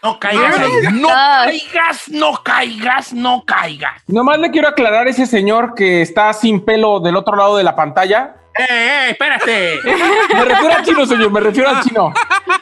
No 0.06 0.20
caigas 0.20 0.58
ahí. 0.58 0.70
Ay, 0.86 1.00
No 1.00 1.08
ay. 1.10 1.60
caigas, 1.72 2.08
no 2.08 2.42
caigas, 2.44 3.12
no 3.12 3.44
caigas. 3.44 4.02
Nomás 4.06 4.38
le 4.38 4.50
quiero 4.50 4.68
aclarar 4.68 5.06
a 5.06 5.10
ese 5.10 5.26
señor 5.26 5.74
que 5.74 6.00
está 6.02 6.32
sin 6.32 6.64
pelo 6.64 7.00
del 7.00 7.16
otro 7.16 7.36
lado 7.36 7.56
de 7.56 7.64
la 7.64 7.74
pantalla. 7.74 8.36
¡Eh, 8.58 8.64
eh, 8.70 9.06
espérate! 9.10 9.80
Me 10.34 10.44
refiero 10.44 10.74
al 10.74 10.84
chino, 10.84 11.06
señor, 11.06 11.30
me 11.30 11.40
refiero 11.40 11.68
al 11.68 11.82
chino. 11.82 12.12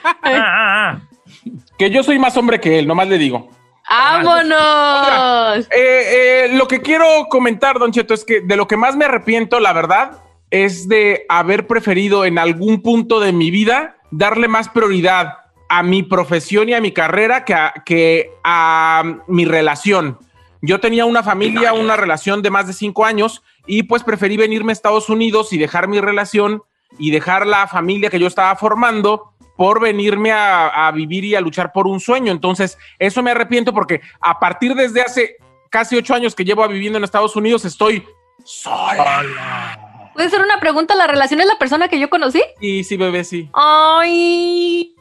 Ah, 0.05 0.17
ah, 0.25 0.91
ah. 0.91 0.99
Que 1.79 1.91
yo 1.91 2.03
soy 2.03 2.19
más 2.19 2.37
hombre 2.37 2.59
que 2.61 2.79
él, 2.79 2.87
nomás 2.87 3.09
le 3.09 3.19
digo. 3.19 3.49
¡Vámonos! 3.89 5.67
Eh, 5.71 6.47
eh, 6.47 6.49
lo 6.55 6.67
que 6.67 6.81
quiero 6.81 7.27
comentar, 7.29 7.79
Don 7.79 7.93
Cheto, 7.93 8.15
es 8.15 8.25
que 8.25 8.41
de 8.41 8.57
lo 8.57 8.67
que 8.67 8.77
más 8.77 8.97
me 8.97 9.05
arrepiento, 9.05 9.61
la 9.61 9.73
verdad, 9.73 10.23
es 10.51 10.89
de 10.89 11.25
haber 11.29 11.67
preferido 11.67 12.25
en 12.25 12.39
algún 12.39 12.83
punto 12.83 13.21
de 13.21 13.33
mi 13.33 13.51
vida 13.51 13.97
darle 14.11 14.49
más 14.49 14.69
prioridad 14.69 15.35
a 15.69 15.83
mi 15.83 16.03
profesión 16.03 16.69
y 16.69 16.75
a 16.75 16.81
mi 16.81 16.93
carrera 16.93 17.45
que 17.45 17.55
a, 17.55 17.73
que 17.85 18.31
a 18.43 19.03
mi 19.27 19.45
relación. 19.45 20.19
Yo 20.63 20.81
tenía 20.81 21.05
una 21.05 21.23
familia, 21.23 21.73
una 21.73 21.97
relación 21.97 22.41
de 22.43 22.51
más 22.51 22.67
de 22.67 22.73
cinco 22.73 23.05
años 23.05 23.43
y 23.67 23.83
pues 23.83 24.03
preferí 24.03 24.37
venirme 24.37 24.73
a 24.73 24.75
Estados 24.75 25.09
Unidos 25.09 25.53
y 25.53 25.59
dejar 25.59 25.89
mi 25.89 26.01
relación 26.01 26.63
y 26.99 27.11
dejar 27.11 27.47
la 27.47 27.67
familia 27.67 28.09
que 28.09 28.19
yo 28.19 28.27
estaba 28.27 28.57
formando 28.57 29.35
por 29.57 29.81
venirme 29.81 30.33
a, 30.33 30.87
a 30.87 30.91
vivir 30.93 31.25
y 31.25 31.35
a 31.35 31.41
luchar 31.41 31.73
por 31.73 31.87
un 31.87 32.01
sueño. 32.01 32.33
Entonces, 32.33 32.79
eso 32.99 33.23
me 33.23 33.31
arrepiento 33.33 33.73
porque 33.75 34.01
a 34.21 34.39
partir 34.41 34.75
desde 34.75 35.03
hace 35.03 35.37
casi 35.71 35.97
ocho 35.97 36.15
años 36.15 36.35
que 36.35 36.45
llevo 36.45 36.67
viviendo 36.69 36.99
en 36.99 37.05
Estados 37.05 37.37
Unidos, 37.37 37.65
estoy 37.65 38.07
sola. 38.45 40.11
¿Puede 40.15 40.31
ser 40.31 40.41
una 40.41 40.61
pregunta? 40.61 40.95
¿La 40.95 41.09
relación 41.09 41.41
es 41.41 41.47
la 41.47 41.59
persona 41.59 41.89
que 41.89 41.99
yo 41.99 42.09
conocí? 42.09 42.41
Y 42.61 42.85
sí, 42.85 42.97
bebé, 42.97 43.25
sí. 43.25 43.51
Ay, 43.53 44.94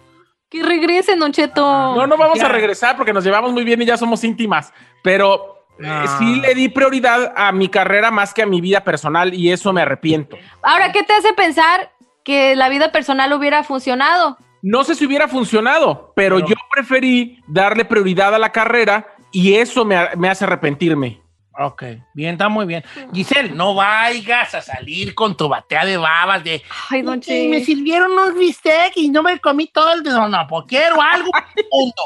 que 0.54 0.64
regresen, 0.64 1.20
Don 1.20 1.32
Cheto. 1.32 1.62
No, 1.96 2.06
no 2.08 2.16
vamos 2.16 2.38
Ya. 2.38 2.46
a 2.46 2.50
regresar 2.50 2.96
porque 2.96 3.12
nos 3.12 3.24
llevamos 3.24 3.52
muy 3.52 3.64
bien 3.64 3.82
y 3.82 3.86
ya 3.86 3.98
somos 3.98 4.24
íntimas, 4.24 4.72
pero 5.02 5.66
eh, 5.80 5.88
Ah. 5.90 6.16
sí 6.20 6.36
le 6.36 6.54
di 6.54 6.70
prioridad 6.70 7.34
a 7.36 7.52
mi 7.52 7.68
carrera 7.68 8.12
más 8.12 8.34
que 8.34 8.44
a 8.44 8.46
mi 8.46 8.62
vida 8.62 8.84
personal 8.84 9.34
y 9.34 9.52
eso 9.52 9.74
me 9.74 9.82
arrepiento. 9.82 10.38
Ahora, 10.62 10.92
¿qué 10.92 11.02
te 11.02 11.14
hace 11.14 11.34
pensar 11.34 11.92
que 12.24 12.56
la 12.56 12.70
vida 12.70 12.92
personal 12.92 13.34
hubiera 13.34 13.64
funcionado? 13.64 14.38
No 14.62 14.84
sé 14.84 14.94
si 14.94 15.06
hubiera 15.08 15.28
funcionado, 15.28 16.14
pero, 16.16 16.36
Pero- 16.36 16.48
yo 16.48 16.56
preferí 16.72 17.42
darle 17.48 17.84
prioridad 17.86 18.36
a 18.36 18.40
la 18.40 18.52
carrera 18.52 19.08
y 19.32 19.56
eso 19.56 19.84
me, 19.84 19.98
me 20.16 20.30
hace 20.30 20.46
arrepentirme. 20.46 21.23
Ok, 21.60 21.84
bien, 22.14 22.34
está 22.34 22.50
muy 22.50 22.66
bien. 22.66 22.84
Giselle, 23.14 23.52
no 23.52 23.76
vayas 23.76 24.56
a 24.56 24.62
salir 24.62 25.14
con 25.14 25.38
tu 25.38 25.48
batea 25.48 25.86
de 25.86 25.98
babas 25.98 26.44
de. 26.44 26.64
Ay, 26.90 27.04
Don 27.04 27.20
"Ok, 27.20 27.28
me 27.50 27.64
sirvieron 27.64 28.12
unos 28.12 28.34
bistec 28.36 28.94
y 28.96 29.10
no 29.10 29.22
me 29.22 29.40
comí 29.40 29.68
todo 29.68 29.94
el. 29.94 30.04
No, 30.04 30.28
no, 30.28 30.48
pues 30.48 30.66
quiero 30.68 31.02
algo. 31.02 31.30
Punto. 31.70 32.04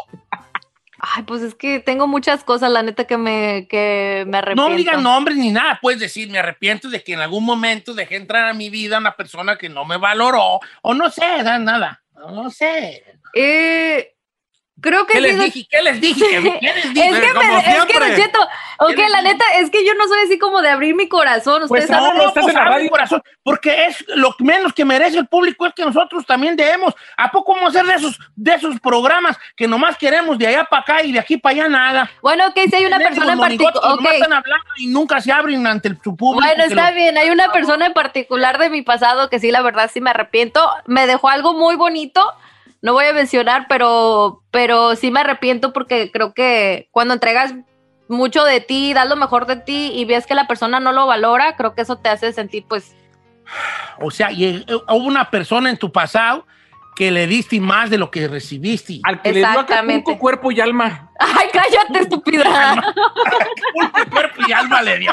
Ay, 0.99 1.23
pues 1.23 1.43
es 1.43 1.55
que 1.55 1.79
tengo 1.79 2.07
muchas 2.07 2.43
cosas, 2.43 2.71
la 2.71 2.81
neta, 2.81 3.05
que 3.05 3.17
me, 3.17 3.67
que 3.69 4.25
me 4.27 4.39
arrepiento. 4.39 4.69
No 4.69 4.75
digas 4.75 5.01
nombres 5.01 5.37
ni 5.37 5.51
nada. 5.51 5.77
Puedes 5.81 5.99
decir, 5.99 6.29
me 6.29 6.39
arrepiento 6.39 6.89
de 6.89 7.03
que 7.03 7.13
en 7.13 7.19
algún 7.21 7.45
momento 7.45 7.93
dejé 7.93 8.15
entrar 8.15 8.47
a 8.47 8.53
mi 8.53 8.69
vida 8.69 8.97
una 8.97 9.15
persona 9.15 9.57
que 9.57 9.69
no 9.69 9.85
me 9.85 9.97
valoró. 9.97 10.59
O 10.81 10.93
no 10.93 11.09
sé, 11.09 11.43
da 11.43 11.59
nada. 11.59 12.01
No 12.15 12.49
sé. 12.49 13.03
Eh, 13.33 14.15
Creo 14.80 15.07
que 15.07 15.13
¿Qué 15.13 15.19
sí, 15.19 15.23
les 15.23 15.39
dije? 15.53 15.67
¿Qué 15.71 15.82
les 15.82 15.99
dije? 16.01 16.25
¿Qué 16.30 16.39
les 16.39 16.93
dije? 16.93 17.09
Es 17.09 17.19
que, 17.19 17.34
me, 17.34 17.57
es 17.57 17.86
que. 17.86 17.99
Don 17.99 18.15
Cheto, 18.15 18.39
ok, 18.80 18.97
la 19.09 19.21
neta, 19.23 19.43
es 19.55 19.71
que 19.71 19.84
yo 19.84 19.95
no 19.95 20.07
soy 20.07 20.19
así 20.25 20.38
como 20.38 20.61
de 20.61 20.69
abrir 20.69 20.93
mi 20.93 21.07
corazón. 21.09 21.63
Pues 21.67 21.84
Ustedes 21.86 21.89
no, 21.99 22.05
saben, 22.07 22.23
no, 22.23 22.34
pues 22.34 22.55
el 22.84 22.89
corazón, 22.91 23.23
porque 23.41 23.86
es 23.86 24.05
lo 24.09 24.36
menos 24.38 24.73
que 24.73 24.86
merece 24.86 25.17
el 25.17 25.28
público 25.28 25.65
es 25.65 25.73
que 25.73 25.84
nosotros 25.84 26.25
también 26.28 26.55
debemos. 26.55 26.93
¿A 27.17 27.32
poco 27.32 27.55
vamos 27.55 27.75
a 27.75 27.80
hacer 27.80 27.91
de 27.91 27.97
esos, 27.97 28.19
de 28.36 28.53
esos 28.53 28.80
programas 28.80 29.36
que 29.55 29.67
nomás 29.67 29.97
queremos 29.97 30.38
de 30.38 30.45
allá 30.45 30.65
para 30.65 30.84
acá 30.84 31.03
y 31.03 31.11
de 31.11 31.19
aquí 31.19 31.38
para 31.38 31.53
allá 31.55 31.69
nada? 31.69 32.11
Bueno, 32.21 32.45
ok, 32.47 32.59
si 32.69 32.75
hay 32.75 32.86
una 32.86 32.99
persona 32.99 33.34
en 33.34 33.39
particular. 33.39 33.73
que 33.73 33.80
nomás 33.80 34.13
están 34.13 34.34
hablando 34.34 34.67
y 34.78 34.88
nunca 34.88 35.21
se 35.21 35.32
abren 35.32 35.65
ante 35.65 35.88
el- 35.88 35.97
su 36.03 36.15
público. 36.15 36.45
Bueno, 36.45 36.63
está 36.65 36.91
lo- 36.91 36.95
bien. 36.95 37.17
Hay 37.17 37.32
una 37.32 37.51
persona 37.51 37.88
en 37.88 37.93
particular 37.93 38.59
de 38.59 38.69
mi 38.69 38.84
pasado 38.84 39.30
que 39.32 39.39
sí, 39.39 39.49
la 39.49 39.63
verdad, 39.63 39.89
sí 39.91 40.01
me 40.01 40.11
arrepiento. 40.11 40.69
Me 40.86 41.07
dejó 41.07 41.30
algo 41.30 41.55
muy 41.55 41.75
bonito. 41.75 42.32
No 42.82 42.93
voy 42.93 43.05
a 43.05 43.13
mencionar, 43.13 43.65
pero, 43.67 44.43
pero 44.51 44.95
sí 44.95 45.11
me 45.11 45.21
arrepiento 45.21 45.73
porque 45.73 46.11
creo 46.11 46.34
que 46.34 46.89
cuando 46.91 47.13
entregas 47.13 47.53
mucho 48.07 48.43
de 48.43 48.61
ti, 48.61 48.93
das 48.93 49.07
lo 49.09 49.15
mejor 49.15 49.45
de 49.45 49.57
ti 49.57 49.91
y 49.93 50.05
ves 50.05 50.25
que 50.25 50.36
la 50.36 50.47
persona 50.47 50.80
no 50.80 50.91
lo 50.91 51.07
valora, 51.07 51.55
creo 51.55 51.73
que 51.73 51.82
eso 51.82 51.97
te 51.97 52.09
hace 52.09 52.32
sentir, 52.34 52.65
pues, 52.67 52.95
O 53.99 54.11
sea, 54.11 54.30
eh, 54.32 54.63
hubo 54.67 55.05
una 55.05 55.30
persona 55.30 55.69
en 55.69 55.78
tu 55.78 55.91
pasado 55.91 56.45
que 56.97 57.11
le 57.11 57.27
diste 57.27 57.59
más 57.61 57.91
de 57.91 57.99
lo 57.99 58.09
que 58.09 58.27
recibiste. 58.27 58.99
Al 59.03 59.21
que 59.21 59.31
le 59.31 59.39
dio 59.39 59.47
Exactamente. 59.47 59.93
Acapulco 60.01 60.19
cuerpo 60.19 60.51
y 60.51 60.59
alma. 60.59 61.11
Ay, 61.19 61.47
cállate, 61.53 61.99
estúpida. 61.99 62.43
cuerpo 64.11 64.41
y 64.47 64.51
alma 64.51 64.81
le 64.81 64.97
dio. 64.99 65.11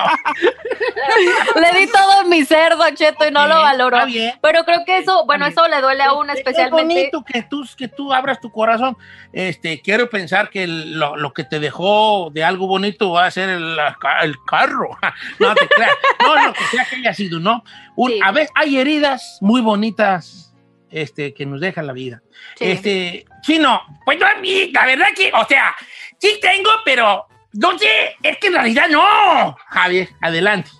le 1.60 1.78
di 1.80 1.86
todo 1.86 2.24
mi 2.26 2.44
ser, 2.44 2.76
Don 2.76 2.94
Cheto, 2.94 3.26
y 3.26 3.30
no 3.30 3.46
lo 3.46 3.56
valoró. 3.56 3.96
está 3.98 4.06
bien. 4.06 4.32
Pero 4.40 4.64
creo 4.64 4.80
que 4.86 4.98
eso, 4.98 5.24
bueno, 5.26 5.46
eso 5.46 5.66
le 5.68 5.80
duele 5.82 6.02
a 6.02 6.12
uno 6.14 6.32
Es 6.32 6.38
especialmente. 6.38 6.94
bonito 6.94 7.24
que 7.24 7.42
tú, 7.42 7.64
que 7.76 7.88
tú 7.88 8.12
abras 8.12 8.40
tu 8.40 8.50
corazón. 8.50 8.96
Este, 9.32 9.80
quiero 9.82 10.08
pensar 10.08 10.50
que 10.50 10.66
lo, 10.66 11.16
lo 11.16 11.32
que 11.32 11.44
te 11.44 11.58
dejó 11.60 12.30
de 12.32 12.44
algo 12.44 12.66
bonito 12.66 13.12
va 13.12 13.26
a 13.26 13.30
ser 13.30 13.50
el 13.50 14.34
carro. 14.46 14.88
No 15.38 15.54
te 15.54 15.68
creas. 15.68 15.92
No, 16.20 16.46
lo 16.46 16.52
que 16.52 16.64
sea 16.64 16.84
que 16.86 16.96
haya 16.96 17.12
sido, 17.14 17.40
¿no? 17.40 17.62
Un- 17.96 18.12
A 18.22 18.32
veces 18.32 18.50
hay 18.54 18.78
heridas 18.78 19.38
muy 19.40 19.60
bonitas 19.60 20.53
este, 20.94 21.34
que 21.34 21.44
nos 21.44 21.60
dejan 21.60 21.86
la 21.86 21.92
vida. 21.92 22.22
Este, 22.60 23.26
Chino, 23.42 23.80
pues 24.04 24.18
yo 24.18 24.26
a 24.26 24.36
mí, 24.40 24.70
la 24.72 24.86
verdad 24.86 25.08
que, 25.14 25.30
o 25.34 25.44
sea, 25.46 25.74
sí 26.18 26.38
tengo, 26.40 26.70
pero 26.84 27.26
no 27.54 27.76
sé, 27.78 28.16
es 28.22 28.38
que 28.38 28.46
en 28.46 28.52
realidad 28.54 28.86
no. 28.88 29.56
Javier, 29.68 30.08
adelante. 30.20 30.70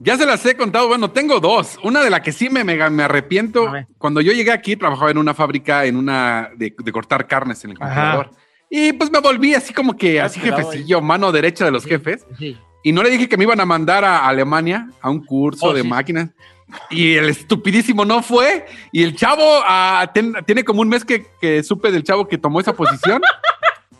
Ya 0.00 0.16
se 0.16 0.24
las 0.26 0.46
he 0.46 0.56
contado, 0.56 0.86
bueno, 0.86 1.10
tengo 1.10 1.40
dos. 1.40 1.76
Una 1.82 2.04
de 2.04 2.10
la 2.10 2.22
que 2.22 2.30
sí 2.30 2.48
me, 2.48 2.62
me, 2.62 2.88
me 2.88 3.02
arrepiento. 3.02 3.72
Cuando 3.98 4.20
yo 4.20 4.32
llegué 4.32 4.52
aquí, 4.52 4.76
trabajaba 4.76 5.10
en 5.10 5.18
una 5.18 5.34
fábrica, 5.34 5.84
en 5.86 5.96
una 5.96 6.50
de, 6.54 6.72
de 6.78 6.92
cortar 6.92 7.26
carnes 7.26 7.64
en 7.64 7.72
el 7.72 7.78
congelador. 7.78 8.30
Y 8.70 8.92
pues 8.92 9.10
me 9.10 9.18
volví 9.18 9.54
así 9.54 9.74
como 9.74 9.96
que, 9.96 10.20
así 10.20 10.38
jefecillo, 10.38 11.00
mano 11.00 11.32
derecha 11.32 11.64
de 11.64 11.72
los 11.72 11.84
jefes. 11.84 12.24
Sí. 12.38 12.56
Y 12.84 12.92
no 12.92 13.02
le 13.02 13.10
dije 13.10 13.28
que 13.28 13.36
me 13.36 13.42
iban 13.42 13.58
a 13.58 13.66
mandar 13.66 14.04
a 14.04 14.28
Alemania 14.28 14.88
a 15.00 15.10
un 15.10 15.24
curso 15.24 15.66
Oh, 15.66 15.72
de 15.72 15.82
sí. 15.82 15.88
máquinas. 15.88 16.30
Y 16.90 17.14
el 17.16 17.28
estupidísimo 17.30 18.04
no 18.04 18.22
fue. 18.22 18.66
Y 18.92 19.02
el 19.02 19.16
chavo 19.16 19.42
ah, 19.64 20.10
ten- 20.12 20.34
tiene 20.46 20.64
como 20.64 20.80
un 20.82 20.88
mes 20.88 21.04
que, 21.04 21.26
que 21.40 21.62
supe 21.62 21.90
del 21.90 22.02
chavo 22.04 22.28
que 22.28 22.38
tomó 22.38 22.60
esa 22.60 22.72
posición. 22.74 23.22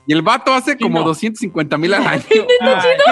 y 0.07 0.12
el 0.12 0.23
vato 0.23 0.53
hace 0.53 0.77
como 0.77 1.03
250 1.03 1.79
mil 1.79 1.95
al 1.95 2.07
año. 2.07 2.23
Ay, 2.31 2.45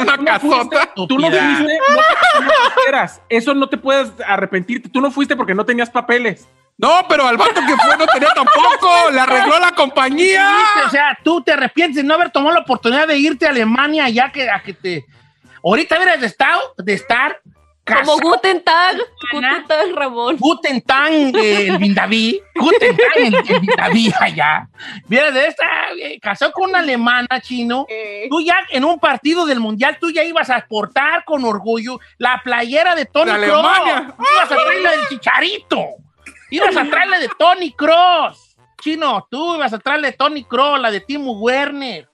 una 0.02 0.16
no 0.16 0.24
casota. 0.24 0.78
fuiste, 0.94 1.06
Tú 1.08 1.18
no 1.18 1.28
fuiste, 1.30 1.62
no 1.62 2.92
no. 2.92 3.08
Eso 3.28 3.54
no 3.54 3.68
te 3.68 3.76
puedes 3.78 4.12
arrepentirte. 4.26 4.88
Tú 4.88 5.00
no 5.00 5.10
fuiste 5.10 5.36
porque 5.36 5.54
no 5.54 5.64
tenías 5.64 5.90
papeles. 5.90 6.46
No, 6.78 7.06
pero 7.08 7.26
al 7.26 7.38
vato 7.38 7.54
que 7.54 7.76
fue 7.76 7.96
no 7.96 8.06
tenía 8.06 8.28
tampoco. 8.34 9.10
Le 9.10 9.20
arregló 9.20 9.58
la 9.58 9.72
compañía. 9.72 10.54
O 10.86 10.90
sea, 10.90 11.18
tú 11.24 11.42
te 11.42 11.52
arrepientes 11.52 11.96
de 11.96 12.02
no 12.02 12.14
haber 12.14 12.30
tomado 12.30 12.54
la 12.54 12.60
oportunidad 12.60 13.08
de 13.08 13.16
irte 13.16 13.46
a 13.46 13.50
Alemania 13.50 14.08
ya 14.10 14.30
que 14.30 14.50
a 14.50 14.62
que 14.62 14.74
te. 14.74 15.06
Ahorita 15.64 15.96
hubieras 15.96 16.20
de 16.20 16.26
estar, 16.26 16.58
de 16.76 16.92
estar 16.92 17.40
Como 17.86 18.18
Guten 18.18 18.64
Tag, 18.64 18.96
Guten 19.30 19.66
Tag, 19.68 19.92
Ramón. 19.94 20.36
Guten 20.38 20.82
Tag, 20.82 21.12
eh, 21.12 21.68
el 21.68 21.78
Vindaví. 21.78 22.40
Guten 22.54 22.96
Tag, 22.96 23.16
el, 23.16 23.34
el 23.34 23.60
Vindaví 23.60 24.12
allá. 24.20 24.68
Vieras 25.06 25.32
de 25.32 25.46
esta, 25.46 25.64
eh, 25.96 26.18
casó 26.20 26.50
con 26.50 26.70
una 26.70 26.80
alemana 26.80 27.40
chino. 27.40 27.86
Tú 28.28 28.40
ya 28.40 28.58
en 28.70 28.84
un 28.84 28.98
partido 28.98 29.46
del 29.46 29.60
mundial, 29.60 29.98
tú 30.00 30.10
ya 30.10 30.24
ibas 30.24 30.50
a 30.50 30.58
exportar 30.58 31.24
con 31.24 31.44
orgullo 31.44 32.00
la 32.18 32.40
playera 32.42 32.96
de 32.96 33.06
Tony 33.06 33.30
Cross. 33.30 33.66
Alemania. 33.66 34.14
Ibas 34.18 34.50
a 34.50 34.56
traerla 34.56 34.90
del 34.90 35.08
Chicharito. 35.08 35.86
Ibas 36.50 36.76
a 36.76 36.84
traerla 36.84 37.18
de 37.20 37.28
Tony 37.38 37.72
Cross. 37.72 38.56
Chino, 38.80 39.26
tú 39.30 39.54
ibas 39.54 39.72
a 39.72 39.78
traerle 39.78 40.10
de 40.10 40.16
Tony 40.16 40.44
Cross, 40.44 40.80
la 40.80 40.90
de 40.90 41.00
Timo 41.00 41.38
Werner. 41.38 42.08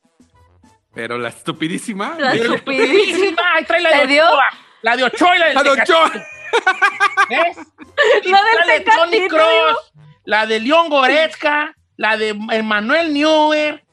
Pero 0.94 1.16
la 1.16 1.30
estupidísima. 1.30 2.16
La 2.18 2.34
estupidísima. 2.34 3.42
Ay, 3.54 3.64
trae 3.64 3.80
la 3.80 3.90
de 3.90 3.96
¿Le 3.96 4.06
dio? 4.06 4.26
Ochoa. 4.26 4.48
La 4.82 4.96
de 4.96 5.04
Ochoa 5.04 5.36
y 5.36 5.38
la 5.38 5.46
de 5.48 5.54
La 5.54 5.62
de 5.62 5.70
Ochoa. 5.70 6.12
¿Ves? 7.28 7.56
La 8.24 8.42
del 8.42 8.54
la 8.58 8.66
de 8.66 8.80
Tony 8.80 9.28
Cross, 9.28 9.92
la 10.24 10.46
de 10.46 10.60
León 10.60 10.88
Goretzka, 10.88 11.74
la 11.96 12.16
de 12.16 12.30
Emanuel 12.50 13.12
Neuer. 13.12 13.84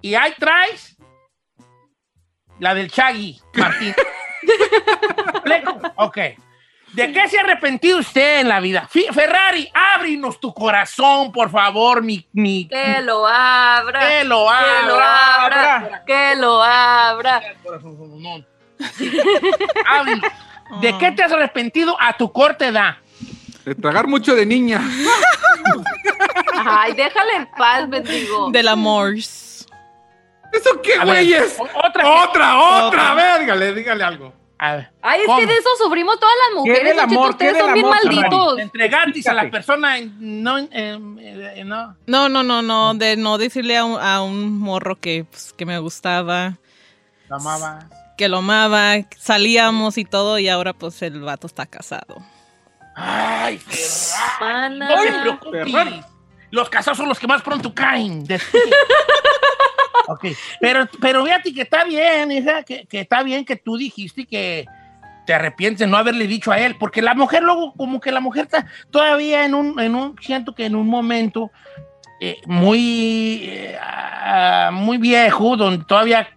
Y 0.00 0.14
ahí 0.14 0.34
traes 0.38 0.96
la 2.58 2.74
del 2.74 2.90
Chagui 2.90 3.40
Martín. 3.54 3.94
¿Pleco? 5.44 5.78
ok. 5.96 6.18
¿De 6.92 7.10
qué 7.10 7.26
se 7.28 7.38
ha 7.38 7.42
arrepentido 7.42 7.98
usted 7.98 8.40
en 8.40 8.48
la 8.48 8.60
vida? 8.60 8.86
Ferrari, 8.88 9.70
ábrinos 9.96 10.38
tu 10.38 10.52
corazón, 10.52 11.32
por 11.32 11.50
favor, 11.50 12.02
mi... 12.02 12.28
mi 12.32 12.68
Que 12.68 13.00
lo 13.00 13.26
abra. 13.26 14.00
Que 14.00 14.24
lo 14.24 14.46
Que 14.46 14.86
lo 14.86 15.00
abra. 15.00 15.76
abra. 15.76 16.04
Que 16.04 16.34
lo 16.36 16.62
abra. 16.62 17.42
¿De 20.80 20.96
qué 20.98 21.12
te 21.12 21.22
has 21.22 21.32
arrepentido 21.32 21.96
a 22.00 22.16
tu 22.16 22.32
corta 22.32 22.66
edad? 22.66 22.96
De 23.64 23.74
tragar 23.74 24.06
mucho 24.06 24.34
de 24.34 24.46
niña. 24.46 24.80
Ay, 26.64 26.94
déjale 26.94 27.34
en 27.36 27.46
paz, 27.56 27.88
bendigo. 27.88 28.50
Del 28.50 28.68
amor. 28.68 29.14
¿Eso 29.14 30.82
qué, 30.82 30.98
güeyes? 31.04 31.56
otra, 31.58 31.78
Otra, 31.88 32.22
otra. 32.22 32.86
Otra. 32.86 33.10
A 33.12 33.14
ver, 33.14 33.40
dígale, 33.40 33.74
dígale 33.74 34.04
algo. 34.04 34.32
A 34.58 34.76
ver. 34.76 34.90
Ay, 35.02 35.20
es 35.22 35.26
¿Cómo? 35.26 35.38
que 35.40 35.46
de 35.46 35.54
eso 35.54 35.68
sufrimos 35.82 36.20
todas 36.20 36.34
las 36.36 36.48
¿Qué 36.50 36.70
mujeres. 36.70 36.84
del 36.84 36.92
Cheto, 36.92 37.02
amor? 37.02 37.30
Ustedes 37.30 37.52
¿Qué 37.54 37.58
son 37.58 37.66
del 37.68 37.74
bien 37.74 37.86
amor, 37.86 38.04
malditos. 38.04 38.58
Entregatis 38.60 39.26
a 39.26 39.34
la 39.34 39.50
persona 39.50 39.96
no, 40.18 40.58
eh, 40.58 40.68
eh, 40.70 41.62
no. 41.64 41.96
No, 42.06 42.28
no, 42.28 42.42
no, 42.44 42.62
no, 42.62 42.94
de 42.94 43.16
no 43.16 43.38
decirle 43.38 43.76
a 43.76 43.84
un, 43.84 44.00
a 44.00 44.22
un 44.22 44.58
morro 44.60 45.00
que, 45.00 45.24
pues, 45.28 45.52
que 45.56 45.66
me 45.66 45.78
gustaba, 45.78 46.58
La 47.28 47.36
amaba. 47.36 47.78
Que 48.16 48.28
lo 48.28 48.38
amaba, 48.38 48.94
salíamos 49.18 49.98
y 49.98 50.04
todo, 50.04 50.38
y 50.38 50.48
ahora 50.48 50.72
pues 50.72 51.02
el 51.02 51.20
vato 51.20 51.46
está 51.46 51.66
casado. 51.66 52.16
Ay, 52.94 53.58
Ferrari. 53.58 54.38
Pana. 54.38 54.88
No 54.88 55.02
te 55.02 55.20
preocupes. 55.22 56.04
Los 56.50 56.68
casados 56.68 56.98
son 56.98 57.08
los 57.08 57.18
que 57.18 57.26
más 57.26 57.42
pronto 57.42 57.74
caen. 57.74 58.26
Ok. 60.08 60.26
Pero, 60.60 60.88
pero 61.00 61.24
fíjate 61.24 61.54
que 61.54 61.62
está 61.62 61.84
bien, 61.84 62.32
hija, 62.32 62.64
que, 62.64 62.86
que 62.86 63.00
está 63.00 63.22
bien 63.22 63.44
que 63.44 63.54
tú 63.54 63.76
dijiste 63.76 64.26
que 64.26 64.66
te 65.26 65.34
arrepientes 65.34 65.78
de 65.80 65.86
no 65.86 65.96
haberle 65.96 66.26
dicho 66.26 66.50
a 66.50 66.58
él, 66.58 66.76
porque 66.76 67.02
la 67.02 67.14
mujer 67.14 67.42
luego, 67.42 67.72
como 67.74 68.00
que 68.00 68.10
la 68.10 68.20
mujer 68.20 68.44
está 68.46 68.66
todavía 68.90 69.44
en 69.44 69.54
un, 69.54 69.78
en 69.78 69.94
un 69.94 70.16
siento 70.20 70.54
que 70.54 70.66
en 70.66 70.74
un 70.74 70.88
momento 70.88 71.52
eh, 72.20 72.38
muy, 72.46 73.42
eh, 73.44 73.78
ah, 73.80 74.70
muy 74.72 74.98
viejo, 74.98 75.56
donde 75.56 75.84
todavía 75.84 76.28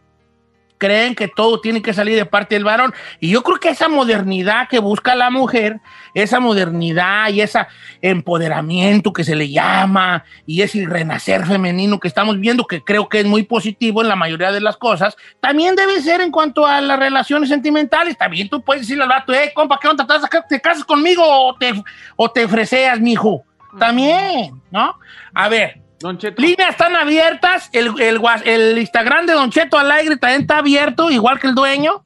creen 0.78 1.16
que 1.16 1.28
todo 1.28 1.62
tiene 1.62 1.82
que 1.82 1.94
salir 1.94 2.16
de 2.16 2.26
parte 2.26 2.56
del 2.56 2.64
varón. 2.64 2.94
Y 3.20 3.30
yo 3.30 3.44
creo 3.44 3.60
que 3.60 3.70
esa 3.70 3.88
modernidad 3.90 4.68
que 4.68 4.80
busca 4.80 5.16
la 5.16 5.30
mujer, 5.30 5.80
esa 6.14 6.40
modernidad 6.40 7.30
y 7.30 7.42
ese 7.42 7.66
empoderamiento 8.02 9.14
que 9.14 9.24
se 9.24 9.36
le 9.36 9.50
llama 9.50 10.24
y 10.46 10.62
ese 10.62 10.86
renacer 10.86 11.46
femenino 11.46 12.00
que 12.00 12.08
estamos 12.08 12.40
viendo, 12.40 12.66
que 12.66 12.84
creo 12.84 13.08
que 13.10 13.20
es 13.20 13.26
muy 13.26 13.44
positivo 13.44 14.02
en 14.02 14.08
la 14.10 14.16
mayoría 14.16 14.52
de 14.52 14.62
las 14.62 14.78
cosas, 14.78 15.16
también 15.40 15.76
debe 15.76 16.02
ser 16.02 16.22
en 16.22 16.32
cuanto 16.32 16.66
a 16.66 16.82
las 16.82 17.00
relaciones 17.00 17.50
sentimentales. 17.50 18.18
También 18.18 18.50
tú 18.50 18.62
puedes 18.62 18.82
decirle 18.84 19.04
al 19.04 19.10
vato, 19.10 19.34
hey, 19.36 19.50
compa, 19.54 19.80
¿qué 19.82 19.88
onda? 19.88 20.06
¿Te, 20.06 20.14
vas 20.14 20.24
a- 20.24 20.48
te 20.48 20.60
casas 20.62 20.84
conmigo 20.84 21.24
o 21.26 21.56
te, 21.56 21.74
o 22.16 22.30
te 22.32 22.48
freseas, 22.48 23.00
mijo? 23.00 23.44
También, 23.80 24.62
¿no? 24.72 24.98
A 25.34 25.50
ver, 25.50 25.82
Don 26.06 26.18
Cheto. 26.20 26.42
Líneas 26.42 26.70
están 26.70 26.96
abiertas. 26.96 27.70
El, 27.74 28.00
el, 28.00 28.20
guas- 28.20 28.44
el 28.46 28.78
Instagram 28.78 29.26
de 29.26 29.34
Don 29.34 29.50
Cheto 29.50 29.78
Alegre 29.80 30.18
también 30.18 30.42
está 30.42 30.60
abierto, 30.60 31.10
igual 31.10 31.40
que 31.40 31.48
el 31.48 31.56
dueño. 31.56 32.06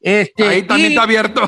Este, 0.00 0.48
Ahí 0.48 0.62
también 0.62 0.92
está 0.92 1.02
abierto. 1.02 1.42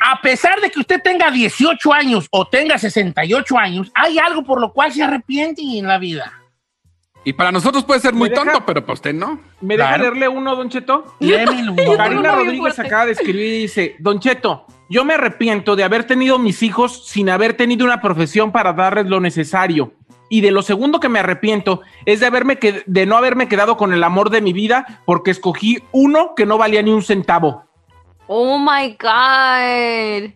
A 0.00 0.20
pesar 0.22 0.60
de 0.60 0.70
que 0.70 0.80
usted 0.80 1.02
tenga 1.02 1.30
18 1.30 1.92
años 1.92 2.26
o 2.30 2.46
tenga 2.48 2.78
68 2.78 3.58
años, 3.58 3.90
hay 3.94 4.18
algo 4.18 4.42
por 4.44 4.60
lo 4.60 4.72
cual 4.72 4.92
se 4.92 5.02
arrepiente 5.02 5.60
en 5.62 5.86
la 5.86 5.98
vida. 5.98 6.32
Y 7.24 7.32
para 7.34 7.52
nosotros 7.52 7.84
puede 7.84 8.00
ser 8.00 8.14
muy 8.14 8.32
tonto, 8.32 8.64
pero 8.64 8.80
para 8.82 8.94
usted 8.94 9.12
no. 9.12 9.40
¿Me 9.60 9.76
deja 9.76 9.88
Claro. 9.88 10.02
leerle 10.04 10.28
uno, 10.28 10.56
Don 10.56 10.70
Cheto? 10.70 11.14
Léemelo. 11.20 11.74
Karina 11.96 12.32
Rodríguez 12.36 12.78
acaba 12.78 13.06
de 13.06 13.12
escribir 13.12 13.44
y 13.44 13.58
dice, 13.62 13.96
Don 13.98 14.18
Cheto, 14.20 14.64
yo 14.88 15.04
me 15.04 15.14
arrepiento 15.14 15.76
de 15.76 15.84
haber 15.84 16.04
tenido 16.04 16.38
mis 16.38 16.62
hijos 16.62 17.06
sin 17.06 17.28
haber 17.28 17.54
tenido 17.54 17.84
una 17.84 18.00
profesión 18.00 18.50
para 18.52 18.72
darles 18.72 19.06
lo 19.06 19.20
necesario. 19.20 19.92
Y 20.28 20.40
de 20.42 20.50
lo 20.50 20.62
segundo 20.62 21.00
que 21.00 21.08
me 21.08 21.18
arrepiento 21.18 21.80
es 22.04 22.20
de, 22.20 22.26
haberme 22.26 22.58
qued- 22.58 22.84
de 22.86 23.06
no 23.06 23.16
haberme 23.16 23.48
quedado 23.48 23.76
con 23.76 23.92
el 23.92 24.04
amor 24.04 24.30
de 24.30 24.40
mi 24.40 24.52
vida 24.52 25.00
porque 25.06 25.30
escogí 25.30 25.82
uno 25.92 26.34
que 26.36 26.46
no 26.46 26.58
valía 26.58 26.82
ni 26.82 26.90
un 26.90 27.02
centavo. 27.02 27.64
Oh 28.26 28.58
my 28.58 28.96
God. 29.00 30.32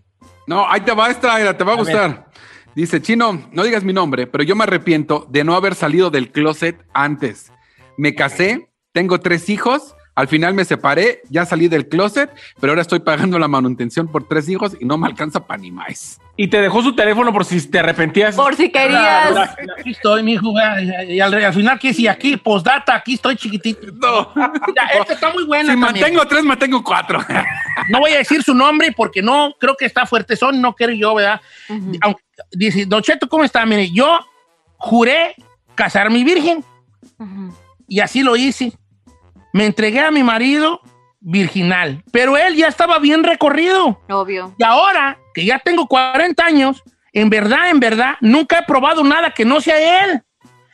No, 0.46 0.66
ahí 0.68 0.80
te 0.80 0.92
va 0.92 1.10
esta, 1.10 1.56
te 1.56 1.64
va 1.64 1.72
a, 1.72 1.76
gustar. 1.76 2.26
Dice, 2.74 3.02
Chino, 3.02 3.42
no 3.52 3.62
digas 3.64 3.84
mi 3.84 3.92
nombre, 3.92 4.26
pero 4.26 4.42
yo 4.44 4.56
me 4.56 4.64
arrepiento 4.64 5.26
de 5.28 5.44
no 5.44 5.54
haber 5.54 5.74
salido 5.74 6.10
del 6.10 6.32
closet 6.32 6.82
antes. 6.94 7.52
Me 7.98 8.14
casé, 8.14 8.70
tengo 8.92 9.20
tres 9.20 9.50
hijos, 9.50 9.94
al 10.14 10.28
final 10.28 10.52
me 10.52 10.64
separé, 10.64 11.22
ya 11.30 11.46
salí 11.46 11.68
del 11.68 11.88
closet, 11.88 12.30
pero 12.60 12.72
ahora 12.72 12.82
estoy 12.82 13.00
pagando 13.00 13.38
la 13.38 13.48
manutención 13.48 14.08
por 14.08 14.28
tres 14.28 14.48
hijos 14.48 14.76
y 14.78 14.84
no 14.84 14.98
me 14.98 15.06
alcanza 15.06 15.46
para 15.46 15.60
ni 15.60 15.70
más. 15.70 16.20
Y 16.36 16.48
te 16.48 16.60
dejó 16.60 16.82
su 16.82 16.94
teléfono 16.94 17.32
por 17.32 17.44
si 17.44 17.66
te 17.68 17.78
arrepentías. 17.78 18.36
Por 18.36 18.54
si 18.54 18.70
querías. 18.70 19.36
Aquí 19.78 19.90
estoy, 19.90 20.22
mi 20.22 20.32
hijo. 20.34 20.52
Y 21.08 21.20
al, 21.20 21.34
al 21.34 21.54
final, 21.54 21.78
¿qué? 21.78 21.92
Si 21.94 22.06
aquí, 22.08 22.36
postdata, 22.36 22.94
aquí 22.94 23.14
estoy 23.14 23.36
chiquitito. 23.36 23.86
No. 23.92 24.32
Mira, 24.66 24.84
esta 24.98 25.14
está 25.14 25.30
muy 25.32 25.44
buena. 25.44 25.74
Si 25.74 25.80
también. 25.80 26.02
mantengo 26.02 26.26
tres, 26.26 26.44
mantengo 26.44 26.82
cuatro. 26.82 27.20
No 27.88 28.00
voy 28.00 28.12
a 28.12 28.18
decir 28.18 28.42
su 28.42 28.54
nombre 28.54 28.92
porque 28.92 29.22
no, 29.22 29.54
creo 29.58 29.76
que 29.76 29.84
está 29.84 30.06
fuerte 30.06 30.36
son, 30.36 30.60
no 30.60 30.74
quiero 30.74 30.92
yo, 30.92 31.14
¿verdad? 31.14 31.40
Aunque- 32.00 32.22
dice, 32.52 32.86
Don 32.86 33.02
Cheto, 33.02 33.28
¿cómo 33.28 33.44
está? 33.44 33.64
Mire, 33.66 33.90
yo 33.90 34.18
juré 34.76 35.34
casarme 35.74 36.24
virgen 36.24 36.64
y 37.88 38.00
así 38.00 38.22
lo 38.22 38.36
hice. 38.36 38.72
Me 39.52 39.66
entregué 39.66 40.00
a 40.00 40.10
mi 40.10 40.22
marido 40.22 40.80
virginal, 41.20 42.02
pero 42.10 42.36
él 42.36 42.56
ya 42.56 42.68
estaba 42.68 42.98
bien 42.98 43.22
recorrido. 43.22 44.00
Obvio. 44.08 44.54
Y 44.58 44.64
ahora 44.64 45.18
que 45.34 45.44
ya 45.44 45.58
tengo 45.58 45.86
40 45.86 46.44
años, 46.44 46.82
en 47.12 47.30
verdad, 47.30 47.70
en 47.70 47.80
verdad, 47.80 48.14
nunca 48.20 48.58
he 48.58 48.62
probado 48.64 49.04
nada 49.04 49.30
que 49.30 49.44
no 49.44 49.60
sea 49.60 50.04
él. 50.04 50.22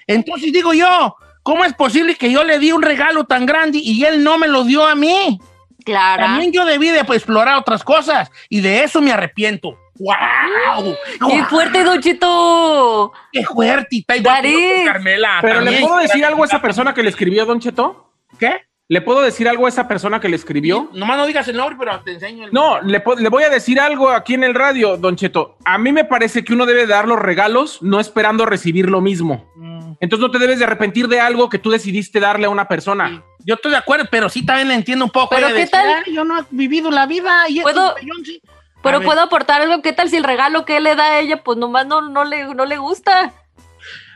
Entonces 0.07 0.53
digo 0.53 0.73
yo, 0.73 1.17
¿cómo 1.43 1.65
es 1.65 1.75
posible 1.75 2.15
que 2.15 2.31
yo 2.31 2.45
le 2.45 2.59
di 2.59 2.73
un 2.73 2.83
regalo 2.83 3.25
tan 3.25 3.47
grande 3.47 3.79
y 3.79 4.05
él 4.05 4.23
no 4.23 4.39
me 4.39 4.49
lo 4.49 4.65
dio 4.65 4.87
a 4.87 4.95
mí? 4.95 5.39
Claro. 5.85 6.23
También 6.23 6.53
yo 6.53 6.65
debí 6.65 6.91
de 6.91 7.05
pues, 7.05 7.19
explorar 7.19 7.57
otras 7.57 7.83
cosas 7.83 8.31
y 8.49 8.61
de 8.61 8.85
eso 8.85 9.01
me 9.01 9.13
arrepiento. 9.13 9.79
¡Wow! 9.99 10.95
¡Qué 11.29 11.45
fuerte, 11.45 11.83
Don 11.83 12.01
Cheto! 12.01 13.13
¡Qué 13.33 13.43
fuerte! 13.43 13.99
Está 13.99 14.17
igual. 14.17 14.45
Carmela. 14.85 15.39
Pero 15.43 15.61
le 15.61 15.81
puedo 15.81 15.97
decir 15.99 16.25
algo 16.25 16.45
a 16.45 16.47
esa 16.47 16.63
persona 16.63 16.95
que 16.95 17.03
le 17.03 17.09
escribió, 17.09 17.45
Don 17.45 17.59
Cheto. 17.59 18.08
¿Qué? 18.39 18.63
¿Le 18.91 19.03
puedo 19.03 19.21
decir 19.21 19.47
algo 19.49 19.67
a 19.67 19.69
esa 19.69 19.87
persona 19.87 20.19
que 20.19 20.31
le 20.31 20.37
escribió? 20.37 20.89
Nomás 20.95 21.19
no 21.19 21.27
digas 21.27 21.47
el 21.49 21.57
nombre, 21.59 21.77
pero 21.79 22.01
te 22.01 22.13
enseño 22.13 22.47
el... 22.47 22.53
No, 22.55 22.81
le, 22.81 23.03
le 23.19 23.29
voy 23.29 23.43
a 23.43 23.51
decir 23.51 23.79
algo 23.79 24.09
aquí 24.09 24.33
en 24.33 24.45
el 24.45 24.55
radio, 24.55 24.97
Don 24.97 25.15
Cheto. 25.15 25.59
A 25.67 25.77
mí 25.77 25.93
me 25.93 26.05
parece 26.07 26.43
que 26.43 26.55
uno 26.55 26.65
debe 26.65 26.87
dar 26.87 27.07
los 27.07 27.19
regalos 27.19 27.83
no 27.83 28.01
esperando 28.01 28.47
recibir 28.47 28.89
lo 28.89 29.03
mismo. 29.03 29.51
Mm. 29.57 29.93
Entonces 30.01 30.27
no 30.27 30.31
te 30.31 30.39
debes 30.39 30.59
de 30.59 30.65
arrepentir 30.65 31.07
de 31.09 31.21
algo 31.21 31.51
que 31.51 31.59
tú 31.59 31.71
decidiste 31.71 32.19
darle 32.19 32.47
a 32.47 32.51
una 32.51 32.67
persona. 32.67 33.23
Yo 33.41 33.57
estoy 33.57 33.73
de 33.73 33.77
acuerdo, 33.77 34.07
pero 34.11 34.31
sí 34.31 34.47
también 34.47 34.69
le 34.69 34.75
entiendo 34.75 35.05
un 35.05 35.11
poco. 35.11 35.35
Pero 35.35 35.49
¿qué 35.49 35.53
decir, 35.55 35.71
tal? 35.71 36.03
"Ay, 36.07 36.15
yo 36.15 36.25
no 36.25 36.39
he 36.41 36.45
vivido 36.51 36.91
la 36.91 37.05
vida 37.05 37.47
y 37.49 37.61
¿Puedo- 37.61 37.95
esto, 37.97 38.07
yo 38.07 38.15
sí". 38.25 38.41
A 38.47 38.81
Pero 38.83 39.03
puedo 39.03 39.21
aportar 39.21 39.61
algo. 39.61 39.83
¿Qué 39.83 39.93
tal 39.93 40.09
si 40.09 40.17
el 40.17 40.25
regalo 40.25 40.65
que 40.65 40.77
él 40.79 40.85
le 40.85 40.95
da 40.95 41.05
a 41.05 41.19
ella, 41.19 41.43
pues 41.43 41.59
nomás 41.59 41.87
no, 41.87 42.01
no, 42.01 42.25
le, 42.25 42.55
no 42.55 42.65
le 42.65 42.79
gusta? 42.79 43.33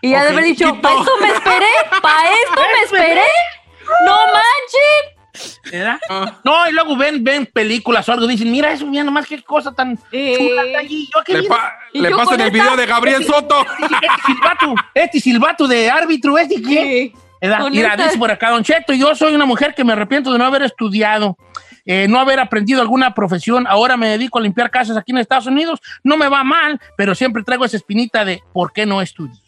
Y 0.00 0.10
ya 0.12 0.18
Ok, 0.18 0.22
de 0.24 0.28
haber 0.30 0.44
dicho. 0.44 0.80
¿para 0.80 0.94
esto 0.98 1.10
me 1.20 1.28
esperé? 1.28 1.66
¿Para 2.00 2.22
esto 2.30 2.62
me 2.72 2.84
esperé? 2.84 3.22
¡No 4.06 4.16
manches! 4.16 5.58
¿Verdad? 5.72 5.98
No, 6.44 6.68
y 6.68 6.72
luego 6.72 6.96
ven, 6.96 7.24
ven 7.24 7.46
películas 7.46 8.06
o 8.08 8.12
algo, 8.12 8.26
dicen, 8.26 8.50
mira 8.52 8.70
eso, 8.72 8.86
mira 8.86 9.02
nomás 9.02 9.26
qué 9.26 9.42
cosa 9.42 9.72
tan 9.72 9.96
chula 9.96 10.62
está 10.64 10.78
allí. 10.80 11.08
Yo 11.14 11.22
qué 11.24 11.38
Le, 11.38 11.48
pa- 11.48 11.74
Y 11.92 12.00
le 12.00 12.10
yo 12.10 12.16
pasan 12.18 12.40
el 12.40 12.46
esta- 12.48 12.52
video 12.52 12.76
de 12.76 12.86
Gabriel 12.86 13.24
Soto. 13.24 13.64
Este 13.80 14.22
silbato, 14.26 14.74
este 14.94 15.20
silbato 15.20 15.66
de 15.68 15.90
árbitro, 15.90 16.36
este 16.36 16.60
qué. 16.60 17.12
Con 17.58 17.72
Mira, 17.72 17.92
esta- 17.92 18.04
dice 18.04 18.18
por 18.18 18.30
acá, 18.30 18.50
Don 18.50 18.62
Cheto, 18.62 18.92
yo 18.92 19.14
soy 19.14 19.34
una 19.34 19.46
mujer 19.46 19.74
que 19.74 19.82
me 19.84 19.94
arrepiento 19.94 20.30
de 20.32 20.38
no 20.38 20.44
haber 20.44 20.62
estudiado, 20.62 21.36
eh, 21.86 22.06
no 22.08 22.20
haber 22.20 22.38
aprendido 22.38 22.80
alguna 22.82 23.14
profesión. 23.14 23.66
Ahora 23.66 23.96
me 23.96 24.08
dedico 24.08 24.38
a 24.38 24.42
limpiar 24.42 24.70
casas 24.70 24.96
aquí 24.96 25.10
en 25.12 25.18
Estados 25.18 25.46
Unidos. 25.46 25.80
No 26.04 26.16
me 26.16 26.28
va 26.28 26.44
mal, 26.44 26.78
pero 26.96 27.14
siempre 27.16 27.42
traigo 27.42 27.64
esa 27.64 27.78
espinita 27.78 28.24
de 28.24 28.42
¿por 28.52 28.72
qué 28.72 28.86
no 28.86 29.00
estudié? 29.02 29.40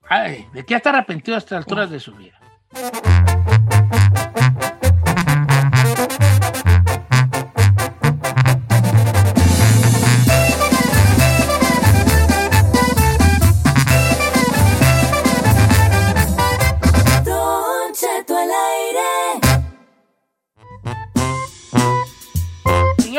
Ay, 0.09 0.47
¿de 0.53 0.65
qué 0.65 0.75
está 0.75 0.91
arrepentido 0.91 1.37
a 1.37 1.39
estas 1.39 1.59
alturas 1.59 1.89
de 1.91 2.01
su 2.01 2.13
vida? 2.15 2.39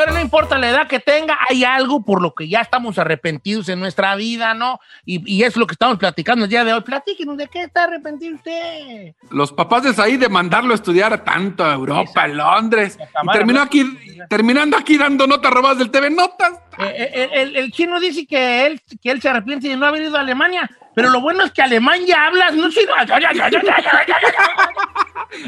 Señores, 0.04 0.20
no 0.20 0.20
importa 0.20 0.58
la 0.58 0.68
edad 0.68 0.86
que 0.86 1.00
tenga, 1.00 1.38
hay 1.48 1.64
algo 1.64 2.04
por 2.04 2.20
lo 2.20 2.34
que 2.34 2.46
ya 2.46 2.60
estamos 2.60 2.98
arrepentidos 2.98 3.70
en 3.70 3.80
nuestra 3.80 4.14
vida, 4.16 4.52
¿no? 4.52 4.78
Y, 5.06 5.22
y 5.24 5.44
es 5.44 5.56
lo 5.56 5.66
que 5.66 5.72
estamos 5.72 5.96
platicando 5.96 6.44
el 6.44 6.50
día 6.50 6.62
de 6.62 6.74
hoy. 6.74 6.82
Platíquenos, 6.82 7.38
¿de 7.38 7.48
qué 7.48 7.62
está 7.62 7.84
arrepentido 7.84 8.34
usted? 8.34 9.14
Los 9.30 9.50
papás 9.50 9.84
de 9.84 9.94
Saí 9.94 10.18
de 10.18 10.28
mandarlo 10.28 10.72
a 10.72 10.74
estudiar 10.74 11.14
a 11.14 11.24
tanto 11.24 11.64
a 11.64 11.72
Europa, 11.72 12.24
a 12.24 12.28
Londres. 12.28 12.98
Y 13.00 13.32
terminó 13.32 13.62
aquí, 13.62 13.98
terminando 14.28 14.76
aquí 14.76 14.98
dando 14.98 15.26
notas 15.26 15.50
robadas 15.50 15.78
del 15.78 15.90
TV 15.90 16.10
Notas. 16.10 16.52
Eh, 16.80 17.10
eh, 17.14 17.30
el, 17.32 17.56
el 17.56 17.72
chino 17.72 17.98
dice 17.98 18.26
que 18.26 18.66
él, 18.66 18.82
que 19.02 19.10
él 19.10 19.22
se 19.22 19.30
arrepiente 19.30 19.68
de 19.68 19.76
no 19.78 19.86
haber 19.86 20.02
ido 20.02 20.18
a 20.18 20.20
Alemania, 20.20 20.68
pero 20.94 21.08
lo 21.08 21.22
bueno 21.22 21.44
es 21.44 21.52
que 21.52 21.62
alemán 21.62 22.04
ya 22.06 22.26
hablas, 22.26 22.54
no 22.54 22.68
chino. 22.70 22.92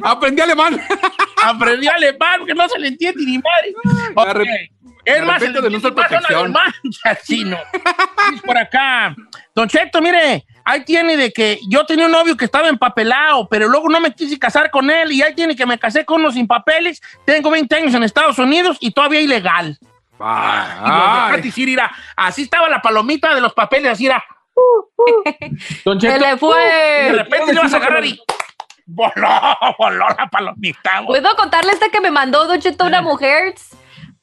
Aprendí 0.03 0.43
alemán. 0.43 0.80
Aprendió 1.43 1.93
alemán, 1.93 2.47
que 2.47 2.55
no 2.55 2.68
se 2.68 2.78
le 2.78 2.89
entiende 2.89 3.22
ni 3.24 3.39
madre. 3.39 3.74
Ok. 4.14 4.47
Es 5.07 5.24
más, 5.24 5.37
arrepiento 5.37 5.62
de 5.62 6.59
al 7.05 7.18
chino. 7.22 7.57
Por 8.45 8.59
acá. 8.59 9.14
Don 9.55 9.68
Cheto, 9.68 10.03
mire, 10.03 10.45
ahí 10.64 10.84
tiene 10.84 11.16
de 11.16 11.32
que 11.32 11.61
yo 11.68 11.87
tenía 11.87 12.07
un 12.07 12.12
novio 12.12 12.37
que 12.37 12.45
estaba 12.45 12.68
empapelado, 12.68 13.49
pero 13.49 13.68
luego 13.68 13.89
no 13.89 14.01
me 14.01 14.12
quise 14.12 14.37
casar 14.37 14.68
con 14.68 14.91
él 14.91 15.12
y 15.12 15.22
ahí 15.22 15.32
tiene 15.32 15.55
que 15.55 15.64
me 15.64 15.78
casé 15.78 16.05
con 16.05 16.20
uno 16.20 16.32
sin 16.32 16.49
papeles. 16.49 17.01
Tengo 17.24 17.51
20 17.51 17.76
años 17.76 17.95
en 17.95 18.03
Estados 18.03 18.37
Unidos 18.41 18.78
y 18.80 18.91
todavía 18.91 19.20
ilegal. 19.20 19.78
Ah, 20.18 20.80
Y 20.84 20.89
los 20.89 21.43
de 21.43 21.51
Katy, 21.51 21.64
mira, 21.64 21.93
así 22.16 22.43
estaba 22.43 22.68
la 22.68 22.82
palomita 22.82 23.32
de 23.32 23.41
los 23.41 23.55
papeles, 23.55 23.93
así 23.93 24.07
era. 24.07 24.24
Don 25.84 26.01
Se 26.01 26.18
le 26.18 26.37
fue. 26.37 26.59
De 26.59 27.12
repente 27.12 27.55
le 27.55 27.61
vas 27.61 27.72
a 27.72 27.76
agarrar 27.76 28.05
y 28.05 28.20
voló, 28.87 29.28
voló 29.78 30.07
la 30.16 30.28
palomita. 30.30 31.01
güey. 31.01 31.20
¿Puedo 31.20 31.37
contarle 31.37 31.72
esta 31.72 31.89
que 31.91 32.01
me 32.01 32.11
mandó 32.11 32.47
Don 32.47 32.61
Cheto 32.61 32.87
una 32.87 33.03
mujer? 33.03 33.55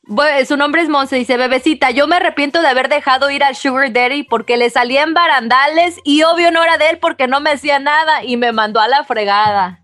Bu- 0.06 0.46
Su 0.46 0.58
nombre 0.58 0.82
es 0.82 0.90
Monse, 0.90 1.16
dice, 1.16 1.38
bebecita, 1.38 1.92
yo 1.92 2.08
me 2.08 2.18
arrepiento 2.18 2.62
de 2.62 2.68
haber 2.68 2.90
dejado 2.90 3.30
ir 3.30 3.44
al 3.44 3.56
Sugar 3.56 3.94
Daddy 3.94 4.24
porque 4.24 4.58
le 4.58 4.70
salía 4.70 5.04
en 5.04 5.14
barandales 5.14 6.00
y 6.04 6.24
obvio 6.24 6.52
no 6.52 6.62
era 6.64 6.78
de 6.78 6.90
él 6.90 6.98
porque 7.00 7.28
no 7.28 7.40
me 7.40 7.52
hacía 7.52 7.80
nada 7.80 8.24
y 8.24 8.36
me 8.36 8.52
mandó 8.52 8.80
a 8.82 8.88
la 8.90 9.04
fregada. 9.06 9.80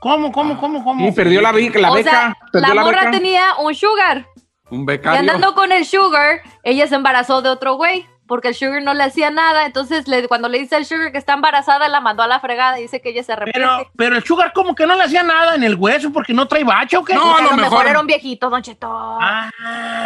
¿Cómo, 0.00 0.30
cómo, 0.30 0.60
cómo, 0.60 0.84
cómo? 0.84 1.08
Y 1.08 1.10
perdió 1.12 1.40
la, 1.40 1.52
la 1.52 1.90
o 1.90 1.94
beca. 1.94 2.10
sea, 2.10 2.36
perdió 2.52 2.68
la 2.68 2.74
la 2.74 2.82
morra 2.82 2.98
beca. 3.00 3.10
tenía 3.12 3.42
un 3.58 3.74
Sugar 3.74 4.26
Un 4.70 4.82
y 4.82 4.84
becario. 4.84 5.18
andando 5.18 5.54
con 5.54 5.72
el 5.72 5.84
Sugar, 5.84 6.42
ella 6.62 6.86
se 6.86 6.94
embarazó 6.94 7.42
de 7.42 7.48
otro 7.48 7.74
güey 7.74 8.06
porque 8.26 8.48
el 8.48 8.54
Sugar 8.54 8.82
no 8.82 8.94
le 8.94 9.04
hacía 9.04 9.30
nada, 9.30 9.66
entonces 9.66 10.08
le- 10.08 10.26
cuando 10.28 10.48
le 10.48 10.58
dice 10.58 10.76
al 10.76 10.84
Sugar 10.84 11.12
que 11.12 11.18
está 11.18 11.34
embarazada, 11.34 11.88
la 11.88 12.00
mandó 12.00 12.22
a 12.22 12.26
la 12.26 12.40
fregada 12.40 12.78
y 12.78 12.82
dice 12.82 13.00
que 13.00 13.10
ella 13.10 13.22
se 13.22 13.32
arrepiente. 13.32 13.60
Pero, 13.60 13.90
pero 13.96 14.16
el 14.16 14.24
sugar 14.24 14.52
como 14.52 14.74
que 14.74 14.86
no 14.86 14.94
le 14.96 15.04
hacía 15.04 15.22
nada 15.22 15.54
en 15.54 15.62
el 15.62 15.74
hueso 15.76 16.12
porque 16.12 16.32
no 16.34 16.46
trae 16.48 16.64
bacho, 16.64 17.00
¿o 17.00 17.04
qué? 17.04 17.14
No, 17.14 17.36
a 17.36 17.42
lo 17.42 17.48
a 17.48 17.50
lo 17.52 17.56
mejor 17.56 17.70
mejor- 17.70 17.86
era 17.88 18.00
un 18.00 18.06
viejito, 18.06 18.50
Don 18.50 18.62
Cheto. 18.62 18.88
Ah, 18.90 19.50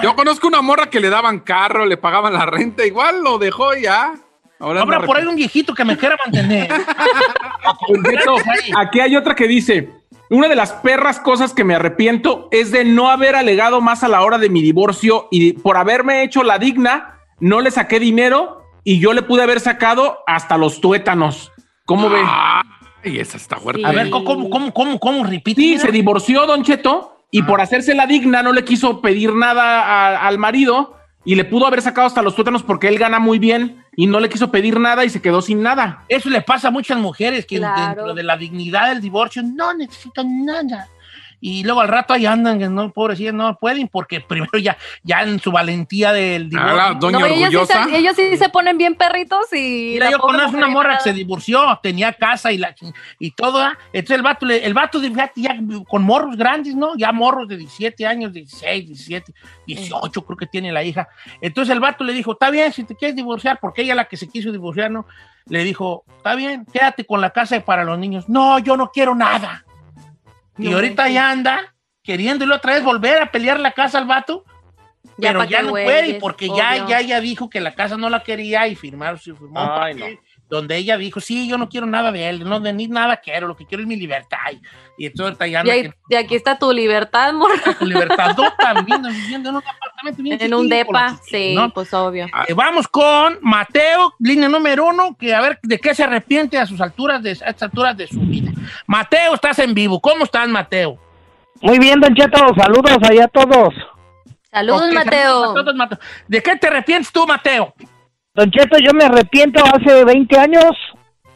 Yo 0.03 0.15
conozco 0.15 0.47
una 0.49 0.61
morra 0.63 0.91
que 0.91 1.01
le 1.01 1.11
daban 1.11 1.41
carro, 1.41 1.87
le 1.87 1.97
pagaban 1.97 2.33
la 2.33 2.47
renta, 2.47 2.85
igual 2.85 3.23
lo 3.23 3.39
dejó 3.39 3.75
ya. 3.75 4.15
Ahora 4.59 4.83
habrá 4.83 5.01
por 5.01 5.17
ahí 5.17 5.25
un 5.25 5.37
viejito 5.37 5.75
que 5.75 5.87
me 5.87 5.97
quiera 5.97 6.17
mantener. 6.23 6.69
Aquí 8.77 9.01
hay 9.01 9.17
otra 9.17 9.35
que 9.35 9.47
dice, 9.49 9.91
una 10.29 10.49
de 10.49 10.57
las 10.57 10.73
perras 10.73 11.21
cosas 11.21 11.53
que 11.55 11.65
me 11.65 11.75
arrepiento 11.75 12.49
es 12.51 12.71
de 12.71 12.85
no 12.85 13.11
haber 13.11 13.37
alegado 13.37 13.81
más 13.81 14.03
a 14.05 14.09
la 14.09 14.23
hora 14.23 14.39
de 14.39 14.51
mi 14.51 14.63
divorcio 14.63 15.29
y 15.31 15.55
por 15.55 15.77
haberme 15.77 16.23
hecho 16.23 16.43
la 16.43 16.59
digna, 16.59 17.20
no 17.41 17.61
le 17.61 17.71
saqué 17.71 17.99
dinero 18.01 18.63
y 18.85 18.99
yo 19.01 19.13
le 19.13 19.23
pude 19.23 19.43
haber 19.43 19.61
sacado 19.61 20.19
hasta 20.27 20.57
los 20.57 20.81
tuétanos. 20.81 21.53
¿Cómo 21.87 22.09
ve? 22.09 22.21
Y 23.05 23.19
esa 23.19 23.37
está 23.37 23.57
fuerte. 23.57 23.85
A 23.85 23.93
ver, 23.93 24.11
¿cómo, 24.11 24.49
cómo, 24.51 24.73
cómo, 24.73 24.99
cómo, 25.01 25.25
repite? 25.25 25.61
Sí, 25.61 25.79
se 25.79 25.91
divorció 25.91 26.47
Don 26.47 26.63
Cheto 26.63 27.25
y 27.31 27.43
por 27.43 27.61
hacerse 27.61 27.95
la 27.95 28.07
digna 28.07 28.43
no 28.43 28.53
le 28.53 28.65
quiso 28.65 29.01
pedir 29.01 29.35
nada 29.35 29.81
a- 29.83 30.27
al 30.29 30.39
marido 30.39 30.97
y 31.25 31.35
le 31.35 31.45
pudo 31.45 31.67
haber 31.67 31.83
sacado 31.83 32.07
hasta 32.07 32.23
los 32.23 32.35
tuétanos 32.35 32.63
porque 32.63 32.89
él 32.89 32.99
gana 32.99 33.19
muy 33.19 33.39
bien 33.39 33.85
y 33.97 34.07
no 34.07 34.21
le 34.21 34.29
quiso 34.29 34.51
pedir 34.51 34.79
nada 34.81 35.05
y 35.05 35.11
se 35.11 35.21
quedó 35.23 35.43
sin 35.43 35.63
nada. 35.63 36.05
Eso 36.09 36.29
le 36.31 36.41
pasa 36.43 36.69
a 36.69 36.71
muchas 36.71 36.99
mujeres 36.99 37.45
que 37.47 37.59
Claro. 37.59 37.81
dentro 37.87 38.15
de 38.15 38.23
la 38.23 38.37
dignidad 38.37 38.89
del 38.91 39.01
divorcio 39.01 39.43
no 39.43 39.75
necesitan 39.75 40.45
nada. 40.45 40.89
Y 41.41 41.65
luego 41.65 41.81
al 41.81 41.89
rato 41.89 42.13
ahí 42.13 42.27
andan, 42.27 42.59
que 42.59 42.69
no, 42.69 42.91
pobrecillas, 42.93 43.33
no 43.35 43.57
pueden, 43.59 43.89
porque 43.89 44.21
primero 44.29 44.59
ya, 44.59 44.77
ya 45.03 45.23
en 45.23 45.41
su 45.41 45.51
valentía 45.51 46.13
del 46.13 46.49
divorcio. 46.51 46.77
la 46.77 46.95
doña 46.95 47.19
No, 47.21 47.27
ellos, 47.27 47.69
sí 47.69 47.73
se, 47.91 47.97
ellos 47.99 48.17
sí 48.17 48.37
se 48.37 48.49
ponen 48.51 48.77
bien 48.79 48.95
perritos 48.95 49.53
y. 49.53 49.91
Mira, 49.95 50.07
la 50.07 50.11
yo 50.13 50.19
conozco 50.19 50.57
una 50.57 50.69
morra 50.69 50.99
que 50.99 51.05
se 51.05 51.13
divorció, 51.13 51.79
tenía 51.83 52.13
casa 52.13 52.53
y, 52.53 52.59
la, 52.59 52.75
y 53.19 53.31
todo, 53.31 53.61
¿ah? 53.63 53.77
entonces 53.93 54.17
el 54.17 54.23
vato, 54.23 54.45
le- 54.47 54.65
el 54.65 54.75
vato 54.75 55.01
de- 55.01 55.11
ya 55.37 55.57
con 55.89 56.03
morros 56.03 56.37
grandes, 56.37 56.75
¿no? 56.75 56.97
Ya 56.97 57.13
morros 57.13 57.49
de 57.49 57.57
17 57.57 58.07
años, 58.07 58.33
16, 58.33 58.87
17, 58.87 59.33
18 59.67 60.23
creo 60.25 60.37
que 60.37 60.47
tiene 60.47 60.73
la 60.73 60.83
hija. 60.85 61.09
Entonces 61.41 61.73
el 61.73 61.81
vato 61.81 62.05
le 62.05 62.13
dijo, 62.13 62.33
está 62.33 62.51
bien, 62.51 62.73
si 62.73 62.85
te 62.85 62.95
quieres 62.95 63.17
divorciar, 63.17 63.59
porque 63.61 63.83
ella 63.83 63.95
la 63.95 64.05
que 64.07 64.17
se 64.17 64.29
quiso 64.29 64.53
divorciar, 64.53 64.91
¿no? 64.91 65.07
Le 65.47 65.65
dijo, 65.65 66.05
está 66.17 66.35
bien, 66.35 66.67
quédate 66.73 67.05
con 67.05 67.21
la 67.21 67.31
casa 67.31 67.59
para 67.61 67.83
los 67.85 67.99
niños. 67.99 68.29
No, 68.29 68.59
yo 68.59 68.77
no 68.77 68.91
quiero 68.93 69.15
nada. 69.15 69.65
Y 70.61 70.69
No, 70.69 70.77
ahorita 70.77 71.07
sí. 71.07 71.15
ya 71.15 71.31
anda 71.31 71.75
queriéndole 72.03 72.55
otra 72.55 72.75
vez 72.75 72.83
volver 72.85 73.23
a 73.23 73.31
pelear 73.31 73.59
la 73.61 73.73
casa 73.73 73.99
al 73.99 74.07
vato. 74.07 74.45
Ya 75.17 75.33
pero 75.33 75.45
ya 75.45 75.63
no 75.63 75.71
puede, 75.71 76.15
porque 76.15 76.49
ya, 76.49 76.87
ya 76.87 77.01
ella 77.01 77.21
dijo 77.21 77.51
que 77.51 77.61
la 77.61 77.75
casa 77.75 77.97
no 77.97 78.09
la 78.09 78.23
quería 78.23 78.67
y 78.69 78.75
firmaron, 78.75 79.19
se 79.19 79.35
firmó 79.35 79.63
un 79.63 79.69
Ay, 79.71 79.95
papel 79.95 80.19
donde 80.51 80.77
ella 80.77 80.97
dijo, 80.99 81.21
sí, 81.21 81.49
yo 81.49 81.57
no 81.57 81.69
quiero 81.69 81.87
nada 81.87 82.11
de 82.11 82.29
él, 82.29 82.45
no 82.45 82.59
de 82.59 82.73
ni 82.73 82.89
nada 82.89 83.19
quiero, 83.19 83.47
lo 83.47 83.57
que 83.57 83.67
quiero 83.67 83.83
es 83.83 83.89
mi 83.89 83.97
libertad. 83.97 84.39
Y, 84.99 85.07
entonces 85.07 85.39
Y, 85.65 85.91
y 86.13 86.17
aquí 86.17 86.35
está 86.35 86.59
tu 86.59 86.73
libertad, 86.73 87.33
que- 87.65 87.75
con 87.79 87.89
libertad 87.89 88.37
también, 88.59 89.01
viviendo 89.03 89.49
en 89.49 89.57
un 89.57 89.63
apartamento 89.65 90.23
bien 90.23 90.39
En 90.43 90.53
un 90.53 90.69
depa, 90.69 91.17
sí, 91.25 91.55
¿no? 91.55 91.71
pues 91.71 91.95
obvio. 91.95 92.27
Eh, 92.49 92.53
vamos 92.53 92.89
con 92.89 93.39
Mateo, 93.41 94.13
línea 94.19 94.49
número 94.49 94.87
uno, 94.87 95.17
que 95.17 95.33
a 95.33 95.41
ver 95.41 95.59
de 95.63 95.79
qué 95.79 95.95
se 95.95 96.03
arrepiente 96.03 96.59
a 96.59 96.67
sus 96.67 96.81
alturas, 96.81 97.23
de, 97.23 97.31
a 97.31 97.33
estas 97.33 97.63
alturas 97.63 97.97
de 97.97 98.09
su 98.09 98.21
vida. 98.21 98.51
Mateo, 98.87 99.35
estás 99.35 99.59
en 99.61 99.73
vivo. 99.73 100.01
¿Cómo 100.01 100.25
estás, 100.25 100.49
Mateo? 100.49 100.99
Muy 101.63 101.79
bien, 101.79 102.01
Don 102.01 102.15
Cheto, 102.15 102.39
saludos 102.57 102.99
allá 103.03 103.25
a 103.25 103.29
todos. 103.29 103.73
Saludos, 104.51 104.93
Mateo. 104.93 105.13
saludos, 105.13 105.55
saludos, 105.55 105.75
Mateo. 105.77 105.99
¿De 106.27 106.43
qué 106.43 106.57
te 106.57 106.67
arrepientes 106.67 107.13
tú, 107.13 107.25
Mateo? 107.27 107.73
Don 108.41 108.51
Cheto, 108.51 108.79
yo 108.79 108.95
me 108.95 109.05
arrepiento 109.05 109.63
hace 109.63 110.03
20 110.03 110.39
años, 110.39 110.71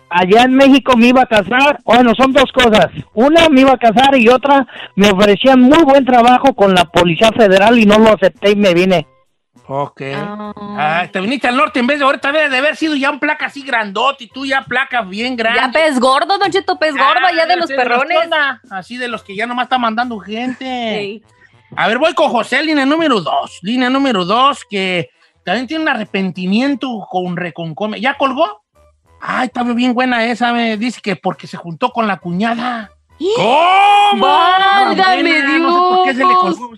allá 0.09 0.45
en 0.45 0.55
México 0.55 0.97
me 0.97 1.09
iba 1.09 1.21
a 1.21 1.27
casar, 1.27 1.79
bueno, 1.85 2.15
son 2.17 2.33
dos 2.33 2.51
cosas. 2.51 2.87
Una, 3.13 3.51
me 3.51 3.61
iba 3.61 3.73
a 3.73 3.77
casar 3.77 4.17
y 4.17 4.27
otra, 4.31 4.67
me 4.97 5.11
ofrecían 5.11 5.61
muy 5.61 5.83
buen 5.83 6.07
trabajo 6.07 6.55
con 6.55 6.75
la 6.75 6.87
Policía 6.87 7.31
Federal 7.37 7.79
y 7.79 7.85
no 7.85 7.99
lo 7.99 8.15
acepté 8.15 8.53
y 8.53 8.57
me 8.57 8.73
vine. 8.73 9.07
Ok. 9.67 10.01
Ah, 10.17 11.07
te 11.13 11.21
viniste 11.21 11.47
al 11.47 11.59
norte 11.59 11.81
en 11.81 11.87
vez 11.89 11.99
de 11.99 12.07
ahorita 12.07 12.33
debe 12.33 12.49
de 12.49 12.57
haber 12.57 12.75
sido 12.77 12.97
ya 12.97 13.11
un 13.11 13.19
placa 13.19 13.47
así 13.47 13.63
grandote 13.63 14.25
y 14.25 14.29
tú 14.29 14.47
ya 14.47 14.63
placa 14.63 15.03
bien 15.03 15.37
grande. 15.37 15.61
Ya 15.61 15.71
pez 15.71 16.01
gordo, 16.01 16.39
Don 16.39 16.51
Cheto, 16.51 16.79
pez 16.79 16.93
gordo, 16.93 17.21
Ah, 17.23 17.29
allá 17.29 17.45
de 17.45 17.57
los 17.57 17.71
perrones. 17.71 18.17
así 18.71 18.97
de 18.97 19.09
los 19.09 19.23
que 19.23 19.37
ya 19.37 19.47
nomás 19.47 19.65
está 19.65 19.77
mandando 19.77 20.19
gente. 20.21 21.21
A 21.77 21.87
ver, 21.87 21.99
voy 21.99 22.15
con 22.15 22.31
José, 22.31 22.63
línea 22.63 22.87
número 22.87 23.21
dos. 23.21 23.59
Línea 23.61 23.91
número 23.91 24.25
dos, 24.25 24.65
que 24.65 25.11
también 25.45 25.67
tiene 25.67 25.83
un 25.83 25.89
arrepentimiento 25.89 27.07
con 27.11 27.37
reconcome. 27.37 28.01
¿Ya 28.01 28.17
colgó? 28.17 28.63
Ay, 29.21 29.47
está 29.47 29.63
bien 29.63 29.95
buena 29.95 30.25
esa, 30.27 30.53
me 30.53 30.77
dice 30.77 31.01
que 31.03 31.17
porque 31.17 31.47
se 31.47 31.57
juntó 31.57 31.91
con 31.91 32.07
la 32.07 32.19
cuñada. 32.19 32.91
¿Cómo? 33.37 34.27
¡Válgame 34.27 35.23
Buena, 35.23 35.59
No 35.59 35.73
sé 35.73 35.79
por 35.79 36.05
qué 36.05 36.11
se 36.15 36.19
le 36.19 36.29
Dios! 36.29 36.41
colgó 36.41 36.71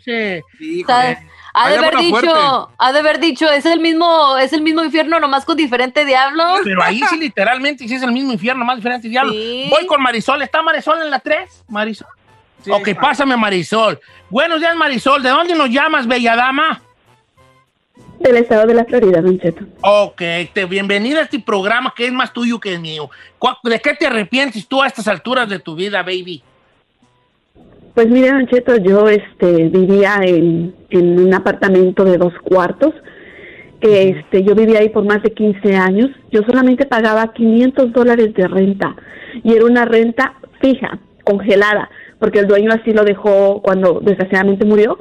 Ha 1.55 1.71
de 1.71 1.77
haber 1.79 1.97
dicho, 1.97 2.11
fuerte. 2.11 2.31
ha 2.79 2.93
de 2.93 2.99
haber 2.99 3.21
dicho, 3.21 3.51
es 3.51 3.65
el 3.65 3.81
mismo, 3.81 4.37
es 4.37 4.53
el 4.53 4.61
mismo 4.61 4.85
infierno, 4.85 5.19
nomás 5.19 5.45
con 5.47 5.57
diferente 5.57 6.05
diablo. 6.05 6.45
Pero 6.63 6.83
ahí 6.83 7.01
sí, 7.09 7.19
literalmente, 7.19 7.89
sí 7.89 7.95
es 7.95 8.03
el 8.03 8.13
mismo 8.13 8.33
infierno, 8.33 8.65
más 8.65 8.77
diferente 8.77 9.09
diablo. 9.09 9.33
Sí. 9.33 9.67
Voy 9.71 9.87
con 9.87 10.03
Marisol. 10.03 10.43
¿Está 10.43 10.63
Marisol 10.63 11.01
en 11.03 11.11
la 11.11 11.19
3? 11.21 11.65
Marisol. 11.69 12.09
ok, 12.71 12.89
pásame 13.01 13.35
a 13.35 13.39
Marisol. 13.39 13.99
Buenos 14.29 14.61
días, 14.61 14.77
Marisol. 14.77 15.23
¿De 15.23 15.31
dónde 15.31 15.55
nos 15.55 15.71
llamas, 15.71 16.07
bella 16.07 16.37
dama? 16.37 16.83
Del 18.21 18.37
estado 18.39 18.67
de 18.67 18.75
la 18.75 18.85
Florida, 18.85 19.21
Don 19.21 19.39
Cheto. 19.39 19.65
Ok, 19.83 20.23
te, 20.53 20.65
bienvenida 20.65 21.21
a 21.21 21.23
este 21.25 21.39
programa 21.39 21.93
que 21.95 22.07
es 22.07 22.13
más 22.13 22.33
tuyo 22.33 22.59
que 22.59 22.75
el 22.75 22.81
mío. 22.81 23.11
¿Cuál- 23.39 23.57
¿De 23.63 23.79
qué 23.79 23.95
te 23.95 24.07
arrepientes 24.07 24.67
tú 24.67 24.83
a 24.83 24.87
estas 24.87 25.07
alturas 25.07 25.49
de 25.49 25.59
tu 25.59 25.75
vida, 25.75 26.03
baby? 26.03 26.43
Pues 27.95 28.09
mire, 28.09 28.31
Don 28.31 28.47
Cheto, 28.47 28.77
yo 28.79 29.09
este, 29.09 29.69
vivía 29.69 30.21
en, 30.23 30.75
en 30.91 31.19
un 31.21 31.35
apartamento 31.35 32.05
de 32.05 32.17
dos 32.19 32.33
cuartos, 32.43 32.95
que 33.81 34.09
este, 34.11 34.43
yo 34.43 34.55
vivía 34.55 34.79
ahí 34.81 34.89
por 34.89 35.05
más 35.05 35.23
de 35.23 35.33
15 35.33 35.77
años. 35.77 36.09
Yo 36.31 36.41
solamente 36.47 36.87
pagaba 36.87 37.33
500 37.33 37.93
dólares 37.93 38.33
de 38.35 38.49
renta 38.49 38.97
y 39.45 39.55
era 39.55 39.65
una 39.67 39.85
renta 39.85 40.35
fija, 40.61 40.99
congelada, 41.25 41.91
porque 42.19 42.39
el 42.41 42.47
dueño 42.49 42.71
así 42.73 42.93
lo 42.93 43.05
dejó 43.05 43.61
cuando 43.63 44.01
desgraciadamente 44.01 44.65
murió. 44.65 44.99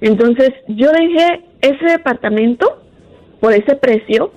Entonces 0.00 0.50
yo 0.68 0.90
dejé 0.92 1.44
ese 1.62 1.84
departamento 1.86 2.82
por 3.40 3.52
ese 3.52 3.76
precio, 3.76 4.32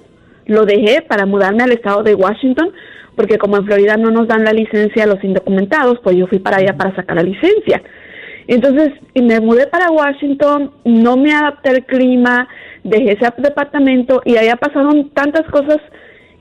lo 0.45 0.65
dejé 0.65 1.01
para 1.01 1.26
mudarme 1.26 1.63
al 1.63 1.71
estado 1.71 2.03
de 2.03 2.15
Washington, 2.15 2.71
porque 3.15 3.38
como 3.38 3.57
en 3.57 3.65
Florida 3.65 3.97
no 3.97 4.11
nos 4.11 4.28
dan 4.28 4.43
la 4.43 4.53
licencia 4.53 5.03
a 5.03 5.07
los 5.07 5.23
indocumentados, 5.23 5.99
pues 6.03 6.15
yo 6.15 6.28
fui 6.28 6.39
para 6.39 6.57
allá 6.57 6.78
para 6.78 6.95
sacar 6.95 7.17
la 7.17 7.23
licencia. 7.23 7.82
Entonces 8.47 8.91
y 9.13 9.21
me 9.21 9.39
mudé 9.39 9.67
para 9.67 9.89
Washington, 9.89 10.71
no 10.86 11.17
me 11.17 11.34
adapté 11.34 11.69
al 11.69 11.86
clima, 11.86 12.47
dejé 12.84 13.13
ese 13.13 13.34
departamento 13.38 14.21
y 14.23 14.38
allá 14.38 14.55
pasaron 14.55 15.09
tantas 15.09 15.49
cosas 15.49 15.80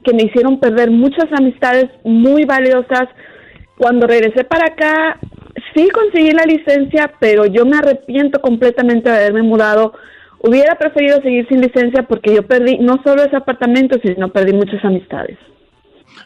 que 0.05 0.13
me 0.13 0.25
hicieron 0.25 0.61
perder 0.61 0.91
muchas 0.91 1.27
amistades 1.33 1.87
muy 2.05 2.45
valiosas. 2.45 3.09
Cuando 3.79 4.07
regresé 4.07 4.45
para 4.45 4.67
acá, 4.67 5.19
sí 5.75 5.89
conseguí 5.89 6.31
la 6.33 6.45
licencia, 6.45 7.13
pero 7.19 7.47
yo 7.47 7.65
me 7.65 7.79
arrepiento 7.79 8.41
completamente 8.41 9.11
de 9.11 9.17
haberme 9.17 9.43
mudado. 9.43 9.95
Hubiera 10.47 10.75
preferido 10.77 11.23
seguir 11.23 11.49
sin 11.49 11.63
licencia 11.63 12.03
porque 12.03 12.35
yo 12.35 12.47
perdí 12.47 12.77
no 12.79 13.01
solo 13.03 13.23
ese 13.25 13.35
apartamento, 13.37 13.99
sino 14.03 14.29
perdí 14.31 14.53
muchas 14.53 14.85
amistades. 14.85 15.39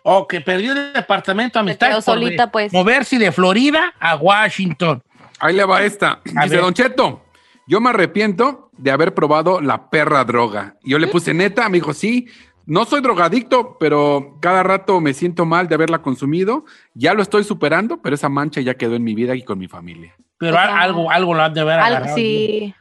Ok, 0.02 0.34
perdió 0.44 0.72
el 0.72 0.92
departamento 0.92 1.58
amistad. 1.60 2.00
solita, 2.00 2.50
pues. 2.50 2.72
Moverse 2.72 3.18
de 3.18 3.30
Florida 3.30 3.94
a 4.00 4.16
Washington. 4.16 5.02
Ahí 5.38 5.54
le 5.54 5.64
va 5.64 5.82
esta. 5.84 6.20
Dice, 6.24 6.48
ver. 6.48 6.60
Don 6.60 6.74
Cheto, 6.74 7.22
yo 7.68 7.80
me 7.80 7.90
arrepiento 7.90 8.70
de 8.76 8.90
haber 8.90 9.14
probado 9.14 9.60
la 9.60 9.88
perra 9.88 10.24
droga. 10.24 10.74
Y 10.82 10.90
yo 10.90 10.98
le 10.98 11.06
puse 11.06 11.32
neta, 11.32 11.68
me 11.68 11.76
dijo, 11.78 11.94
sí, 11.94 12.26
no 12.66 12.84
soy 12.86 13.00
drogadicto, 13.00 13.76
pero 13.78 14.36
cada 14.40 14.64
rato 14.64 15.00
me 15.00 15.14
siento 15.14 15.44
mal 15.46 15.68
de 15.68 15.76
haberla 15.76 15.98
consumido. 16.02 16.64
Ya 16.94 17.14
lo 17.14 17.22
estoy 17.22 17.44
superando, 17.44 18.02
pero 18.02 18.16
esa 18.16 18.28
mancha 18.28 18.60
ya 18.60 18.74
quedó 18.74 18.96
en 18.96 19.04
mi 19.04 19.14
vida 19.14 19.36
y 19.36 19.42
con 19.42 19.58
mi 19.60 19.68
familia. 19.68 20.12
Pero 20.38 20.58
al- 20.58 20.70
algo, 20.70 21.08
algo 21.10 21.34
lo 21.34 21.42
han 21.42 21.54
de 21.54 21.62
ver 21.64 21.78
Algo, 21.78 21.96
agarrado. 21.98 22.16
sí. 22.16 22.74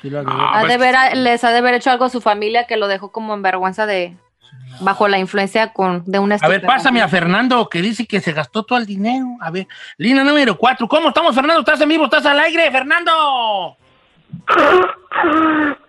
Sí 0.00 0.10
lo. 0.10 0.24
Ha 0.26 0.64
de 0.66 0.76
ver, 0.76 1.16
les 1.16 1.44
ha 1.44 1.50
de 1.50 1.58
haber 1.58 1.74
hecho 1.74 1.90
algo 1.90 2.04
a 2.04 2.10
su 2.10 2.20
familia 2.20 2.66
que 2.66 2.76
lo 2.76 2.88
dejó 2.88 3.10
como 3.12 3.34
en 3.34 3.42
vergüenza 3.42 3.86
de 3.86 4.16
bajo 4.80 5.08
la 5.08 5.18
influencia 5.18 5.72
con 5.72 6.02
de 6.06 6.18
una 6.18 6.36
A 6.40 6.48
ver, 6.48 6.62
pásame 6.62 7.00
a 7.00 7.08
Fernando 7.08 7.68
que 7.68 7.80
dice 7.80 8.06
que 8.06 8.20
se 8.20 8.32
gastó 8.32 8.64
todo 8.64 8.78
el 8.78 8.86
dinero. 8.86 9.26
A 9.40 9.50
ver, 9.50 9.66
línea 9.96 10.24
número 10.24 10.56
4. 10.56 10.88
¿Cómo 10.88 11.08
estamos, 11.08 11.34
Fernando? 11.34 11.60
¿Estás 11.60 11.80
en 11.80 11.88
vivo? 11.88 12.04
¿Estás 12.04 12.26
al 12.26 12.38
aire, 12.40 12.70
Fernando? 12.70 13.76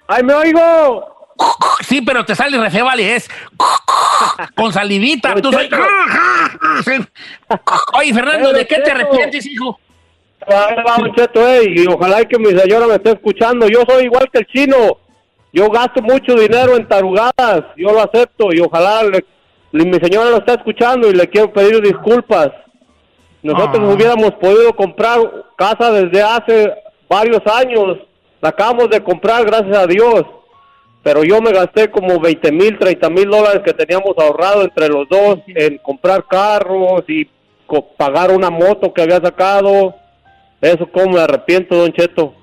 ¡Ay, 0.07 0.23
me 0.23 0.33
oigo! 0.33 1.15
Sí, 1.81 2.01
pero 2.01 2.23
te 2.23 2.33
sale 2.33 2.57
re 2.57 2.71
feo, 2.71 2.85
vale, 2.85 3.15
es 3.15 3.29
con 4.55 4.71
salivita. 4.71 5.35
Tú 5.41 5.51
soy... 5.51 5.69
Oye, 7.93 8.13
Fernando, 8.13 8.53
¿de 8.53 8.65
qué 8.65 8.77
te 8.79 8.91
arrepientes, 8.91 9.45
hijo? 9.45 9.79
Ahí 10.47 10.75
va, 10.87 10.97
Don 10.97 11.13
Cheto, 11.15 11.47
eh, 11.47 11.63
y 11.75 11.87
ojalá 11.87 12.21
y 12.21 12.25
que 12.25 12.37
mi 12.39 12.57
señora 12.57 12.87
me 12.87 12.95
esté 12.95 13.11
escuchando. 13.11 13.67
Yo 13.67 13.81
soy 13.87 14.05
igual 14.05 14.29
que 14.31 14.39
el 14.39 14.47
chino. 14.47 14.97
Yo 15.53 15.69
gasto 15.69 16.01
mucho 16.01 16.35
dinero 16.35 16.75
en 16.75 16.87
tarugadas. 16.87 17.63
Yo 17.77 17.91
lo 17.91 18.01
acepto 18.01 18.49
y 18.51 18.59
ojalá 18.59 19.03
le- 19.03 19.25
mi 19.71 19.97
señora 19.99 20.29
lo 20.29 20.37
está 20.37 20.53
escuchando 20.53 21.09
y 21.09 21.13
le 21.13 21.27
quiero 21.27 21.51
pedir 21.51 21.81
disculpas. 21.81 22.49
Nosotros 23.41 23.83
Ah. 23.89 23.93
hubiéramos 23.93 24.31
podido 24.33 24.73
comprar 24.75 25.19
casa 25.55 25.91
desde 25.91 26.21
hace 26.21 26.73
varios 27.09 27.41
años. 27.45 27.97
La 28.41 28.49
acabamos 28.49 28.89
de 28.89 29.01
comprar, 29.01 29.45
gracias 29.45 29.77
a 29.77 29.87
Dios. 29.87 30.23
Pero 31.03 31.23
yo 31.23 31.39
me 31.41 31.51
gasté 31.51 31.89
como 31.91 32.19
20 32.19 32.51
mil, 32.51 32.77
30 32.79 33.09
mil 33.09 33.29
dólares 33.29 33.61
que 33.63 33.73
teníamos 33.73 34.13
ahorrado 34.17 34.63
entre 34.63 34.87
los 34.89 35.07
dos 35.07 35.37
en 35.47 35.77
comprar 35.77 36.25
carros 36.27 37.03
y 37.07 37.29
pagar 37.97 38.31
una 38.31 38.49
moto 38.49 38.91
que 38.93 39.03
había 39.03 39.17
sacado. 39.21 39.95
Eso 40.65 40.91
como 40.91 41.11
me 41.11 41.21
arrepiento, 41.21 41.75
Don 41.75 41.93
Cheto. 41.93 42.35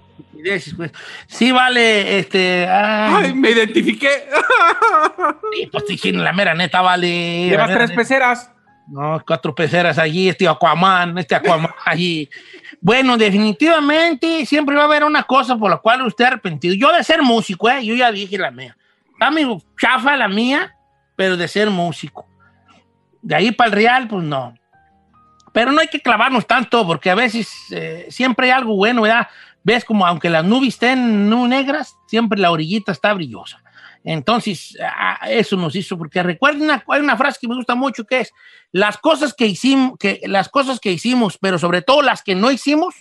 Sí, 1.27 1.51
vale, 1.51 2.19
este... 2.19 2.69
Ay, 2.69 3.35
me 3.35 3.51
identifiqué. 3.51 4.09
Sí, 5.53 5.67
pues 5.71 5.83
estoy 5.83 5.97
diciendo 5.97 6.23
la 6.23 6.33
mera 6.33 6.55
neta, 6.55 6.81
vale. 6.81 7.49
Llevas 7.49 7.71
tres 7.71 7.91
neta. 7.91 8.01
peceras. 8.01 8.51
No, 8.89 9.23
cuatro 9.27 9.55
peceras 9.55 9.99
allí, 9.99 10.29
este 10.29 10.47
Aquaman, 10.47 11.19
este 11.19 11.35
Aquaman 11.35 11.73
allí. 11.85 12.29
Bueno, 12.81 13.17
definitivamente 13.17 14.47
siempre 14.47 14.75
va 14.77 14.83
a 14.83 14.87
haber 14.87 15.05
una 15.05 15.25
cosa 15.25 15.57
por 15.57 15.71
la 15.71 15.79
cual 15.79 16.03
usted 16.03 16.25
ha 16.25 16.29
arrepentido. 16.29 16.75
Yo 16.75 16.93
de 16.93 17.03
ser 17.03 17.23
músico, 17.23 17.69
¿eh? 17.71 17.85
yo 17.85 17.95
ya 17.95 18.13
dije 18.13 18.39
la 18.39 18.51
mía. 18.51 18.77
Está 19.13 19.31
medio 19.31 19.61
chafa 19.81 20.17
la 20.17 20.29
mía, 20.29 20.77
pero 21.17 21.37
de 21.37 21.49
ser 21.49 21.71
músico. 21.71 22.27
De 23.21 23.35
ahí 23.35 23.53
para 23.53 23.69
el 23.69 23.77
real, 23.77 24.09
pues 24.09 24.25
no. 24.25 24.55
Pero 25.53 25.73
no 25.73 25.81
hay 25.81 25.89
que 25.89 26.01
clavarnos 26.01 26.47
tanto, 26.47 26.87
porque 26.87 27.11
a 27.11 27.15
veces 27.15 27.51
eh, 27.71 28.07
siempre 28.11 28.47
hay 28.47 28.53
algo 28.53 28.75
bueno, 28.77 29.03
¿verdad? 29.03 29.29
Ves 29.63 29.85
como 29.85 30.07
aunque 30.07 30.31
las 30.31 30.45
nubes 30.45 30.71
estén 30.71 31.29
negras, 31.49 31.97
siempre 32.07 32.39
la 32.39 32.51
orillita 32.51 32.93
está 32.93 33.13
brillosa. 33.13 33.63
Entonces, 34.05 34.77
ah, 34.83 35.21
eso 35.29 35.57
nos 35.57 35.77
hizo, 35.77 35.97
porque 35.97 36.23
recuerden, 36.23 36.63
una, 36.63 36.83
una 36.87 37.17
frase 37.17 37.39
que 37.41 37.49
me 37.49 37.55
gusta 37.55 37.75
mucho 37.75 38.05
que 38.05 38.21
es, 38.21 38.33
las 38.73 38.99
cosas 38.99 39.33
que 39.35 39.47
hicimos, 39.47 39.97
que, 39.99 40.21
las 40.25 40.49
cosas 40.49 40.81
que 40.81 40.91
hicimos, 40.91 41.39
pero 41.39 41.59
sobre 41.59 41.83
todo 41.83 42.03
las 42.03 42.23
que 42.23 42.35
no 42.35 42.51
hicimos, 42.51 42.95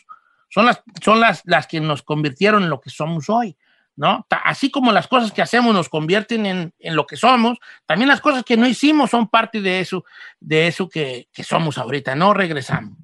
son 0.50 0.66
las, 0.66 0.84
son 1.02 1.20
las, 1.20 1.42
las 1.46 1.66
que 1.66 1.80
nos 1.80 2.04
convirtieron 2.04 2.64
en 2.64 2.70
lo 2.70 2.82
que 2.82 2.90
somos 2.90 3.30
hoy. 3.30 3.56
¿No? 3.96 4.26
Así 4.44 4.72
como 4.72 4.92
las 4.92 5.08
cosas 5.08 5.32
que 5.32 5.42
hacemos 5.42 5.74
nos 5.74 5.90
convierten 5.90 6.46
en, 6.46 6.74
en 6.80 6.96
lo 6.96 7.06
que 7.06 7.18
somos, 7.18 7.58
también 7.86 8.08
las 8.08 8.22
cosas 8.22 8.44
que 8.44 8.58
no 8.58 8.68
hicimos 8.68 9.12
son 9.12 9.28
parte 9.28 9.62
de 9.62 9.80
eso, 9.80 10.06
de 10.40 10.68
eso 10.68 10.90
que, 10.90 11.28
que 11.32 11.44
somos 11.44 11.78
ahorita. 11.78 12.16
No 12.16 12.34
regresamos. 12.34 12.98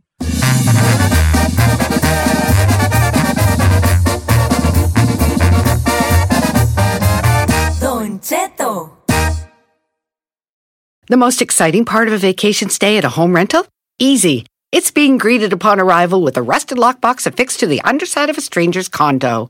Don 7.80 8.20
Cheto. 8.20 8.98
The 11.10 11.18
most 11.18 11.42
exciting 11.42 11.86
part 11.86 12.08
of 12.10 12.14
a 12.14 12.18
vacation 12.18 12.70
stay 12.70 12.98
at 12.98 13.06
a 13.06 13.10
home 13.10 13.34
rental? 13.34 13.66
Easy. 14.00 14.46
It's 14.74 14.92
being 14.92 15.18
greeted 15.18 15.54
upon 15.54 15.80
arrival 15.80 16.22
with 16.22 16.36
a 16.36 16.42
rusted 16.42 16.78
lockbox 16.78 17.26
affixed 17.26 17.62
to 17.62 17.68
the 17.68 17.82
underside 17.82 18.30
of 18.30 18.38
a 18.38 18.42
stranger's 18.42 18.90
condo. 18.90 19.50